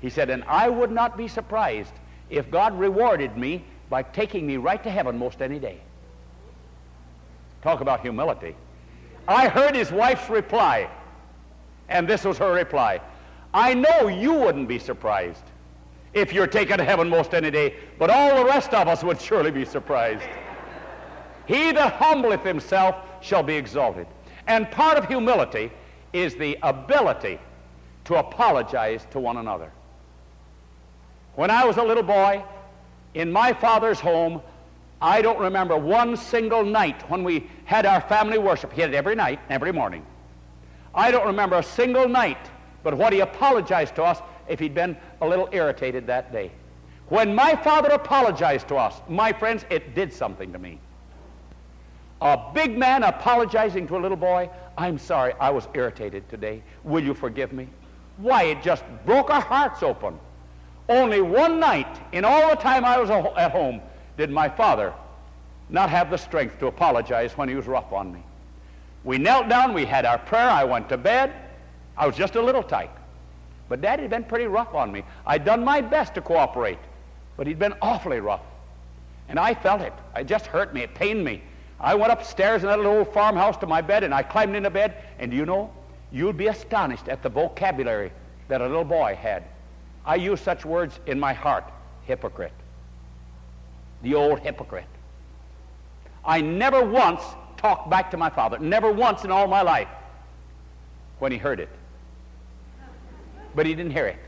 He 0.00 0.10
said, 0.10 0.30
And 0.30 0.44
I 0.44 0.68
would 0.68 0.90
not 0.90 1.16
be 1.16 1.28
surprised 1.28 1.92
if 2.30 2.50
God 2.50 2.78
rewarded 2.78 3.36
me 3.36 3.64
by 3.88 4.02
taking 4.02 4.46
me 4.46 4.56
right 4.56 4.82
to 4.82 4.90
heaven 4.90 5.18
most 5.18 5.42
any 5.42 5.58
day. 5.58 5.80
Talk 7.62 7.80
about 7.80 8.00
humility. 8.00 8.54
I 9.28 9.48
heard 9.48 9.74
his 9.74 9.90
wife's 9.90 10.28
reply, 10.30 10.88
and 11.88 12.06
this 12.06 12.24
was 12.24 12.38
her 12.38 12.52
reply. 12.52 13.00
I 13.56 13.72
know 13.72 14.08
you 14.08 14.34
wouldn't 14.34 14.68
be 14.68 14.78
surprised 14.78 15.42
if 16.12 16.30
you're 16.30 16.46
taken 16.46 16.76
to 16.76 16.84
heaven 16.84 17.08
most 17.08 17.32
any 17.32 17.50
day, 17.50 17.74
but 17.98 18.10
all 18.10 18.36
the 18.36 18.44
rest 18.44 18.74
of 18.74 18.86
us 18.86 19.02
would 19.02 19.18
surely 19.18 19.50
be 19.50 19.64
surprised. 19.64 20.28
He 21.46 21.72
that 21.72 21.94
humbleth 21.94 22.44
himself 22.44 22.96
shall 23.22 23.42
be 23.42 23.54
exalted. 23.54 24.06
And 24.46 24.70
part 24.70 24.98
of 24.98 25.08
humility 25.08 25.72
is 26.12 26.34
the 26.34 26.58
ability 26.62 27.38
to 28.04 28.16
apologize 28.16 29.06
to 29.12 29.20
one 29.20 29.38
another. 29.38 29.72
When 31.34 31.50
I 31.50 31.64
was 31.64 31.78
a 31.78 31.82
little 31.82 32.02
boy, 32.02 32.44
in 33.14 33.32
my 33.32 33.54
father's 33.54 34.00
home, 34.00 34.42
I 35.00 35.22
don't 35.22 35.38
remember 35.38 35.78
one 35.78 36.18
single 36.18 36.62
night 36.62 37.08
when 37.08 37.24
we 37.24 37.48
had 37.64 37.86
our 37.86 38.02
family 38.02 38.36
worship. 38.36 38.74
He 38.74 38.82
had 38.82 38.92
it 38.92 38.96
every 38.96 39.14
night, 39.14 39.40
every 39.48 39.72
morning. 39.72 40.04
I 40.94 41.10
don't 41.10 41.26
remember 41.26 41.56
a 41.56 41.62
single 41.62 42.06
night 42.06 42.50
but 42.82 42.94
what 42.94 43.12
he 43.12 43.20
apologized 43.20 43.94
to 43.96 44.04
us 44.04 44.20
if 44.48 44.60
he'd 44.60 44.74
been 44.74 44.96
a 45.20 45.28
little 45.28 45.48
irritated 45.52 46.06
that 46.06 46.32
day. 46.32 46.50
When 47.08 47.34
my 47.34 47.54
father 47.54 47.90
apologized 47.90 48.68
to 48.68 48.76
us, 48.76 49.00
my 49.08 49.32
friends, 49.32 49.64
it 49.70 49.94
did 49.94 50.12
something 50.12 50.52
to 50.52 50.58
me. 50.58 50.78
A 52.20 52.38
big 52.54 52.76
man 52.76 53.02
apologizing 53.02 53.86
to 53.88 53.96
a 53.96 54.00
little 54.00 54.16
boy, 54.16 54.50
I'm 54.78 54.98
sorry, 54.98 55.34
I 55.38 55.50
was 55.50 55.68
irritated 55.74 56.28
today. 56.28 56.62
Will 56.82 57.04
you 57.04 57.14
forgive 57.14 57.52
me? 57.52 57.68
Why, 58.16 58.44
it 58.44 58.62
just 58.62 58.84
broke 59.04 59.30
our 59.30 59.40
hearts 59.40 59.82
open. 59.82 60.18
Only 60.88 61.20
one 61.20 61.60
night 61.60 62.00
in 62.12 62.24
all 62.24 62.48
the 62.48 62.56
time 62.56 62.84
I 62.84 62.98
was 62.98 63.10
at 63.10 63.50
home 63.50 63.80
did 64.16 64.30
my 64.30 64.48
father 64.48 64.94
not 65.68 65.90
have 65.90 66.10
the 66.10 66.16
strength 66.16 66.58
to 66.60 66.68
apologize 66.68 67.36
when 67.36 67.48
he 67.48 67.54
was 67.54 67.66
rough 67.66 67.92
on 67.92 68.12
me. 68.12 68.22
We 69.04 69.18
knelt 69.18 69.48
down, 69.48 69.74
we 69.74 69.84
had 69.84 70.04
our 70.04 70.18
prayer, 70.18 70.48
I 70.48 70.64
went 70.64 70.88
to 70.88 70.96
bed. 70.96 71.32
I 71.96 72.06
was 72.06 72.16
just 72.16 72.36
a 72.36 72.42
little 72.42 72.62
tyke. 72.62 72.90
But 73.68 73.80
Daddy 73.80 74.02
had 74.02 74.10
been 74.10 74.24
pretty 74.24 74.46
rough 74.46 74.74
on 74.74 74.92
me. 74.92 75.02
I'd 75.26 75.44
done 75.44 75.64
my 75.64 75.80
best 75.80 76.14
to 76.14 76.20
cooperate, 76.20 76.78
but 77.36 77.46
he'd 77.46 77.58
been 77.58 77.74
awfully 77.82 78.20
rough. 78.20 78.42
And 79.28 79.38
I 79.38 79.54
felt 79.54 79.80
it. 79.80 79.92
It 80.14 80.26
just 80.26 80.46
hurt 80.46 80.72
me. 80.72 80.82
It 80.82 80.94
pained 80.94 81.24
me. 81.24 81.42
I 81.80 81.94
went 81.94 82.12
upstairs 82.12 82.62
in 82.62 82.68
that 82.68 82.78
little 82.78 82.98
old 82.98 83.12
farmhouse 83.12 83.56
to 83.58 83.66
my 83.66 83.80
bed, 83.80 84.04
and 84.04 84.14
I 84.14 84.22
climbed 84.22 84.54
into 84.54 84.70
bed, 84.70 84.94
and 85.18 85.30
do 85.30 85.36
you 85.36 85.44
know, 85.44 85.72
you'd 86.12 86.36
be 86.36 86.46
astonished 86.46 87.08
at 87.08 87.22
the 87.22 87.28
vocabulary 87.28 88.12
that 88.48 88.60
a 88.60 88.66
little 88.66 88.84
boy 88.84 89.18
had. 89.20 89.42
I 90.04 90.14
used 90.14 90.44
such 90.44 90.64
words 90.64 91.00
in 91.06 91.18
my 91.18 91.32
heart. 91.32 91.64
Hypocrite. 92.04 92.52
The 94.02 94.14
old 94.14 94.38
hypocrite. 94.38 94.86
I 96.24 96.40
never 96.40 96.84
once 96.84 97.22
talked 97.56 97.90
back 97.90 98.12
to 98.12 98.16
my 98.16 98.30
father. 98.30 98.58
Never 98.58 98.92
once 98.92 99.24
in 99.24 99.32
all 99.32 99.48
my 99.48 99.62
life 99.62 99.88
when 101.18 101.32
he 101.32 101.38
heard 101.38 101.58
it 101.58 101.68
but 103.56 103.66
he 103.66 103.74
didn't 103.74 103.92
hear 103.92 104.06
it. 104.06 104.18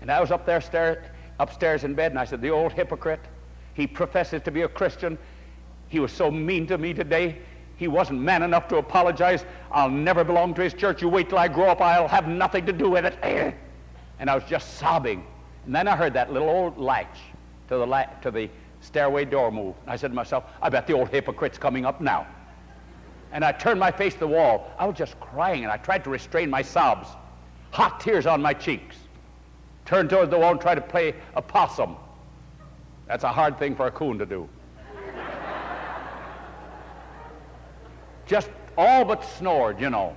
And 0.00 0.10
I 0.10 0.20
was 0.20 0.32
up 0.32 0.44
there 0.44 0.60
stair, 0.60 1.12
upstairs 1.38 1.84
in 1.84 1.94
bed, 1.94 2.10
and 2.10 2.18
I 2.18 2.24
said, 2.24 2.40
The 2.40 2.50
old 2.50 2.72
hypocrite, 2.72 3.20
he 3.74 3.86
professes 3.86 4.42
to 4.42 4.50
be 4.50 4.62
a 4.62 4.68
Christian. 4.68 5.16
He 5.88 6.00
was 6.00 6.10
so 6.10 6.30
mean 6.30 6.66
to 6.66 6.78
me 6.78 6.94
today. 6.94 7.38
He 7.76 7.88
wasn't 7.88 8.20
man 8.20 8.42
enough 8.42 8.66
to 8.68 8.78
apologize. 8.78 9.44
I'll 9.70 9.90
never 9.90 10.24
belong 10.24 10.54
to 10.54 10.62
his 10.62 10.74
church. 10.74 11.02
You 11.02 11.08
wait 11.08 11.28
till 11.28 11.38
I 11.38 11.48
grow 11.48 11.66
up. 11.66 11.80
I'll 11.80 12.08
have 12.08 12.26
nothing 12.26 12.64
to 12.66 12.72
do 12.72 12.90
with 12.90 13.04
it. 13.04 13.54
And 14.20 14.30
I 14.30 14.36
was 14.36 14.44
just 14.44 14.74
sobbing. 14.78 15.26
And 15.66 15.74
then 15.74 15.88
I 15.88 15.96
heard 15.96 16.14
that 16.14 16.32
little 16.32 16.48
old 16.48 16.78
latch 16.78 17.18
to 17.66 17.76
the, 17.76 17.84
la- 17.84 18.04
to 18.22 18.30
the 18.30 18.48
stairway 18.80 19.24
door 19.24 19.50
move. 19.50 19.74
And 19.82 19.90
I 19.90 19.96
said 19.96 20.12
to 20.12 20.14
myself, 20.14 20.44
I 20.62 20.68
bet 20.68 20.86
the 20.86 20.92
old 20.92 21.08
hypocrite's 21.08 21.58
coming 21.58 21.84
up 21.84 22.00
now. 22.00 22.24
And 23.32 23.44
I 23.44 23.50
turned 23.50 23.80
my 23.80 23.90
face 23.90 24.14
to 24.14 24.20
the 24.20 24.28
wall. 24.28 24.70
I 24.78 24.86
was 24.86 24.96
just 24.96 25.18
crying, 25.18 25.64
and 25.64 25.72
I 25.72 25.78
tried 25.78 26.04
to 26.04 26.10
restrain 26.10 26.48
my 26.48 26.62
sobs 26.62 27.08
hot 27.74 27.98
tears 27.98 28.24
on 28.24 28.40
my 28.40 28.54
cheeks. 28.54 28.96
Turn 29.84 30.08
toward 30.08 30.30
the 30.30 30.38
wall 30.38 30.52
and 30.52 30.60
try 30.60 30.76
to 30.76 30.80
play 30.80 31.12
a 31.34 31.42
possum. 31.42 31.96
That's 33.08 33.24
a 33.24 33.32
hard 33.32 33.58
thing 33.58 33.74
for 33.74 33.88
a 33.88 33.90
coon 33.90 34.16
to 34.18 34.24
do. 34.24 34.48
Just 38.26 38.48
all 38.78 39.04
but 39.04 39.24
snored, 39.24 39.80
you 39.80 39.90
know. 39.90 40.16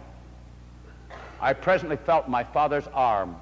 I 1.41 1.53
presently 1.53 1.97
felt 1.97 2.29
my 2.29 2.43
father's 2.43 2.87
arm. 2.93 3.35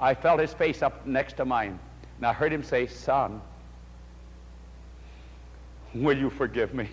I 0.00 0.14
felt 0.14 0.40
his 0.40 0.54
face 0.54 0.82
up 0.82 1.06
next 1.06 1.36
to 1.36 1.44
mine. 1.44 1.78
And 2.16 2.26
I 2.26 2.32
heard 2.32 2.52
him 2.52 2.62
say, 2.62 2.86
Son, 2.86 3.40
will 5.94 6.16
you 6.16 6.30
forgive 6.30 6.72
me? 6.72 6.88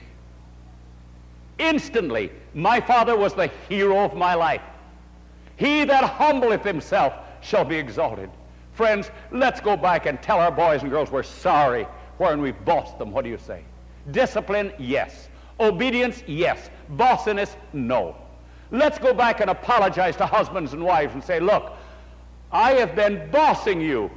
Instantly, 1.57 2.32
my 2.53 2.82
father 2.82 3.16
was 3.16 3.34
the 3.34 3.49
hero 3.70 3.99
of 3.99 4.14
my 4.14 4.34
life. 4.34 4.62
He 5.62 5.86
that 5.86 6.03
humbleth 6.03 6.64
himself 6.64 7.14
shall 7.41 7.64
be 7.64 7.76
exalted. 7.76 8.32
Friends, 8.72 9.12
let's 9.30 9.62
go 9.62 9.78
back 9.78 10.07
and 10.07 10.20
tell 10.20 10.39
our 10.39 10.51
boys 10.51 10.82
and 10.82 10.89
girls 10.89 11.12
we're 11.12 11.22
sorry 11.22 11.84
wherein 12.18 12.41
we've 12.41 12.66
bossed 12.66 12.97
them. 12.97 13.12
What 13.12 13.26
do 13.26 13.30
you 13.30 13.38
say? 13.38 13.62
Discipline, 14.09 14.74
yes. 14.80 15.30
Obedience, 15.59 16.24
yes. 16.26 16.72
Bossiness, 16.89 17.55
no. 17.74 18.16
Let's 18.72 18.97
go 18.97 19.14
back 19.14 19.39
and 19.39 19.51
apologize 19.51 20.16
to 20.16 20.26
husbands 20.26 20.74
and 20.74 20.84
wives 20.84 21.14
and 21.14 21.24
say, 21.24 21.39
look, 21.39 21.74
I 22.51 22.72
have 22.72 22.95
been 22.95 23.30
bossing 23.30 23.80
you 23.80 24.09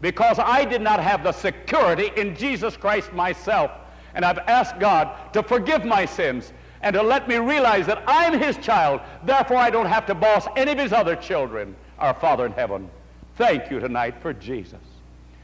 because 0.00 0.38
I 0.38 0.64
did 0.64 0.80
not 0.80 1.00
have 1.00 1.24
the 1.24 1.32
security 1.32 2.12
in 2.16 2.36
Jesus 2.36 2.76
Christ 2.76 3.12
myself. 3.12 3.72
And 4.14 4.24
I've 4.24 4.38
asked 4.38 4.78
God 4.78 5.32
to 5.32 5.42
forgive 5.42 5.84
my 5.84 6.04
sins 6.04 6.52
and 6.84 6.92
to 6.92 7.02
let 7.02 7.26
me 7.26 7.36
realize 7.36 7.86
that 7.86 8.04
I'm 8.06 8.38
his 8.38 8.58
child. 8.58 9.00
Therefore, 9.24 9.56
I 9.56 9.70
don't 9.70 9.86
have 9.86 10.04
to 10.04 10.14
boss 10.14 10.46
any 10.54 10.72
of 10.72 10.78
his 10.78 10.92
other 10.92 11.16
children. 11.16 11.74
Our 11.98 12.12
Father 12.12 12.44
in 12.44 12.52
heaven, 12.52 12.90
thank 13.36 13.70
you 13.70 13.80
tonight 13.80 14.16
for 14.20 14.34
Jesus. 14.34 14.80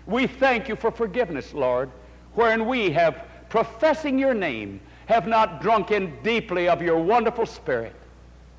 We 0.05 0.27
thank 0.27 0.69
you 0.69 0.77
for 0.77 0.91
forgiveness, 0.91 1.55
Lord, 1.55 1.91
wherein 2.35 2.67
we 2.67 2.91
have, 2.91 3.25
professing 3.49 4.19
your 4.19 4.35
name, 4.35 4.83
have 5.07 5.27
not 5.27 5.63
drunk 5.63 5.93
in 5.93 6.15
deeply 6.23 6.69
of 6.69 6.83
your 6.83 6.99
wonderful 6.99 7.47
spirit 7.47 7.95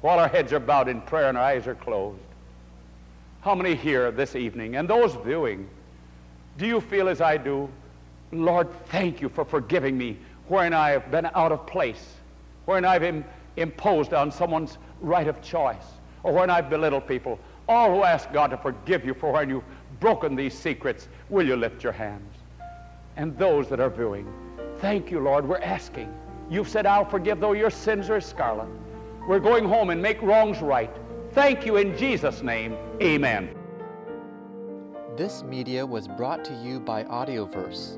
while 0.01 0.17
our 0.17 0.27
heads 0.27 0.51
are 0.51 0.59
bowed 0.59 0.89
in 0.89 1.01
prayer 1.01 1.29
and 1.29 1.38
our 1.38 1.43
eyes 1.43 1.67
are 1.67 1.75
closed. 1.75 2.17
How 3.41 3.53
many 3.53 3.75
here 3.75 4.09
this 4.09 4.36
evening 4.36 4.75
and 4.75 4.89
those 4.89 5.13
viewing, 5.23 5.69
do 6.57 6.65
you 6.65 6.82
feel 6.82 7.09
as 7.09 7.21
I 7.21 7.38
do? 7.38 7.69
Lord, 8.32 8.67
thank 8.88 9.21
you 9.21 9.29
for 9.29 9.45
forgiving 9.45 9.99
me 9.99 10.17
wherein 10.47 10.73
I 10.73 10.89
have 10.89 11.11
been 11.11 11.29
out 11.36 11.51
of 11.51 11.67
place 11.67 12.15
when 12.72 12.86
I've 12.86 13.03
Im- 13.03 13.26
imposed 13.57 14.13
on 14.13 14.32
someone's 14.32 14.78
right 15.01 15.28
of 15.28 15.41
choice, 15.41 15.86
or 16.24 16.34
when 16.34 16.49
I've 16.49 16.69
belittled 16.69 17.07
people. 17.07 17.38
All 17.67 17.93
who 17.93 18.03
ask 18.03 18.32
God 18.32 18.47
to 18.51 18.57
forgive 18.57 19.05
you 19.05 19.13
for 19.13 19.32
when 19.32 19.49
you've 19.49 19.63
broken 19.99 20.36
these 20.36 20.57
secrets, 20.57 21.07
will 21.30 21.45
you 21.45 21.55
lift 21.55 21.84
your 21.84 21.91
hands? 21.91 22.36
And 23.17 23.38
those 23.38 23.67
that 23.69 23.80
are 23.80 23.89
viewing, 23.89 24.32
thank 24.80 25.11
you, 25.11 25.19
Lord. 25.19 25.47
We're 25.47 25.59
asking. 25.59 26.13
You've 26.49 26.69
said, 26.69 26.86
I'll 26.86 27.05
forgive 27.05 27.39
though 27.39 27.53
your 27.53 27.69
sins 27.69 28.09
are 28.09 28.22
scarlet. 28.22 28.69
We're 29.28 29.39
going 29.39 29.65
home 29.65 29.89
and 29.89 30.01
make 30.01 30.22
wrongs 30.22 30.61
right. 30.61 30.91
Thank 31.34 31.65
you 31.65 31.78
in 31.78 31.97
Jesus' 31.97 32.41
name. 32.41 32.76
Amen. 33.01 33.49
This 35.15 35.43
media 35.43 35.86
was 35.86 36.07
brought 36.07 36.43
to 36.45 36.53
you 36.55 36.80
by 36.80 37.03
Audioverse 37.03 37.97